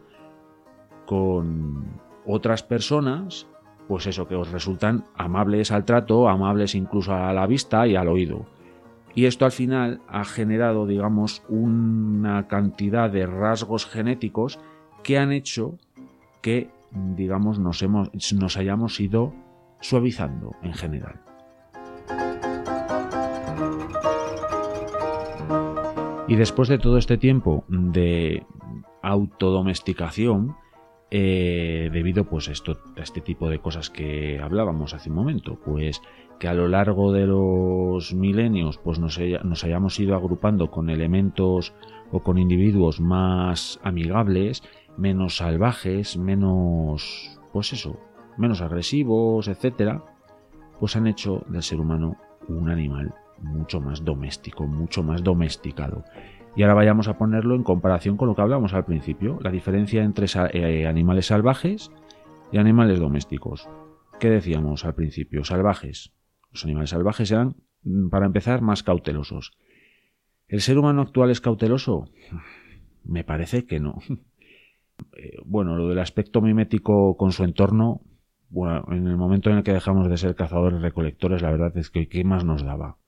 con 1.07 2.01
otras 2.27 2.63
personas, 2.63 3.47
pues 3.87 4.07
eso, 4.07 4.29
que 4.29 4.35
os 4.35 4.53
resultan 4.53 5.05
amables 5.15 5.73
al 5.73 5.87
trato, 5.87 6.29
amables 6.29 6.75
incluso 6.75 7.15
a 7.15 7.33
la 7.33 7.47
vista 7.47 7.87
y 7.87 7.97
al 7.97 8.09
oído. 8.09 8.47
Y 9.15 9.25
esto 9.25 9.47
al 9.47 9.53
final 9.53 10.01
ha 10.07 10.25
generado, 10.25 10.87
digamos, 10.87 11.43
una 11.49 12.47
cantidad 12.47 13.11
de 13.11 13.27
rasgos 13.27 13.87
genéticos 13.87 14.61
que 15.03 15.19
han 15.19 15.33
hecho 15.33 15.79
que, 16.43 16.71
digamos, 16.93 17.59
nos, 17.59 17.83
hemos, 17.83 18.11
nos 18.35 18.57
hayamos 18.59 19.01
ido 19.01 19.33
suavizando 19.81 20.57
en 20.63 20.75
general. 20.75 21.21
Y 26.29 26.37
después 26.37 26.69
de 26.69 26.79
todo 26.79 26.99
este 26.99 27.17
tiempo 27.17 27.65
de 27.69 28.45
autodomesticación, 29.03 30.57
eh, 31.11 31.89
debido 31.91 32.25
pues 32.25 32.49
esto, 32.49 32.79
a 32.99 33.01
este 33.01 33.23
tipo 33.23 33.49
de 33.49 33.61
cosas 33.61 33.89
que 33.89 34.39
hablábamos 34.39 34.93
hace 34.93 35.09
un 35.09 35.17
momento, 35.17 35.59
pues 35.65 36.03
que 36.39 36.49
a 36.49 36.55
lo 36.55 36.69
largo 36.69 37.13
de 37.13 37.27
los 37.27 38.13
milenios 38.13 38.77
pues 38.77 38.99
nos, 38.99 39.19
nos 39.43 39.65
hayamos 39.65 39.99
ido 39.99 40.15
agrupando 40.15 40.71
con 40.71 40.91
elementos 40.91 41.73
o 42.13 42.23
con 42.23 42.37
individuos 42.37 43.01
más 43.01 43.81
amigables, 43.83 44.63
menos 44.99 45.39
salvajes, 45.39 46.19
menos 46.19 47.41
pues 47.53 47.73
eso, 47.73 47.99
menos 48.39 48.61
agresivos, 48.63 49.49
etcétera, 49.49 50.03
pues 50.81 50.97
han 50.97 51.07
hecho 51.07 51.45
del 51.49 51.63
ser 51.63 51.81
humano 51.81 52.17
un 52.49 52.71
animal 52.71 53.15
mucho 53.41 53.81
más 53.81 54.05
doméstico, 54.05 54.67
mucho 54.67 55.03
más 55.03 55.23
domesticado. 55.23 56.05
Y 56.57 56.63
ahora 56.63 56.75
vayamos 56.75 57.09
a 57.09 57.19
ponerlo 57.19 57.55
en 57.55 57.63
comparación 57.63 58.17
con 58.17 58.29
lo 58.29 58.35
que 58.35 58.43
hablamos 58.43 58.75
al 58.75 58.85
principio, 58.85 59.39
la 59.43 59.51
diferencia 59.51 60.03
entre 60.03 60.27
eh, 60.53 60.87
animales 60.87 61.27
salvajes 61.27 61.91
y 62.51 62.59
animales 62.59 62.99
domésticos. 62.99 63.69
¿Qué 64.19 64.31
decíamos 64.31 64.85
al 64.85 64.95
principio? 64.95 65.45
Salvajes. 65.45 66.13
Los 66.51 66.65
animales 66.65 66.91
salvajes 66.91 67.31
eran, 67.31 67.57
mm, 67.83 68.09
para 68.09 68.27
empezar, 68.27 68.63
más 68.63 68.83
cautelosos. 68.83 69.53
¿El 70.49 70.61
ser 70.61 70.79
humano 70.79 71.03
actual 71.03 71.31
es 71.31 71.41
cauteloso? 71.41 72.09
Me 73.05 73.25
parece 73.25 73.67
que 73.67 73.81
no. 73.81 73.99
Eh, 75.17 75.37
bueno, 75.45 75.77
lo 75.77 75.89
del 75.89 76.01
aspecto 76.01 76.41
mimético 76.41 77.17
con 77.17 77.31
su 77.31 77.45
entorno, 77.45 78.03
bueno, 78.51 78.85
en 78.91 79.07
el 79.07 79.17
momento 79.17 79.51
en 79.51 79.59
el 79.59 79.63
que 79.63 79.73
dejamos 79.73 80.09
de 80.09 80.17
ser 80.17 80.35
cazadores 80.35 80.81
recolectores, 80.81 81.43
la 81.43 81.51
verdad 81.51 81.77
es 81.77 81.91
que 81.91 82.09
¿qué 82.09 82.25
más 82.25 82.45
nos 82.45 82.65
daba? 82.65 82.99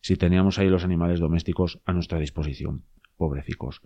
si 0.00 0.16
teníamos 0.16 0.58
ahí 0.58 0.68
los 0.68 0.84
animales 0.84 1.20
domésticos 1.20 1.80
a 1.84 1.92
nuestra 1.92 2.18
disposición. 2.18 2.84
Pobrecicos. 3.16 3.82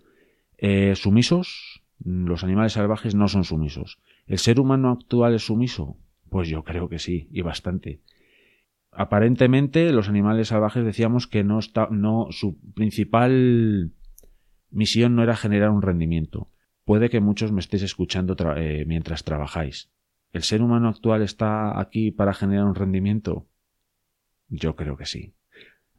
Eh, 0.57 0.95
¿Sumisos? 0.95 1.83
Los 2.03 2.43
animales 2.43 2.73
salvajes 2.73 3.15
no 3.15 3.27
son 3.27 3.43
sumisos. 3.43 3.99
¿El 4.27 4.37
ser 4.37 4.59
humano 4.59 4.91
actual 4.91 5.35
es 5.35 5.45
sumiso? 5.45 5.97
Pues 6.29 6.49
yo 6.49 6.63
creo 6.63 6.89
que 6.89 6.99
sí, 6.99 7.27
y 7.31 7.41
bastante. 7.41 8.01
Aparentemente, 8.91 9.91
los 9.91 10.09
animales 10.09 10.49
salvajes 10.49 10.85
decíamos 10.85 11.27
que 11.27 11.43
no, 11.43 11.61
su 11.61 12.59
principal 12.75 13.91
misión 14.69 15.15
no 15.15 15.23
era 15.23 15.35
generar 15.35 15.71
un 15.71 15.81
rendimiento. 15.81 16.49
Puede 16.85 17.09
que 17.09 17.21
muchos 17.21 17.51
me 17.51 17.59
estéis 17.59 17.83
escuchando 17.83 18.35
eh, 18.55 18.83
mientras 18.85 19.23
trabajáis. 19.23 19.89
¿El 20.33 20.43
ser 20.43 20.61
humano 20.61 20.89
actual 20.89 21.21
está 21.21 21.79
aquí 21.79 22.11
para 22.11 22.33
generar 22.33 22.65
un 22.65 22.75
rendimiento? 22.75 23.47
Yo 24.49 24.75
creo 24.75 24.97
que 24.97 25.05
sí. 25.05 25.33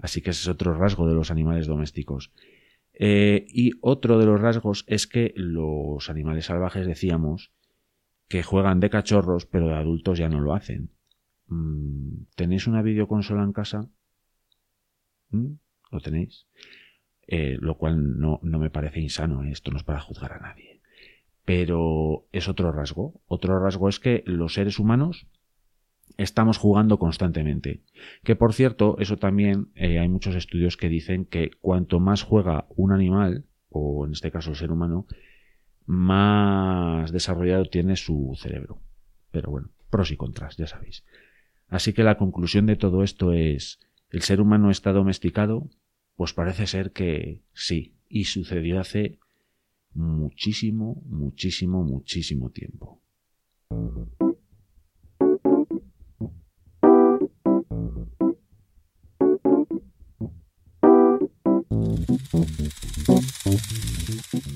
Así 0.00 0.20
que 0.20 0.30
ese 0.30 0.42
es 0.42 0.48
otro 0.48 0.74
rasgo 0.74 1.08
de 1.08 1.14
los 1.14 1.30
animales 1.30 1.66
domésticos. 1.66 2.32
Eh, 2.92 3.46
y 3.48 3.72
otro 3.80 4.18
de 4.18 4.26
los 4.26 4.40
rasgos 4.40 4.84
es 4.88 5.06
que 5.06 5.32
los 5.36 6.10
animales 6.10 6.46
salvajes 6.46 6.86
decíamos 6.86 7.52
que 8.28 8.42
juegan 8.42 8.80
de 8.80 8.90
cachorros, 8.90 9.46
pero 9.46 9.68
de 9.68 9.74
adultos 9.74 10.18
ya 10.18 10.28
no 10.28 10.40
lo 10.40 10.54
hacen. 10.54 10.90
Mm, 11.46 12.24
¿Tenéis 12.34 12.66
una 12.66 12.82
videoconsola 12.82 13.42
en 13.44 13.52
casa? 13.52 13.88
¿Mm? 15.30 15.54
¿Lo 15.90 16.00
tenéis? 16.00 16.46
Eh, 17.26 17.56
lo 17.60 17.76
cual 17.76 18.18
no, 18.18 18.40
no, 18.42 18.58
me 18.58 18.70
parece 18.70 19.00
insano, 19.00 19.44
¿eh? 19.44 19.50
esto 19.50 19.70
no 19.70 19.76
es 19.76 19.84
para 19.84 20.00
juzgar 20.00 20.32
a 20.32 20.40
nadie. 20.40 20.73
Pero 21.44 22.26
es 22.32 22.48
otro 22.48 22.72
rasgo. 22.72 23.20
Otro 23.26 23.58
rasgo 23.58 23.88
es 23.88 24.00
que 24.00 24.22
los 24.26 24.54
seres 24.54 24.78
humanos 24.78 25.26
estamos 26.16 26.58
jugando 26.58 26.98
constantemente. 26.98 27.82
Que 28.22 28.36
por 28.36 28.54
cierto, 28.54 28.96
eso 28.98 29.16
también 29.16 29.68
eh, 29.74 29.98
hay 29.98 30.08
muchos 30.08 30.34
estudios 30.34 30.76
que 30.76 30.88
dicen 30.88 31.24
que 31.24 31.50
cuanto 31.60 32.00
más 32.00 32.22
juega 32.22 32.66
un 32.76 32.92
animal, 32.92 33.44
o 33.68 34.06
en 34.06 34.12
este 34.12 34.30
caso 34.30 34.50
el 34.50 34.56
ser 34.56 34.70
humano, 34.70 35.06
más 35.86 37.12
desarrollado 37.12 37.66
tiene 37.66 37.96
su 37.96 38.32
cerebro. 38.36 38.80
Pero 39.30 39.50
bueno, 39.50 39.70
pros 39.90 40.10
y 40.10 40.16
contras, 40.16 40.56
ya 40.56 40.66
sabéis. 40.66 41.04
Así 41.68 41.92
que 41.92 42.04
la 42.04 42.16
conclusión 42.16 42.66
de 42.66 42.76
todo 42.76 43.02
esto 43.02 43.32
es, 43.32 43.80
¿el 44.10 44.22
ser 44.22 44.40
humano 44.40 44.70
está 44.70 44.92
domesticado? 44.92 45.68
Pues 46.16 46.32
parece 46.32 46.66
ser 46.66 46.92
que 46.92 47.42
sí, 47.52 47.96
y 48.08 48.24
sucedió 48.24 48.80
hace 48.80 49.18
muchísimo, 49.94 51.02
muchísimo, 51.06 51.82
muchísimo 51.84 52.50
tiempo. 52.50 53.00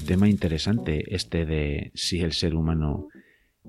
Tema 0.06 0.28
interesante 0.28 1.14
este 1.14 1.44
de 1.44 1.92
si 1.94 2.20
el 2.20 2.32
ser 2.32 2.54
humano 2.54 3.08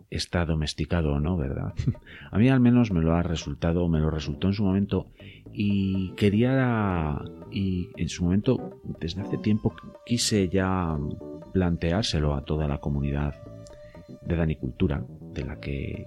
está 0.10 0.46
domesticado 0.46 1.14
o 1.14 1.20
no, 1.20 1.38
¿verdad? 1.38 1.74
A 2.32 2.38
mí 2.38 2.50
al 2.50 2.60
menos 2.60 2.92
me 2.92 3.02
lo 3.02 3.14
ha 3.14 3.24
resultado, 3.24 3.88
me 3.90 4.00
lo 4.00 4.10
resultó 4.10 4.48
en 4.48 4.54
su 4.54 4.64
momento 4.64 5.08
y 5.52 6.14
quería, 6.16 7.20
y 7.52 7.90
en 7.98 8.10
su 8.10 8.24
momento, 8.24 8.82
desde 9.00 9.22
hace 9.22 9.38
tiempo, 9.38 9.76
quise 10.06 10.48
ya 10.50 10.98
planteárselo 11.52 12.36
a 12.36 12.44
toda 12.46 12.68
la 12.68 12.80
comunidad 12.80 13.36
de 14.22 14.36
Danicultura, 14.36 15.04
de 15.34 15.46
la 15.46 15.60
que 15.60 16.06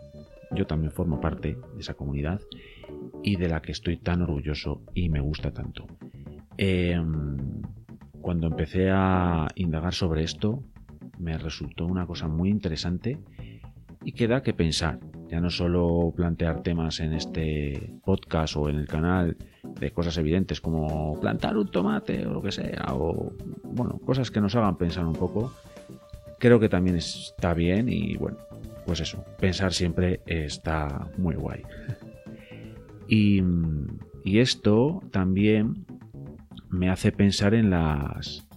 yo 0.55 0.67
también 0.67 0.93
formo 0.93 1.21
parte 1.21 1.57
de 1.75 1.81
esa 1.81 1.95
comunidad 1.95 2.41
y 3.23 3.37
de 3.37 3.49
la 3.49 3.63
que 3.63 3.73
estoy 3.73 3.97
tan 3.97 4.23
orgulloso 4.23 4.83
y 4.95 5.09
me 5.09 5.21
gusta 5.21 5.53
tanto. 5.53 5.87
Em, 6.57 7.63
cuando 8.21 8.47
empecé 8.47 8.91
a 8.91 9.49
indagar 9.55 9.95
sobre 9.95 10.23
esto, 10.23 10.63
me 11.19 11.39
resultó 11.39 11.87
una 11.87 12.07
cosa 12.07 12.29
muy 12.29 12.51
interesante 12.51 13.19
y 14.05 14.13
que 14.13 14.29
da 14.29 14.43
que 14.43 14.53
pensar. 14.53 14.99
Ya 15.29 15.41
no 15.41 15.49
solo 15.49 16.13
plantear 16.15 16.63
temas 16.63 17.01
en 17.01 17.15
este 17.15 17.95
podcast 18.05 18.57
o 18.57 18.69
en 18.69 18.77
el 18.77 18.87
canal 18.87 19.37
de 19.81 19.91
cosas 19.93 20.19
evidentes 20.19 20.61
como 20.61 21.19
plantar 21.21 21.57
un 21.57 21.69
tomate 21.69 22.27
o 22.27 22.35
lo 22.35 22.43
que 22.43 22.53
sea, 22.53 22.85
o 22.91 23.33
bueno, 23.73 23.99
cosas 24.05 24.31
que 24.31 24.41
nos 24.41 24.55
hagan 24.55 24.77
pensar 24.77 25.05
un 25.05 25.15
poco. 25.15 25.53
Creo 26.39 26.59
que 26.59 26.69
también 26.69 26.97
está 26.97 27.55
bien 27.55 27.89
y 27.89 28.17
bueno, 28.17 28.39
pues 28.87 29.01
eso, 29.01 29.25
pensar 29.39 29.73
siempre 29.73 30.21
está 30.27 31.09
muy 31.17 31.35
guay. 31.35 31.63
Y, 33.09 33.43
esto 34.25 35.03
también 35.11 35.85
me 36.71 36.89
hace 36.89 37.13
pensar 37.13 37.55
en 37.55 37.71
las 37.71 38.49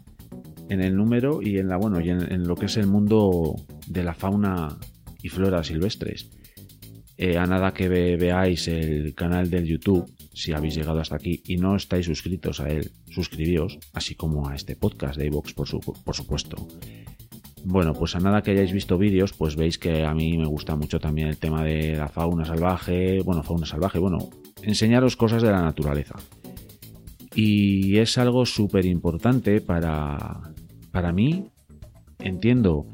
en 0.70 0.82
el 0.82 0.96
número 0.96 1.42
y 1.42 1.58
en 1.58 1.68
la 1.68 1.78
bueno 1.78 2.00
y 2.00 2.10
en, 2.10 2.48
lo 2.48 2.56
que 2.56 2.68
es 2.68 2.78
el 2.78 2.88
mundo 2.88 3.56
de 3.88 4.04
la 4.04 4.14
fauna 4.14 4.78
y 5.22 5.30
flora 5.30 5.64
silvestres. 5.64 6.32
Eh, 7.18 7.38
a 7.38 7.46
nada 7.46 7.74
que 7.74 7.90
veáis 7.90 8.68
el 8.68 9.14
canal 9.14 9.50
del 9.50 9.66
YouTube, 9.66 10.10
si 10.36 10.52
habéis 10.52 10.76
llegado 10.76 11.00
hasta 11.00 11.16
aquí 11.16 11.42
y 11.46 11.56
no 11.56 11.78
estáis 11.78 12.06
suscritos 12.06 12.60
a 12.60 12.70
él, 12.70 12.92
suscribíos, 13.10 13.80
así 13.94 14.16
como 14.16 14.50
a 14.50 14.56
este 14.56 14.76
podcast 14.76 15.18
de 15.18 15.28
iVox, 15.28 15.54
por, 15.54 15.66
supuesto. 15.68 16.68
Bueno, 17.64 17.94
pues 17.94 18.16
a 18.18 18.20
nada 18.20 18.44
que 18.44 18.52
hayáis 18.52 18.74
visto 18.74 18.98
vídeos, 18.98 19.32
pues 19.32 19.56
veis 19.56 19.80
que 19.80 20.04
a 20.04 20.14
mí 20.14 20.38
me 20.38 20.46
gusta 20.46 20.76
mucho 20.76 21.00
también 21.00 21.30
el 21.30 21.38
tema 21.38 21.64
de 21.64 21.96
la 21.96 22.10
fauna 22.10 22.44
salvaje, 22.44 23.22
bueno, 23.22 23.44
fauna 23.44 23.66
salvaje, 23.66 23.98
bueno, 23.98 24.30
enseñaros 24.62 25.16
cosas 25.16 25.42
de 25.42 25.52
la 25.52 25.62
naturaleza. 25.62 26.16
Y 27.34 27.98
es 27.98 28.18
algo 28.18 28.46
súper 28.46 28.86
importante 28.86 29.62
para, 29.62 30.54
para 30.92 31.14
mí, 31.14 31.48
entiendo 32.20 32.88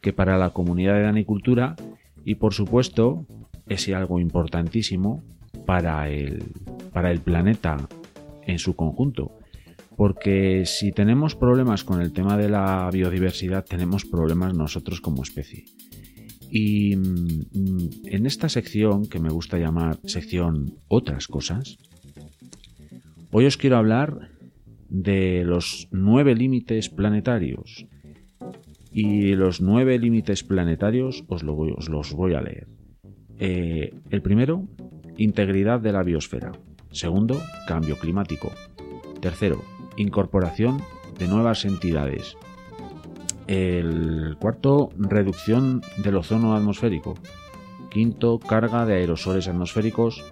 que 0.00 0.12
para 0.12 0.36
la 0.36 0.50
comunidad 0.50 0.94
de 0.94 1.02
danicultura 1.02 1.76
y 2.24 2.34
por 2.34 2.54
supuesto 2.54 3.24
es 3.68 3.88
algo 3.88 4.18
importantísimo 4.18 5.22
para 5.66 6.08
el, 6.08 6.52
para 6.92 7.10
el 7.10 7.20
planeta 7.20 7.76
en 8.46 8.58
su 8.58 8.74
conjunto. 8.74 9.38
Porque 9.96 10.64
si 10.66 10.90
tenemos 10.92 11.36
problemas 11.36 11.84
con 11.84 12.00
el 12.00 12.12
tema 12.12 12.36
de 12.36 12.48
la 12.48 12.88
biodiversidad, 12.92 13.64
tenemos 13.64 14.04
problemas 14.04 14.54
nosotros 14.54 15.00
como 15.00 15.22
especie. 15.22 15.64
Y 16.50 16.96
mm, 16.96 18.06
en 18.06 18.26
esta 18.26 18.48
sección, 18.48 19.06
que 19.06 19.20
me 19.20 19.30
gusta 19.30 19.58
llamar 19.58 19.98
sección 20.04 20.74
otras 20.88 21.28
cosas, 21.28 21.78
Hoy 23.34 23.46
os 23.46 23.56
quiero 23.56 23.78
hablar 23.78 24.28
de 24.90 25.42
los 25.46 25.88
nueve 25.90 26.34
límites 26.34 26.90
planetarios. 26.90 27.86
Y 28.92 29.34
los 29.36 29.62
nueve 29.62 29.98
límites 29.98 30.44
planetarios 30.44 31.24
os, 31.28 31.42
los 31.42 32.12
voy 32.12 32.34
a 32.34 32.42
leer. 32.42 32.68
Eh, 33.38 33.94
el 34.10 34.20
primero, 34.20 34.68
integridad 35.16 35.80
de 35.80 35.92
la 35.92 36.02
biosfera. 36.02 36.52
Segundo, 36.90 37.40
cambio 37.66 37.96
climático. 37.96 38.50
Tercero, 39.20 39.62
incorporación 39.96 40.82
de 41.18 41.28
nuevas 41.28 41.64
entidades. 41.64 42.36
El 43.46 44.36
cuarto, 44.38 44.90
reducción 44.96 45.82
del 46.02 46.16
ozono 46.16 46.54
atmosférico. 46.54 47.14
Quinto, 47.90 48.38
carga 48.38 48.86
de 48.86 48.94
aerosoles 48.94 49.48
atmosféricos. 49.48 50.24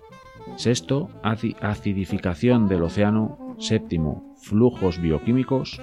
Sexto, 0.57 1.09
acidificación 1.23 2.69
del 2.69 2.83
océano. 2.83 3.57
Séptimo, 3.59 4.35
flujos 4.37 5.01
bioquímicos. 5.01 5.81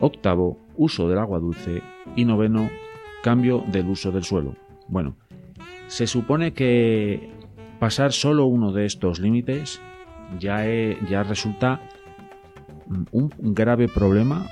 Octavo, 0.00 0.58
uso 0.76 1.08
del 1.08 1.18
agua 1.18 1.38
dulce. 1.38 1.82
Y 2.16 2.24
noveno, 2.24 2.70
cambio 3.22 3.64
del 3.72 3.88
uso 3.88 4.12
del 4.12 4.24
suelo. 4.24 4.56
Bueno, 4.88 5.16
se 5.86 6.06
supone 6.06 6.52
que 6.52 7.33
pasar 7.84 8.14
solo 8.14 8.46
uno 8.46 8.72
de 8.72 8.86
estos 8.86 9.18
límites 9.18 9.78
ya, 10.40 10.64
ya 11.06 11.22
resulta 11.22 11.82
un 13.12 13.30
grave 13.38 13.88
problema 13.88 14.46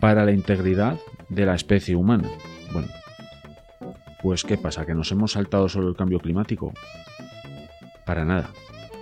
para 0.00 0.24
la 0.24 0.32
integridad 0.32 0.98
de 1.28 1.44
la 1.44 1.54
especie 1.54 1.94
humana. 1.94 2.30
Bueno, 2.72 2.88
pues 4.22 4.42
¿qué 4.42 4.56
pasa? 4.56 4.86
¿Que 4.86 4.94
nos 4.94 5.12
hemos 5.12 5.32
saltado 5.32 5.68
solo 5.68 5.90
el 5.90 5.96
cambio 5.96 6.18
climático? 6.18 6.72
Para 8.06 8.24
nada, 8.24 8.48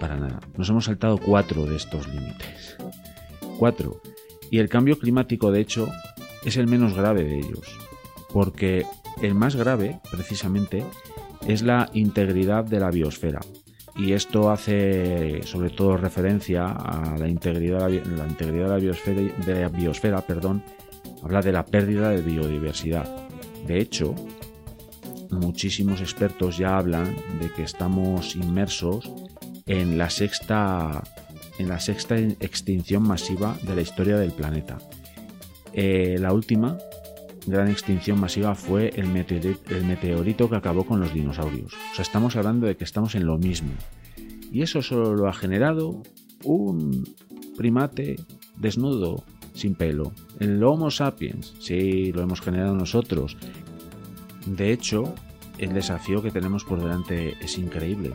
para 0.00 0.16
nada. 0.16 0.40
Nos 0.56 0.68
hemos 0.68 0.86
saltado 0.86 1.16
cuatro 1.18 1.64
de 1.64 1.76
estos 1.76 2.08
límites. 2.08 2.76
Cuatro. 3.56 4.00
Y 4.50 4.58
el 4.58 4.68
cambio 4.68 4.98
climático, 4.98 5.52
de 5.52 5.60
hecho, 5.60 5.88
es 6.44 6.56
el 6.56 6.66
menos 6.66 6.94
grave 6.94 7.22
de 7.22 7.38
ellos. 7.38 7.78
Porque 8.32 8.84
el 9.22 9.36
más 9.36 9.54
grave, 9.54 10.00
precisamente, 10.10 10.84
es 11.46 11.62
la 11.62 11.88
integridad 11.94 12.64
de 12.64 12.80
la 12.80 12.90
biosfera. 12.90 13.40
Y 14.01 14.14
esto 14.14 14.51
hace 14.51 15.42
sobre 15.42 15.68
todo 15.68 15.98
referencia 15.98 16.68
a 16.68 17.18
la 17.18 17.28
integridad, 17.28 17.90
la 17.90 18.26
integridad 18.26 18.64
de 18.64 18.70
la 18.70 18.76
biosfera, 18.76 19.20
de 19.20 19.61
la 19.61 19.68
biosfera 19.68 20.20
perdón, 20.22 20.62
habla 21.22 21.42
de 21.42 21.53
la 21.53 21.66
pérdida 21.66 22.09
de 22.09 22.22
biodiversidad. 22.22 23.28
De 23.66 23.78
hecho, 23.78 24.14
muchísimos 25.30 26.01
expertos 26.01 26.57
ya 26.57 26.78
hablan 26.78 27.14
de 27.40 27.51
que 27.55 27.62
estamos 27.62 28.36
inmersos 28.36 29.12
en 29.66 29.98
la 29.98 30.09
sexta, 30.09 31.03
en 31.59 31.68
la 31.68 31.78
sexta 31.78 32.16
extinción 32.16 33.03
masiva 33.03 33.55
de 33.62 33.74
la 33.74 33.82
historia 33.82 34.16
del 34.16 34.32
planeta. 34.32 34.78
Eh, 35.74 36.16
la 36.18 36.32
última 36.32 36.78
gran 37.47 37.68
extinción 37.68 38.20
masiva 38.20 38.55
fue 38.55 38.93
el 38.97 39.07
meteorito, 39.07 39.74
el 39.74 39.84
meteorito 39.84 40.49
que 40.49 40.57
acabó 40.57 40.84
con 40.84 41.01
los 41.01 41.12
dinosaurios. 41.12 41.72
O 41.93 41.95
sea, 41.95 42.03
estamos 42.03 42.36
hablando 42.36 42.66
de 42.66 42.76
que 42.76 42.84
estamos 42.84 43.14
en 43.14 43.26
lo 43.26 43.38
mismo. 43.38 43.70
Y 44.53 44.62
eso 44.62 44.82
solo 44.82 45.14
lo 45.14 45.28
ha 45.28 45.32
generado 45.32 46.03
un 46.45 47.09
primate 47.57 48.16
desnudo 48.57 49.24
sin 49.55 49.74
pelo. 49.74 50.12
El 50.38 50.62
Homo 50.62 50.91
sapiens, 50.91 51.55
sí, 51.61 52.12
lo 52.12 52.22
hemos 52.22 52.41
generado 52.41 52.74
nosotros. 52.74 53.36
De 54.47 54.72
hecho, 54.72 55.14
el 55.59 55.72
desafío 55.72 56.22
que 56.22 56.30
tenemos 56.30 56.64
por 56.64 56.80
delante 56.80 57.34
es 57.41 57.59
increíble, 57.59 58.12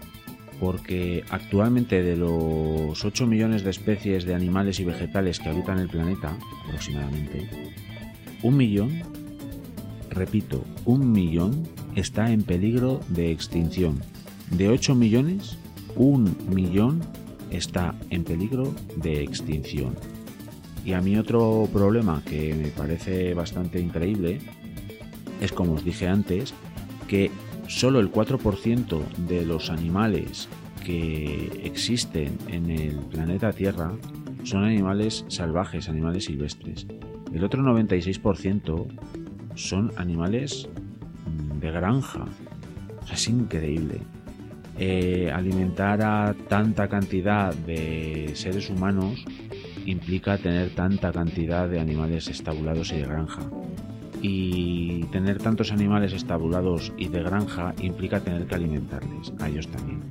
porque 0.60 1.24
actualmente 1.30 2.02
de 2.02 2.18
los 2.18 3.06
8 3.06 3.28
millones 3.28 3.64
de 3.64 3.70
especies 3.70 4.26
de 4.26 4.34
animales 4.34 4.80
y 4.80 4.86
vegetales 4.86 5.40
que 5.40 5.50
habitan 5.50 5.80
el 5.80 5.90
planeta, 5.90 6.38
aproximadamente, 6.66 7.48
un 8.42 8.58
millón, 8.58 9.02
repito, 10.10 10.64
un 10.86 11.12
millón 11.12 11.64
está 11.96 12.32
en 12.32 12.44
peligro 12.44 13.02
de 13.10 13.32
extinción. 13.32 14.02
De 14.52 14.70
8 14.70 14.96
millones, 14.96 15.58
un 15.96 16.36
millón 16.50 17.02
está 17.52 17.96
en 18.10 18.24
peligro 18.24 18.74
de 18.98 19.22
extinción. 19.24 19.96
Y 20.86 20.94
a 20.94 21.02
mí 21.02 21.18
otro 21.18 21.68
problema 21.74 22.22
que 22.26 22.54
me 22.54 22.68
parece 22.68 23.34
bastante 23.34 23.80
increíble 23.80 24.40
es, 25.42 25.52
como 25.52 25.74
os 25.74 25.84
dije 25.84 26.08
antes, 26.08 26.54
que 27.08 27.32
solo 27.68 28.00
el 28.00 28.12
4% 28.12 29.02
de 29.28 29.46
los 29.46 29.70
animales 29.70 30.48
que 30.86 31.62
existen 31.64 32.38
en 32.48 32.70
el 32.70 32.98
planeta 32.98 33.52
Tierra 33.52 33.92
son 34.44 34.64
animales 34.64 35.26
salvajes, 35.28 35.90
animales 35.90 36.26
silvestres. 36.26 36.86
El 37.34 37.44
otro 37.44 37.64
96% 37.64 38.86
son 39.56 39.92
animales 39.98 40.70
de 41.60 41.72
granja. 41.72 42.26
es 43.12 43.28
increíble. 43.28 44.02
Eh, 44.78 45.32
alimentar 45.34 46.02
a 46.02 46.36
tanta 46.50 46.90
cantidad 46.90 47.54
de 47.54 48.32
seres 48.36 48.70
humanos 48.70 49.24
implica 49.86 50.38
tener 50.38 50.72
tanta 50.72 51.14
cantidad 51.14 51.70
de 51.70 51.80
animales 51.80 52.28
estabulados 52.28 52.92
y 52.92 52.98
de 52.98 53.06
granja. 53.06 53.42
Y 54.22 55.04
tener 55.12 55.38
tantos 55.38 55.72
animales 55.72 56.14
estabulados 56.14 56.92
y 56.98 57.08
de 57.08 57.24
granja 57.24 57.74
implica 57.82 58.20
tener 58.20 58.48
que 58.48 58.56
alimentarles, 58.56 59.34
a 59.40 59.48
ellos 59.48 59.68
también. 59.68 60.02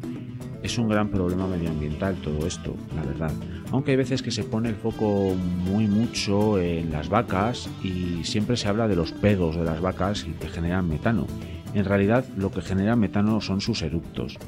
Es 0.62 0.78
un 0.78 0.88
gran 0.88 1.10
problema 1.10 1.46
medioambiental 1.46 2.14
todo 2.16 2.46
esto, 2.46 2.74
la 2.96 3.02
verdad. 3.02 3.32
Aunque 3.74 3.90
hay 3.90 3.96
veces 3.96 4.22
que 4.22 4.30
se 4.30 4.44
pone 4.44 4.68
el 4.68 4.76
foco 4.76 5.34
muy 5.34 5.88
mucho 5.88 6.60
en 6.60 6.92
las 6.92 7.08
vacas 7.08 7.68
y 7.82 8.22
siempre 8.22 8.56
se 8.56 8.68
habla 8.68 8.86
de 8.86 8.94
los 8.94 9.10
pedos 9.10 9.56
de 9.56 9.64
las 9.64 9.80
vacas 9.80 10.24
y 10.28 10.30
que 10.30 10.46
generan 10.46 10.88
metano. 10.88 11.26
En 11.74 11.84
realidad 11.84 12.24
lo 12.36 12.52
que 12.52 12.60
genera 12.60 12.94
metano 12.94 13.40
son 13.40 13.60
sus 13.60 13.82
eructos 13.82 14.38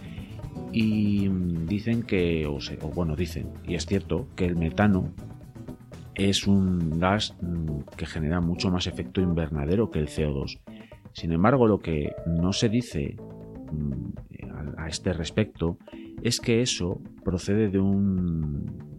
y 0.70 1.28
dicen 1.66 2.04
que, 2.04 2.46
o, 2.46 2.60
bueno, 2.94 3.16
dicen, 3.16 3.48
y 3.66 3.74
es 3.74 3.84
cierto, 3.84 4.28
que 4.36 4.44
el 4.46 4.54
metano 4.54 5.12
es 6.14 6.46
un 6.46 7.00
gas 7.00 7.34
mm, 7.40 7.80
que 7.96 8.06
genera 8.06 8.40
mucho 8.40 8.70
más 8.70 8.86
efecto 8.86 9.20
invernadero 9.20 9.90
que 9.90 9.98
el 9.98 10.06
CO2. 10.06 10.60
Sin 11.14 11.32
embargo, 11.32 11.66
lo 11.66 11.80
que 11.80 12.12
no 12.28 12.52
se 12.52 12.68
dice 12.68 13.16
mm, 13.72 14.76
a 14.78 14.86
este 14.86 15.12
respecto 15.12 15.78
es 16.22 16.40
que 16.40 16.62
eso 16.62 17.00
procede 17.24 17.70
de 17.70 17.80
un 17.80 18.95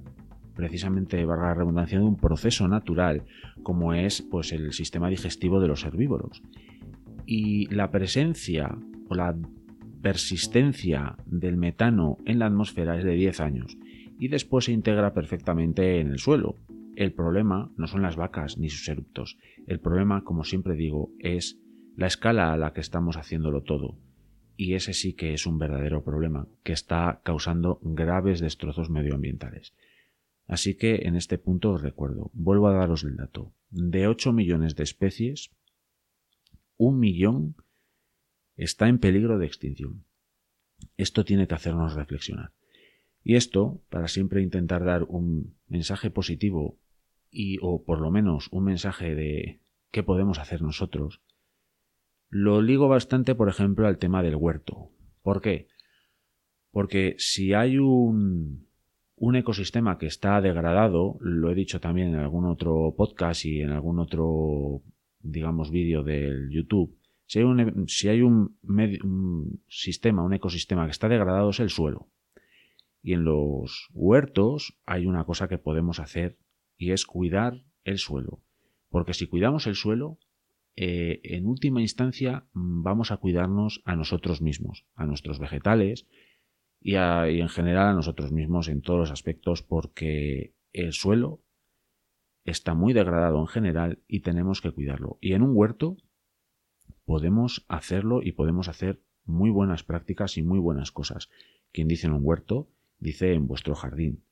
precisamente, 0.58 1.24
valga 1.24 1.50
la 1.50 1.54
redundancia, 1.54 2.00
de 2.00 2.04
un 2.04 2.18
proceso 2.18 2.68
natural, 2.68 3.24
como 3.64 3.94
es 3.94 4.24
pues, 4.24 4.52
el 4.52 4.74
sistema 4.74 5.08
digestivo 5.08 5.62
de 5.62 5.68
los 5.68 5.86
herbívoros. 5.86 6.42
Y 7.26 7.74
la 7.74 7.92
presencia 7.92 8.76
o 9.08 9.16
la 9.16 9.38
persistencia 10.02 11.16
del 11.26 11.58
metano 11.58 12.18
en 12.26 12.40
la 12.40 12.48
atmósfera 12.48 12.98
es 12.98 13.04
de 13.04 13.14
10 13.14 13.40
años 13.40 13.78
y 14.20 14.30
después 14.30 14.66
se 14.66 14.72
integra 14.72 15.14
perfectamente 15.14 16.00
en 16.00 16.10
el 16.10 16.20
suelo. 16.20 16.56
El 16.96 17.14
problema 17.14 17.72
no 17.78 17.88
son 17.88 18.02
las 18.02 18.16
vacas 18.16 18.58
ni 18.58 18.70
sus 18.70 18.88
eructos. 18.90 19.38
El 19.68 19.80
problema, 19.80 20.24
como 20.24 20.44
siempre 20.44 20.76
digo, 20.76 21.12
es 21.20 21.60
la 21.96 22.08
escala 22.08 22.52
a 22.52 22.58
la 22.58 22.74
que 22.74 22.82
estamos 22.82 23.18
haciéndolo 23.18 23.62
todo. 23.62 23.98
Y 24.56 24.74
ese 24.74 24.94
sí 24.94 25.14
que 25.14 25.34
es 25.34 25.46
un 25.46 25.60
verdadero 25.60 26.04
problema, 26.04 26.48
que 26.64 26.74
está 26.74 27.22
causando 27.24 27.80
graves 27.84 28.40
destrozos 28.40 28.90
medioambientales. 28.90 29.76
Así 30.48 30.76
que 30.76 31.08
en 31.08 31.16
este 31.16 31.38
punto 31.38 31.72
os 31.72 31.82
recuerdo, 31.82 32.32
vuelvo 32.34 32.68
a 32.68 32.74
daros 32.74 33.04
el 33.04 33.18
dato. 33.18 33.54
De 33.70 34.08
8 34.08 34.32
millones 34.32 34.76
de 34.76 34.84
especies, 34.84 35.52
un 36.78 37.00
millón 37.00 37.56
está 38.56 38.88
en 38.88 39.00
peligro 39.00 39.38
de 39.38 39.46
extinción. 39.46 40.06
Esto 40.96 41.26
tiene 41.26 41.48
que 41.48 41.56
hacernos 41.56 41.96
reflexionar. 41.96 42.54
Y 43.24 43.36
esto, 43.36 43.82
para 43.90 44.08
siempre 44.08 44.42
intentar 44.42 44.86
dar 44.86 45.04
un 45.04 45.58
mensaje 45.68 46.10
positivo 46.10 46.80
y 47.30 47.58
o 47.62 47.84
por 47.84 48.00
lo 48.00 48.10
menos 48.10 48.48
un 48.52 48.64
mensaje 48.64 49.16
de 49.16 49.60
qué 49.92 50.02
podemos 50.02 50.40
hacer 50.40 50.62
nosotros, 50.62 51.22
lo 52.30 52.62
ligo 52.62 52.88
bastante, 52.88 53.36
por 53.36 53.50
ejemplo, 53.50 53.88
al 53.88 53.98
tema 53.98 54.24
del 54.24 54.36
huerto. 54.36 54.92
¿Por 55.22 55.42
qué? 55.42 55.68
Porque 56.72 57.16
si 57.18 57.54
hay 57.54 57.80
un, 57.80 58.67
un 59.18 59.36
ecosistema 59.36 59.98
que 59.98 60.06
está 60.06 60.40
degradado, 60.42 61.18
lo 61.20 61.52
he 61.52 61.56
dicho 61.56 61.80
también 61.80 62.10
en 62.10 62.20
algún 62.20 62.46
otro 62.46 62.94
podcast 62.96 63.46
y 63.46 63.62
en 63.62 63.72
algún 63.72 64.00
otro, 64.00 64.84
digamos, 65.20 65.72
vídeo 65.72 66.04
del 66.04 66.50
YouTube, 66.52 66.96
si 67.26 67.40
hay, 67.40 68.22
un, 68.22 69.60
sistema, 69.68 70.24
un 70.24 70.34
ecosistema 70.34 70.86
que 70.86 70.92
está 70.92 71.10
degradado 71.10 71.50
es 71.50 71.60
el 71.60 71.70
suelo. 71.70 72.10
Y 73.02 73.14
en 73.14 73.26
los 73.26 73.90
huertos 73.94 74.80
hay 74.86 75.06
una 75.06 75.26
cosa 75.26 75.48
que 75.48 75.58
podemos 75.58 76.00
hacer 76.00 76.38
y 76.78 76.92
es 76.92 77.06
cuidar 77.06 77.64
el 77.84 77.98
suelo. 77.98 78.42
Porque 78.90 79.14
si 79.14 79.28
cuidamos 79.28 79.68
el 79.68 79.76
suelo, 79.76 80.20
eh, 80.76 81.20
en 81.24 81.48
última 81.48 81.82
instancia 81.82 82.48
mm, 82.54 82.84
vamos 82.84 83.12
a 83.12 83.18
cuidarnos 83.18 83.82
a 83.84 83.96
nosotros 83.96 84.42
mismos, 84.42 84.86
a 84.96 85.06
nuestros 85.06 85.40
vegetales 85.40 86.08
y, 86.80 86.96
en 86.96 87.50
general 87.50 87.88
a 87.88 87.94
nosotros 87.94 88.32
mismos 88.32 88.68
en 88.68 88.82
todos 88.82 89.00
los 89.00 89.12
aspectos 89.12 89.62
porque 89.62 90.54
el 90.74 90.94
suelo 90.94 91.42
está 92.46 92.74
muy 92.74 92.94
degradado 92.94 93.40
en 93.40 93.48
general 93.48 94.00
y 94.08 94.22
tenemos 94.22 94.62
que 94.62 94.72
cuidarlo. 94.72 95.18
Y 95.20 95.34
en 95.34 95.42
un 95.42 95.52
huerto 95.54 95.98
podemos 97.06 97.66
hacerlo 97.68 98.22
y 98.24 98.32
podemos 98.32 98.68
hacer 98.70 99.02
muy 99.26 99.50
buenas 99.50 99.84
prácticas 99.84 100.38
y 100.38 100.44
muy 100.44 100.60
buenas 100.60 100.92
cosas. 100.92 101.30
Quien 101.72 101.88
dice 101.88 102.08
en 102.08 102.14
un 102.14 102.22
huerto, 102.24 102.70
dice 103.00 103.34
en 103.34 103.48
vuestro 103.48 103.76
jardín. 103.76 104.24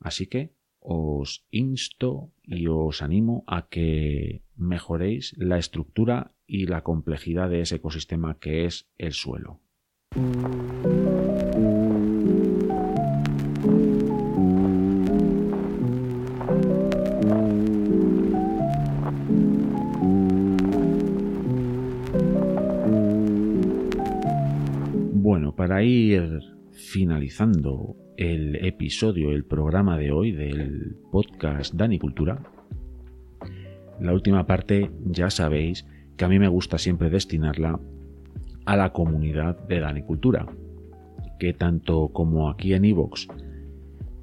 Así 0.00 0.26
que 0.26 0.52
os 0.80 1.44
insto 1.50 2.32
y 2.42 2.68
os 2.68 3.02
animo 3.02 3.44
a 3.46 3.68
que 3.68 4.42
mejoréis 4.56 5.34
la 5.36 5.58
estructura 5.58 6.32
y 6.46 6.66
la 6.66 6.82
complejidad 6.82 7.50
de 7.50 7.60
ese 7.60 7.76
ecosistema 7.76 8.38
que 8.38 8.64
es 8.64 8.88
el 8.96 9.12
suelo. 9.12 9.60
Ir 25.82 26.40
finalizando 26.72 27.96
el 28.16 28.56
episodio, 28.64 29.30
el 29.32 29.44
programa 29.44 29.98
de 29.98 30.12
hoy 30.12 30.32
del 30.32 30.96
podcast 31.10 31.74
Dani 31.74 31.98
Cultura, 31.98 32.42
la 34.00 34.12
última 34.12 34.46
parte 34.46 34.90
ya 35.06 35.30
sabéis 35.30 35.86
que 36.16 36.24
a 36.24 36.28
mí 36.28 36.38
me 36.38 36.48
gusta 36.48 36.78
siempre 36.78 37.10
destinarla 37.10 37.80
a 38.64 38.76
la 38.76 38.92
comunidad 38.92 39.58
de 39.66 39.80
Danicultura, 39.80 40.46
que 41.38 41.52
tanto 41.52 42.08
como 42.08 42.50
aquí 42.50 42.74
en 42.74 42.84
Evox 42.84 43.28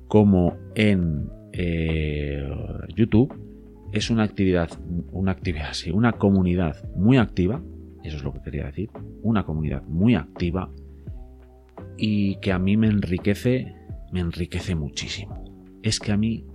como 0.07 0.55
en 0.75 1.29
eh, 1.51 2.47
YouTube 2.95 3.33
es 3.91 4.09
una 4.09 4.23
actividad, 4.23 4.69
una 5.11 5.31
actividad, 5.31 5.73
sí, 5.73 5.91
una 5.91 6.13
comunidad 6.13 6.75
muy 6.95 7.17
activa, 7.17 7.61
eso 8.03 8.17
es 8.17 8.23
lo 8.23 8.33
que 8.33 8.41
quería 8.41 8.65
decir, 8.65 8.89
una 9.23 9.45
comunidad 9.45 9.83
muy 9.83 10.15
activa 10.15 10.69
y 11.97 12.37
que 12.37 12.51
a 12.51 12.59
mí 12.59 12.77
me 12.77 12.87
enriquece, 12.87 13.75
me 14.11 14.19
enriquece 14.19 14.75
muchísimo. 14.75 15.43
Es 15.81 15.99
que 15.99 16.11
a 16.11 16.17
mí 16.17 16.45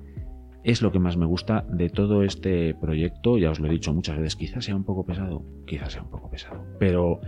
es 0.62 0.82
lo 0.82 0.92
que 0.92 0.98
más 0.98 1.16
me 1.16 1.26
gusta 1.26 1.64
de 1.70 1.88
todo 1.88 2.22
este 2.22 2.74
proyecto. 2.74 3.38
Ya 3.38 3.50
os 3.50 3.60
lo 3.60 3.68
he 3.68 3.72
dicho 3.72 3.94
muchas 3.94 4.18
veces, 4.18 4.36
quizás 4.36 4.64
sea 4.64 4.76
un 4.76 4.84
poco 4.84 5.04
pesado, 5.04 5.44
quizás 5.66 5.92
sea 5.92 6.02
un 6.02 6.10
poco 6.10 6.30
pesado, 6.30 6.64
pero 6.78 7.20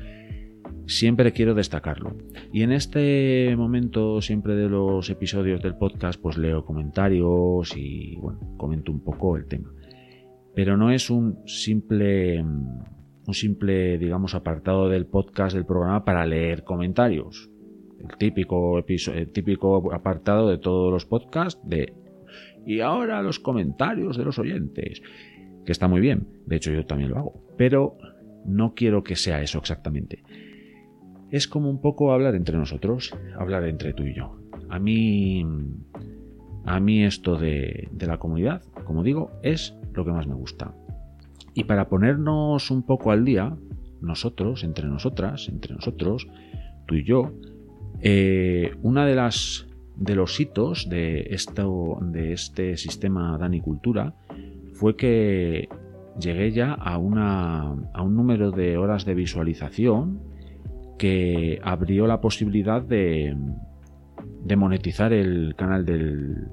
siempre 0.87 1.33
quiero 1.33 1.55
destacarlo. 1.55 2.17
Y 2.53 2.63
en 2.63 2.73
este 2.73 3.55
momento, 3.57 4.21
siempre 4.21 4.55
de 4.55 4.69
los 4.69 5.09
episodios 5.11 5.63
del 5.63 5.77
podcast, 5.77 6.21
pues 6.21 6.37
leo 6.37 6.65
comentarios 6.65 7.77
y 7.77 8.17
bueno, 8.17 8.41
comento 8.57 8.93
un 8.93 9.03
poco 9.03 9.37
el 9.37 9.47
tema. 9.47 9.73
Pero 10.55 10.77
no 10.77 10.91
es 10.91 11.09
un 11.09 11.39
simple, 11.47 12.43
un 12.43 13.35
simple, 13.35 13.97
digamos, 13.97 14.35
apartado 14.35 14.89
del 14.89 15.07
podcast 15.07 15.55
del 15.55 15.65
programa 15.65 16.05
para 16.05 16.27
leer 16.27 16.65
comentarios. 16.65 17.52
El 18.09 18.17
típico, 18.19 18.79
el 18.79 19.29
típico 19.33 19.93
apartado 19.93 20.49
de 20.49 20.59
todos 20.59 20.93
los 20.93 21.07
podcasts 21.07 21.61
de 21.65 21.93
y 22.65 22.81
ahora 22.81 23.23
los 23.23 23.41
comentarios 23.41 24.17
de 24.17 24.25
los 24.25 24.39
oyentes, 24.39 25.03
que 25.65 25.73
está 25.73 25.89
muy 25.89 26.01
bien, 26.01 26.29
de 26.47 26.57
hecho 26.57 26.73
yo 26.73 26.87
también 26.87 27.11
lo 27.11 27.19
hago, 27.19 27.45
pero 27.57 27.97
no 28.45 28.75
quiero 28.75 29.03
que 29.03 29.17
sea 29.17 29.43
eso 29.43 29.59
exactamente. 29.59 30.23
Es 31.31 31.49
como 31.49 31.71
un 31.71 31.81
poco 31.81 32.13
hablar 32.13 32.35
entre 32.35 32.57
nosotros, 32.57 33.15
hablar 33.39 33.65
entre 33.65 33.95
tú 33.95 34.05
y 34.05 34.15
yo. 34.15 34.37
A 34.69 34.79
mí, 34.79 35.45
a 36.65 36.79
mí 36.79 37.05
esto 37.05 37.37
de, 37.37 37.89
de 37.91 38.07
la 38.07 38.19
comunidad, 38.19 38.63
como 38.85 39.03
digo, 39.03 39.31
es 39.43 39.75
lo 39.95 40.05
que 40.05 40.13
más 40.13 40.27
me 40.27 40.35
gusta. 40.35 40.75
Y 41.55 41.65
para 41.65 41.89
ponernos 41.89 42.71
un 42.71 42.83
poco 42.83 43.11
al 43.11 43.25
día, 43.25 43.57
nosotros, 44.01 44.65
entre 44.65 44.89
nosotras, 44.89 45.49
entre 45.49 45.75
nosotros, 45.75 46.27
tú 46.87 46.97
y 46.97 47.05
yo, 47.05 47.33
eh, 48.03 48.75
una 48.83 49.07
de 49.07 49.15
las 49.15 49.67
de 49.97 50.15
los 50.15 50.41
hitos 50.41 50.89
de, 50.89 51.37
de 52.01 52.33
este 52.33 52.77
sistema 52.77 53.39
Danicultura 53.39 54.15
fue 54.75 54.97
que 54.97 55.69
llegué 56.19 56.51
ya 56.51 56.73
a, 56.73 56.99
un 56.99 58.17
número 58.17 58.51
de 58.51 58.77
horas 58.77 59.05
de 59.05 59.15
visualización 59.15 60.21
que 60.99 61.61
abrió 61.63 62.07
la 62.07 62.21
posibilidad 62.21 62.83
de, 62.83 63.37
de 64.45 64.57
monetizar 64.57 65.13
el 65.13 65.55
canal 65.57 65.85
del, 65.85 66.49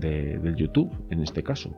del 0.00 0.56
YouTube, 0.56 0.90
en 1.10 1.22
este 1.22 1.42
caso. 1.42 1.74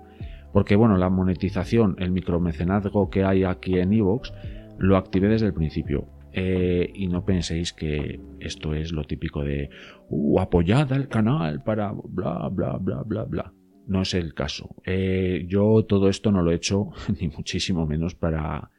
Porque 0.52 0.76
bueno, 0.76 0.96
la 0.96 1.11
monetización, 1.11 1.96
el 1.98 2.11
micromecenazgo 2.11 3.11
que 3.11 3.24
hay 3.24 3.44
aquí 3.44 3.78
en 3.78 3.92
Evox, 3.92 4.32
lo 4.78 4.96
activé 4.96 5.28
desde 5.28 5.46
el 5.46 5.54
principio. 5.54 6.06
Eh, 6.32 6.92
y 6.94 7.08
no 7.08 7.24
penséis 7.24 7.72
que 7.72 8.20
esto 8.38 8.74
es 8.74 8.92
lo 8.92 9.04
típico 9.04 9.42
de 9.42 9.70
uh, 10.08 10.40
apoyad 10.40 10.92
al 10.92 11.08
canal 11.08 11.62
para 11.62 11.92
bla 11.92 12.48
bla 12.48 12.76
bla 12.78 13.02
bla 13.02 13.24
bla. 13.24 13.52
No 13.86 14.02
es 14.02 14.14
el 14.14 14.34
caso. 14.34 14.76
Eh, 14.84 15.46
yo 15.48 15.84
todo 15.84 16.08
esto 16.08 16.30
no 16.30 16.42
lo 16.42 16.52
he 16.52 16.54
hecho, 16.54 16.90
ni 17.20 17.28
muchísimo 17.28 17.86
menos 17.86 18.14
para, 18.14 18.70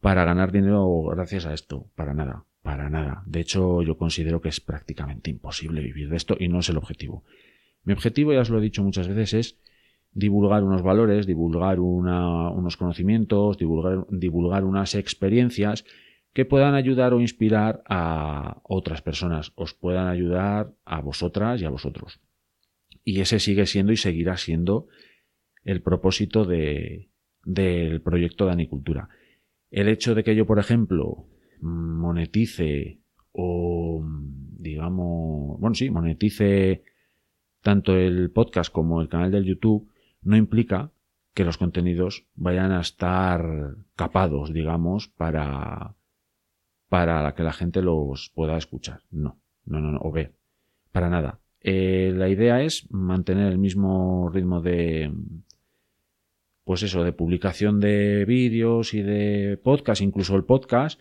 para 0.00 0.24
ganar 0.24 0.50
dinero 0.50 1.04
gracias 1.04 1.46
a 1.46 1.54
esto. 1.54 1.86
Para 1.94 2.14
nada, 2.14 2.44
para 2.62 2.90
nada. 2.90 3.22
De 3.26 3.40
hecho, 3.40 3.82
yo 3.82 3.96
considero 3.96 4.40
que 4.40 4.48
es 4.48 4.60
prácticamente 4.60 5.30
imposible 5.30 5.80
vivir 5.80 6.08
de 6.08 6.16
esto 6.16 6.36
y 6.38 6.48
no 6.48 6.58
es 6.58 6.68
el 6.68 6.76
objetivo. 6.76 7.24
Mi 7.84 7.92
objetivo, 7.92 8.32
ya 8.32 8.40
os 8.40 8.50
lo 8.50 8.58
he 8.58 8.62
dicho 8.62 8.82
muchas 8.82 9.06
veces, 9.06 9.34
es 9.34 9.58
divulgar 10.14 10.62
unos 10.62 10.82
valores, 10.82 11.26
divulgar 11.26 11.80
unos 11.80 12.76
conocimientos, 12.76 13.58
divulgar, 13.58 14.06
divulgar 14.10 14.64
unas 14.64 14.94
experiencias 14.94 15.84
que 16.32 16.44
puedan 16.44 16.74
ayudar 16.74 17.12
o 17.12 17.20
inspirar 17.20 17.82
a 17.88 18.60
otras 18.64 19.02
personas, 19.02 19.52
os 19.56 19.74
puedan 19.74 20.08
ayudar 20.08 20.72
a 20.84 21.00
vosotras 21.00 21.60
y 21.60 21.64
a 21.64 21.70
vosotros. 21.70 22.20
Y 23.04 23.20
ese 23.20 23.38
sigue 23.38 23.66
siendo 23.66 23.92
y 23.92 23.96
seguirá 23.96 24.36
siendo 24.36 24.88
el 25.64 25.82
propósito 25.82 26.44
de, 26.44 27.10
del 27.44 28.00
proyecto 28.00 28.46
de 28.46 28.52
Anicultura. 28.52 29.08
El 29.70 29.88
hecho 29.88 30.14
de 30.14 30.24
que 30.24 30.34
yo, 30.34 30.46
por 30.46 30.58
ejemplo, 30.58 31.26
monetice 31.60 33.00
o, 33.32 34.04
digamos, 34.58 35.58
bueno, 35.60 35.74
sí, 35.74 35.90
monetice 35.90 36.84
tanto 37.62 37.96
el 37.96 38.30
podcast 38.30 38.72
como 38.72 39.00
el 39.00 39.08
canal 39.08 39.30
del 39.30 39.44
YouTube, 39.44 39.88
no 40.24 40.36
implica 40.36 40.90
que 41.34 41.44
los 41.44 41.58
contenidos 41.58 42.26
vayan 42.34 42.72
a 42.72 42.80
estar 42.80 43.76
capados, 43.96 44.52
digamos, 44.52 45.08
para, 45.08 45.94
para 46.88 47.34
que 47.34 47.42
la 47.42 47.52
gente 47.52 47.82
los 47.82 48.30
pueda 48.34 48.56
escuchar. 48.56 49.02
No, 49.10 49.40
no, 49.64 49.80
no, 49.80 49.90
no 49.92 49.98
o 50.00 50.12
ver. 50.12 50.34
Para 50.92 51.10
nada. 51.10 51.40
Eh, 51.60 52.12
la 52.14 52.28
idea 52.28 52.62
es 52.62 52.90
mantener 52.90 53.50
el 53.50 53.58
mismo 53.58 54.30
ritmo 54.32 54.60
de, 54.60 55.12
pues 56.64 56.82
eso, 56.82 57.02
de 57.02 57.12
publicación 57.12 57.80
de 57.80 58.24
vídeos 58.26 58.94
y 58.94 59.02
de 59.02 59.58
podcast, 59.62 60.02
incluso 60.02 60.36
el 60.36 60.44
podcast, 60.44 61.00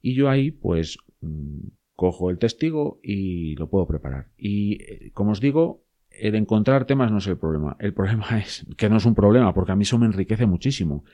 Y 0.00 0.14
yo 0.14 0.28
ahí 0.28 0.50
pues 0.50 0.98
mm, 1.20 1.68
cojo 1.94 2.30
el 2.30 2.38
testigo 2.38 3.00
y 3.02 3.56
lo 3.56 3.68
puedo 3.68 3.86
preparar. 3.86 4.30
Y 4.36 5.10
como 5.10 5.32
os 5.32 5.40
digo, 5.40 5.84
el 6.20 6.34
encontrar 6.34 6.84
temas 6.84 7.10
no 7.10 7.18
es 7.18 7.26
el 7.26 7.38
problema. 7.38 7.76
El 7.80 7.94
problema 7.94 8.26
es 8.38 8.66
que 8.76 8.88
no 8.88 8.96
es 8.96 9.06
un 9.06 9.14
problema, 9.14 9.54
porque 9.54 9.72
a 9.72 9.76
mí 9.76 9.82
eso 9.82 9.98
me 9.98 10.06
enriquece 10.06 10.46
muchísimo. 10.46 11.04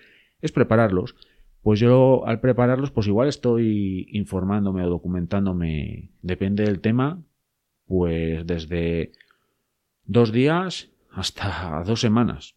Es 0.41 0.53
prepararlos. 0.53 1.15
Pues 1.63 1.81
yo 1.81 2.27
al 2.27 2.41
prepararlos, 2.41 2.91
pues 2.91 3.07
igual 3.07 3.29
estoy 3.29 4.07
informándome 4.11 4.85
o 4.85 4.91
documentándome, 4.91 6.11
depende 6.21 6.65
del 6.65 6.81
tema, 6.81 7.23
pues 7.87 8.47
desde 8.47 9.13
dos 10.05 10.31
días 10.31 10.91
hasta 11.11 11.83
dos 11.87 12.01
semanas, 12.01 12.55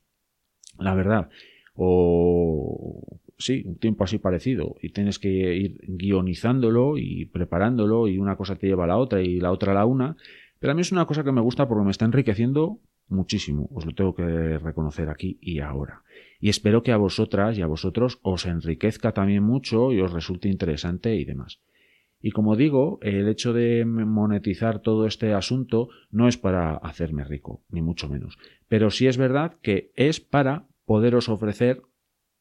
la 0.77 0.93
verdad. 0.93 1.29
O 1.73 3.21
sí, 3.37 3.63
un 3.65 3.77
tiempo 3.77 4.03
así 4.03 4.17
parecido. 4.17 4.75
Y 4.81 4.89
tienes 4.89 5.19
que 5.19 5.29
ir 5.29 5.79
guionizándolo 5.87 6.97
y 6.97 7.25
preparándolo 7.25 8.07
y 8.07 8.17
una 8.17 8.35
cosa 8.35 8.55
te 8.55 8.67
lleva 8.67 8.85
a 8.85 8.87
la 8.87 8.97
otra 8.97 9.21
y 9.21 9.39
la 9.39 9.51
otra 9.51 9.71
a 9.71 9.75
la 9.75 9.85
una. 9.85 10.17
Pero 10.59 10.71
a 10.71 10.75
mí 10.75 10.81
es 10.81 10.91
una 10.91 11.05
cosa 11.05 11.23
que 11.23 11.31
me 11.31 11.41
gusta 11.41 11.67
porque 11.67 11.85
me 11.85 11.91
está 11.91 12.05
enriqueciendo 12.05 12.79
muchísimo, 13.09 13.69
os 13.73 13.85
lo 13.85 13.93
tengo 13.93 14.13
que 14.15 14.57
reconocer 14.57 15.09
aquí 15.09 15.37
y 15.41 15.59
ahora. 15.59 16.03
Y 16.39 16.49
espero 16.49 16.83
que 16.83 16.91
a 16.91 16.97
vosotras 16.97 17.57
y 17.57 17.61
a 17.61 17.67
vosotros 17.67 18.19
os 18.21 18.45
enriquezca 18.45 19.13
también 19.13 19.43
mucho 19.43 19.91
y 19.91 20.01
os 20.01 20.11
resulte 20.11 20.49
interesante 20.49 21.15
y 21.15 21.25
demás. 21.25 21.59
Y 22.19 22.31
como 22.31 22.55
digo, 22.55 22.99
el 23.01 23.27
hecho 23.27 23.53
de 23.53 23.85
monetizar 23.85 24.79
todo 24.79 25.05
este 25.05 25.33
asunto 25.33 25.89
no 26.09 26.27
es 26.27 26.37
para 26.37 26.75
hacerme 26.75 27.23
rico, 27.23 27.63
ni 27.69 27.81
mucho 27.81 28.09
menos. 28.09 28.37
Pero 28.67 28.89
sí 28.89 29.07
es 29.07 29.17
verdad 29.17 29.57
que 29.61 29.91
es 29.95 30.19
para 30.19 30.65
poderos 30.85 31.29
ofrecer 31.29 31.83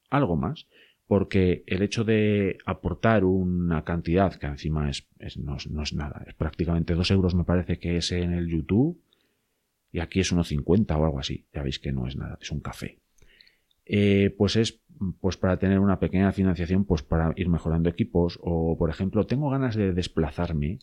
algo 0.08 0.36
más 0.36 0.66
porque 1.06 1.62
el 1.66 1.82
hecho 1.82 2.04
de 2.04 2.58
aportar 2.66 3.24
una 3.24 3.84
cantidad 3.84 4.34
que 4.34 4.46
encima 4.46 4.90
es, 4.90 5.06
no, 5.38 5.56
es 5.56 5.94
nada, 5.94 6.24
es 6.26 6.34
prácticamente 6.34 6.94
dos 6.94 7.10
euros 7.10 7.34
me 7.34 7.44
parece 7.44 7.78
que 7.78 7.96
es 7.96 8.10
en 8.12 8.32
el 8.32 8.48
YouTube 8.48 9.00
y 9.92 10.00
aquí 10.00 10.20
es 10.20 10.32
unos 10.32 10.48
50 10.48 10.96
o 10.96 11.04
algo 11.04 11.20
así, 11.20 11.46
ya 11.54 11.62
veis 11.62 11.78
que 11.78 11.92
no 11.92 12.06
es 12.06 12.16
nada, 12.16 12.38
es 12.40 12.50
un 12.50 12.60
café. 12.60 12.98
Eh, 13.84 14.34
pues 14.36 14.56
es 14.56 14.80
pues 15.20 15.36
para 15.36 15.58
tener 15.58 15.78
una 15.78 16.00
pequeña 16.00 16.32
financiación 16.32 16.84
pues 16.84 17.02
para 17.02 17.32
ir 17.36 17.48
mejorando 17.48 17.88
equipos 17.88 18.38
o 18.42 18.76
por 18.76 18.90
ejemplo 18.90 19.26
tengo 19.26 19.50
ganas 19.50 19.76
de 19.76 19.92
desplazarme 19.92 20.78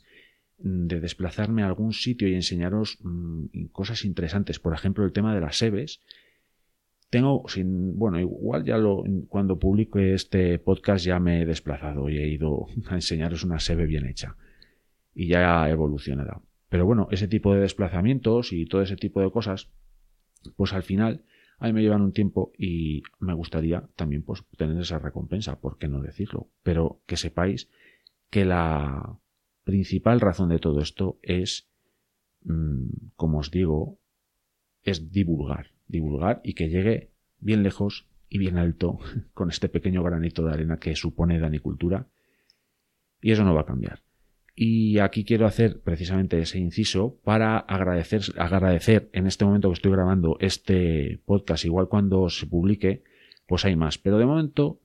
de 0.58 1.00
desplazarme 1.02 1.64
a 1.64 1.68
algún 1.68 1.94
sitio 1.94 2.28
y 2.28 2.36
enseñaros 2.36 3.00
mm, 3.02 3.66
cosas 3.72 4.06
interesantes 4.06 4.60
por 4.60 4.74
ejemplo 4.74 5.04
el 5.04 5.12
tema 5.12 5.34
de 5.34 5.42
las 5.42 5.58
seves 5.58 6.00
tengo, 7.14 7.44
sin, 7.48 7.96
bueno, 7.96 8.20
igual 8.20 8.64
ya 8.64 8.80
lo, 8.80 9.04
cuando 9.28 9.60
publique 9.60 10.16
este 10.16 10.58
podcast 10.58 11.06
ya 11.06 11.20
me 11.20 11.44
he 11.44 11.46
desplazado 11.46 12.10
y 12.10 12.18
he 12.18 12.28
ido 12.28 12.66
a 12.90 12.96
enseñaros 12.96 13.44
una 13.44 13.60
SEBE 13.60 13.86
bien 13.86 14.08
hecha. 14.08 14.36
Y 15.14 15.28
ya 15.28 15.70
evolucionará. 15.70 16.42
Pero 16.70 16.88
bueno, 16.88 17.08
ese 17.12 17.28
tipo 17.28 17.54
de 17.54 17.62
desplazamientos 17.62 18.52
y 18.52 18.66
todo 18.66 18.82
ese 18.82 18.96
tipo 18.96 19.22
de 19.22 19.30
cosas, 19.30 19.70
pues 20.56 20.74
al 20.74 20.82
final 20.82 21.24
a 21.60 21.68
mí 21.68 21.74
me 21.74 21.84
llevan 21.84 22.02
un 22.02 22.14
tiempo 22.14 22.52
y 22.58 23.04
me 23.20 23.36
gustaría 23.36 23.88
también 23.96 24.24
pues 24.24 24.44
tener 24.58 24.82
esa 24.82 24.98
recompensa, 24.98 25.60
¿por 25.60 25.78
qué 25.78 25.88
no 25.88 26.02
decirlo? 26.02 26.50
Pero 26.64 27.04
que 27.06 27.16
sepáis 27.16 27.70
que 28.32 28.44
la 28.44 29.20
principal 29.64 30.20
razón 30.20 30.50
de 30.50 30.58
todo 30.58 30.82
esto 30.82 31.20
es, 31.22 31.70
mm, 32.42 33.12
como 33.16 33.38
os 33.38 33.52
digo, 33.52 34.00
es 34.82 35.12
divulgar 35.12 35.73
divulgar 35.88 36.42
y 36.44 36.54
que 36.54 36.70
llegue 36.70 37.12
bien 37.40 37.64
lejos 37.64 38.08
y 38.30 38.38
bien 38.38 38.58
alto 38.58 39.00
con 39.34 39.50
este 39.50 39.70
pequeño 39.70 40.04
granito 40.04 40.46
de 40.46 40.54
arena 40.54 40.78
que 40.78 40.96
supone 40.96 41.40
Danicultura. 41.40 42.08
Y 43.22 43.32
eso 43.32 43.44
no 43.44 43.54
va 43.54 43.62
a 43.62 43.66
cambiar. 43.66 44.02
Y 44.56 45.00
aquí 45.00 45.24
quiero 45.24 45.48
hacer 45.48 45.82
precisamente 45.82 46.40
ese 46.40 46.60
inciso 46.60 47.20
para 47.24 47.58
agradecer, 47.58 48.22
agradecer 48.38 49.10
en 49.14 49.26
este 49.26 49.46
momento 49.46 49.70
que 49.70 49.74
estoy 49.74 49.92
grabando 49.92 50.38
este 50.40 51.20
podcast, 51.26 51.66
igual 51.66 51.88
cuando 51.88 52.30
se 52.30 52.46
publique, 52.46 53.04
pues 53.48 53.66
hay 53.66 53.76
más. 53.76 53.98
Pero 53.98 54.20
de 54.20 54.26
momento, 54.26 54.80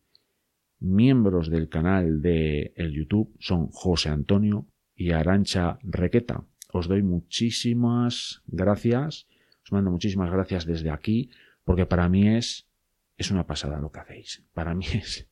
miembros 0.80 1.50
del 1.50 1.68
canal 1.68 2.22
de 2.22 2.72
el 2.76 2.92
YouTube 2.92 3.34
son 3.40 3.68
José 3.68 4.08
Antonio 4.08 4.66
y 4.94 5.10
Arancha 5.12 5.78
Requeta. 5.82 6.44
Os 6.72 6.88
doy 6.88 7.02
muchísimas 7.02 8.42
gracias 8.46 9.26
os 9.68 9.72
mando 9.72 9.90
muchísimas 9.90 10.30
gracias 10.30 10.64
desde 10.64 10.88
aquí, 10.88 11.28
porque 11.62 11.84
para 11.84 12.08
mí 12.08 12.26
es, 12.26 12.66
es 13.18 13.30
una 13.30 13.46
pasada 13.46 13.78
lo 13.80 13.92
que 13.92 14.00
hacéis. 14.00 14.42
Para 14.54 14.74
mí 14.74 14.86
es, 14.94 15.28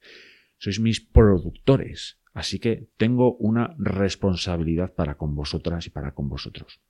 sois 0.59 0.79
mis 0.79 1.01
productores. 1.01 2.21
Así 2.35 2.59
que 2.59 2.91
tengo 2.99 3.37
una 3.37 3.75
responsabilidad 3.79 4.93
para 4.93 5.17
con 5.17 5.35
vosotras 5.35 5.87
y 5.87 5.91
para 5.91 6.13
con 6.13 6.29
vosotros. 6.29 6.83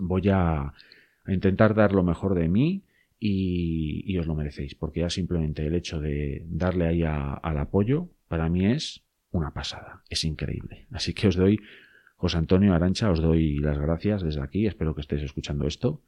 Voy 0.00 0.28
a, 0.30 0.72
intentar 1.28 1.76
dar 1.76 1.92
lo 1.92 2.02
mejor 2.02 2.34
de 2.34 2.48
mí 2.48 2.82
y, 3.20 4.18
os 4.18 4.26
lo 4.26 4.34
merecéis, 4.34 4.74
porque 4.74 5.00
ya 5.00 5.10
simplemente 5.10 5.64
el 5.64 5.76
hecho 5.76 6.00
de 6.00 6.44
darle 6.48 6.88
ahí 6.88 7.02
al 7.04 7.58
apoyo, 7.58 8.10
para 8.26 8.48
mí 8.48 8.66
es 8.66 9.04
una 9.30 9.52
pasada, 9.52 10.02
es 10.10 10.24
increíble. 10.24 10.88
Así 10.90 11.14
que 11.14 11.28
os 11.28 11.36
doy, 11.36 11.60
José 12.16 12.36
Antonio 12.36 12.74
Arancha, 12.74 13.12
os 13.12 13.20
doy 13.20 13.58
las 13.58 13.78
gracias 13.78 14.22
desde 14.22 14.42
aquí, 14.42 14.66
espero 14.66 14.96
que 14.96 15.02
estéis 15.02 15.22
escuchando 15.22 15.68
esto 15.68 16.02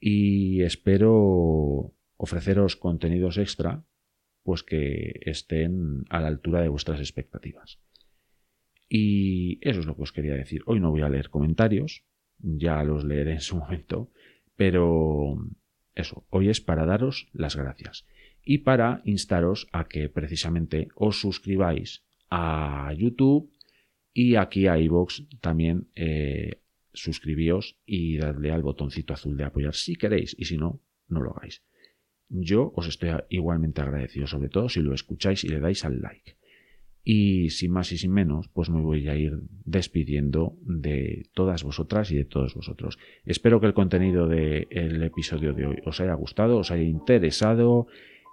y 0.00 0.62
espero 0.62 1.94
ofreceros 2.16 2.76
contenidos 2.76 3.38
extra 3.38 3.84
pues 4.42 4.62
que 4.62 5.20
estén 5.20 6.04
a 6.08 6.20
la 6.20 6.28
altura 6.28 6.62
de 6.62 6.68
vuestras 6.68 6.98
expectativas. 6.98 7.78
Y 8.88 9.58
eso 9.60 9.80
es 9.80 9.86
lo 9.86 9.94
que 9.94 10.02
os 10.02 10.12
quería 10.12 10.34
decir. 10.34 10.62
Hoy 10.66 10.80
no 10.80 10.90
voy 10.90 11.02
a 11.02 11.08
leer 11.08 11.30
comentarios, 11.30 12.04
ya 12.38 12.82
los 12.82 13.04
leeré 13.04 13.32
en 13.34 13.40
su 13.40 13.56
momento, 13.56 14.10
pero 14.56 15.36
eso, 15.94 16.26
hoy 16.30 16.48
es 16.48 16.60
para 16.60 16.86
daros 16.86 17.28
las 17.32 17.54
gracias 17.54 18.06
y 18.42 18.58
para 18.58 19.02
instaros 19.04 19.68
a 19.72 19.86
que 19.86 20.08
precisamente 20.08 20.88
os 20.94 21.20
suscribáis 21.20 22.04
a 22.30 22.92
YouTube 22.96 23.52
y 24.12 24.36
aquí 24.36 24.66
a 24.66 24.78
iVoox 24.78 25.22
también 25.40 25.88
eh, 25.94 26.59
suscribíos 26.92 27.76
y 27.86 28.18
dadle 28.18 28.52
al 28.52 28.62
botoncito 28.62 29.12
azul 29.14 29.36
de 29.36 29.44
apoyar 29.44 29.74
si 29.74 29.96
queréis 29.96 30.34
y 30.38 30.44
si 30.44 30.56
no, 30.56 30.80
no 31.08 31.20
lo 31.20 31.36
hagáis. 31.36 31.62
Yo 32.28 32.72
os 32.76 32.86
estoy 32.86 33.10
igualmente 33.28 33.80
agradecido, 33.80 34.26
sobre 34.26 34.48
todo 34.48 34.68
si 34.68 34.80
lo 34.80 34.94
escucháis 34.94 35.42
y 35.44 35.48
le 35.48 35.60
dais 35.60 35.84
al 35.84 36.00
like. 36.00 36.36
Y 37.02 37.50
sin 37.50 37.72
más 37.72 37.90
y 37.92 37.98
sin 37.98 38.12
menos, 38.12 38.48
pues 38.48 38.70
me 38.70 38.80
voy 38.80 39.08
a 39.08 39.16
ir 39.16 39.40
despidiendo 39.64 40.56
de 40.60 41.28
todas 41.34 41.64
vosotras 41.64 42.10
y 42.12 42.16
de 42.16 42.24
todos 42.24 42.54
vosotros. 42.54 42.98
Espero 43.24 43.60
que 43.60 43.66
el 43.66 43.74
contenido 43.74 44.28
del 44.28 45.02
episodio 45.02 45.52
de 45.54 45.66
hoy 45.66 45.76
os 45.84 46.00
haya 46.00 46.14
gustado, 46.14 46.58
os 46.58 46.70
haya 46.70 46.84
interesado. 46.84 47.88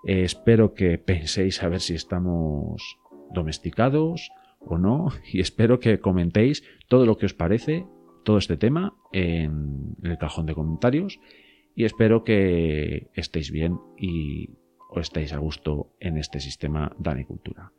espero 0.05 0.74
que 0.74 0.97
penséis 0.97 1.64
a 1.64 1.70
ver 1.70 1.80
si 1.80 1.95
estamos 1.95 2.97
domesticados 3.34 4.30
o 4.60 4.78
no. 4.78 5.10
Y 5.32 5.39
espero 5.39 5.80
que 5.80 5.99
comentéis 5.99 6.64
todo 6.88 7.05
lo 7.05 7.18
que 7.18 7.26
os 7.26 7.34
parece 7.34 7.86
todo 8.28 8.38
este 8.39 8.57
tema 8.57 8.93
en 9.13 9.95
el 10.03 10.17
cajón 10.17 10.47
de 10.47 10.53
comentarios 10.53 11.17
y 11.75 11.86
espero 11.86 12.25
que 12.25 13.09
estéis 13.13 13.51
bien 13.51 13.80
y 13.97 14.49
os 14.89 15.03
estéis 15.03 15.32
a 15.32 15.38
gusto 15.38 15.93
en 16.01 16.17
este 16.17 16.41
sistema 16.41 16.91
Danicultura. 16.99 17.71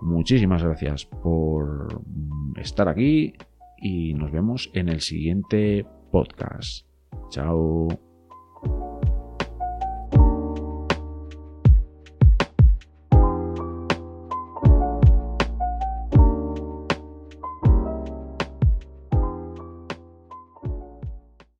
Muchísimas 0.00 0.64
gracias 0.64 1.06
por 1.06 2.02
estar 2.56 2.88
aquí 2.88 3.34
y 3.80 4.14
nos 4.14 4.32
vemos 4.32 4.68
en 4.74 4.88
el 4.88 5.00
siguiente 5.00 5.86
podcast. 6.10 6.84
Chao. 7.30 8.07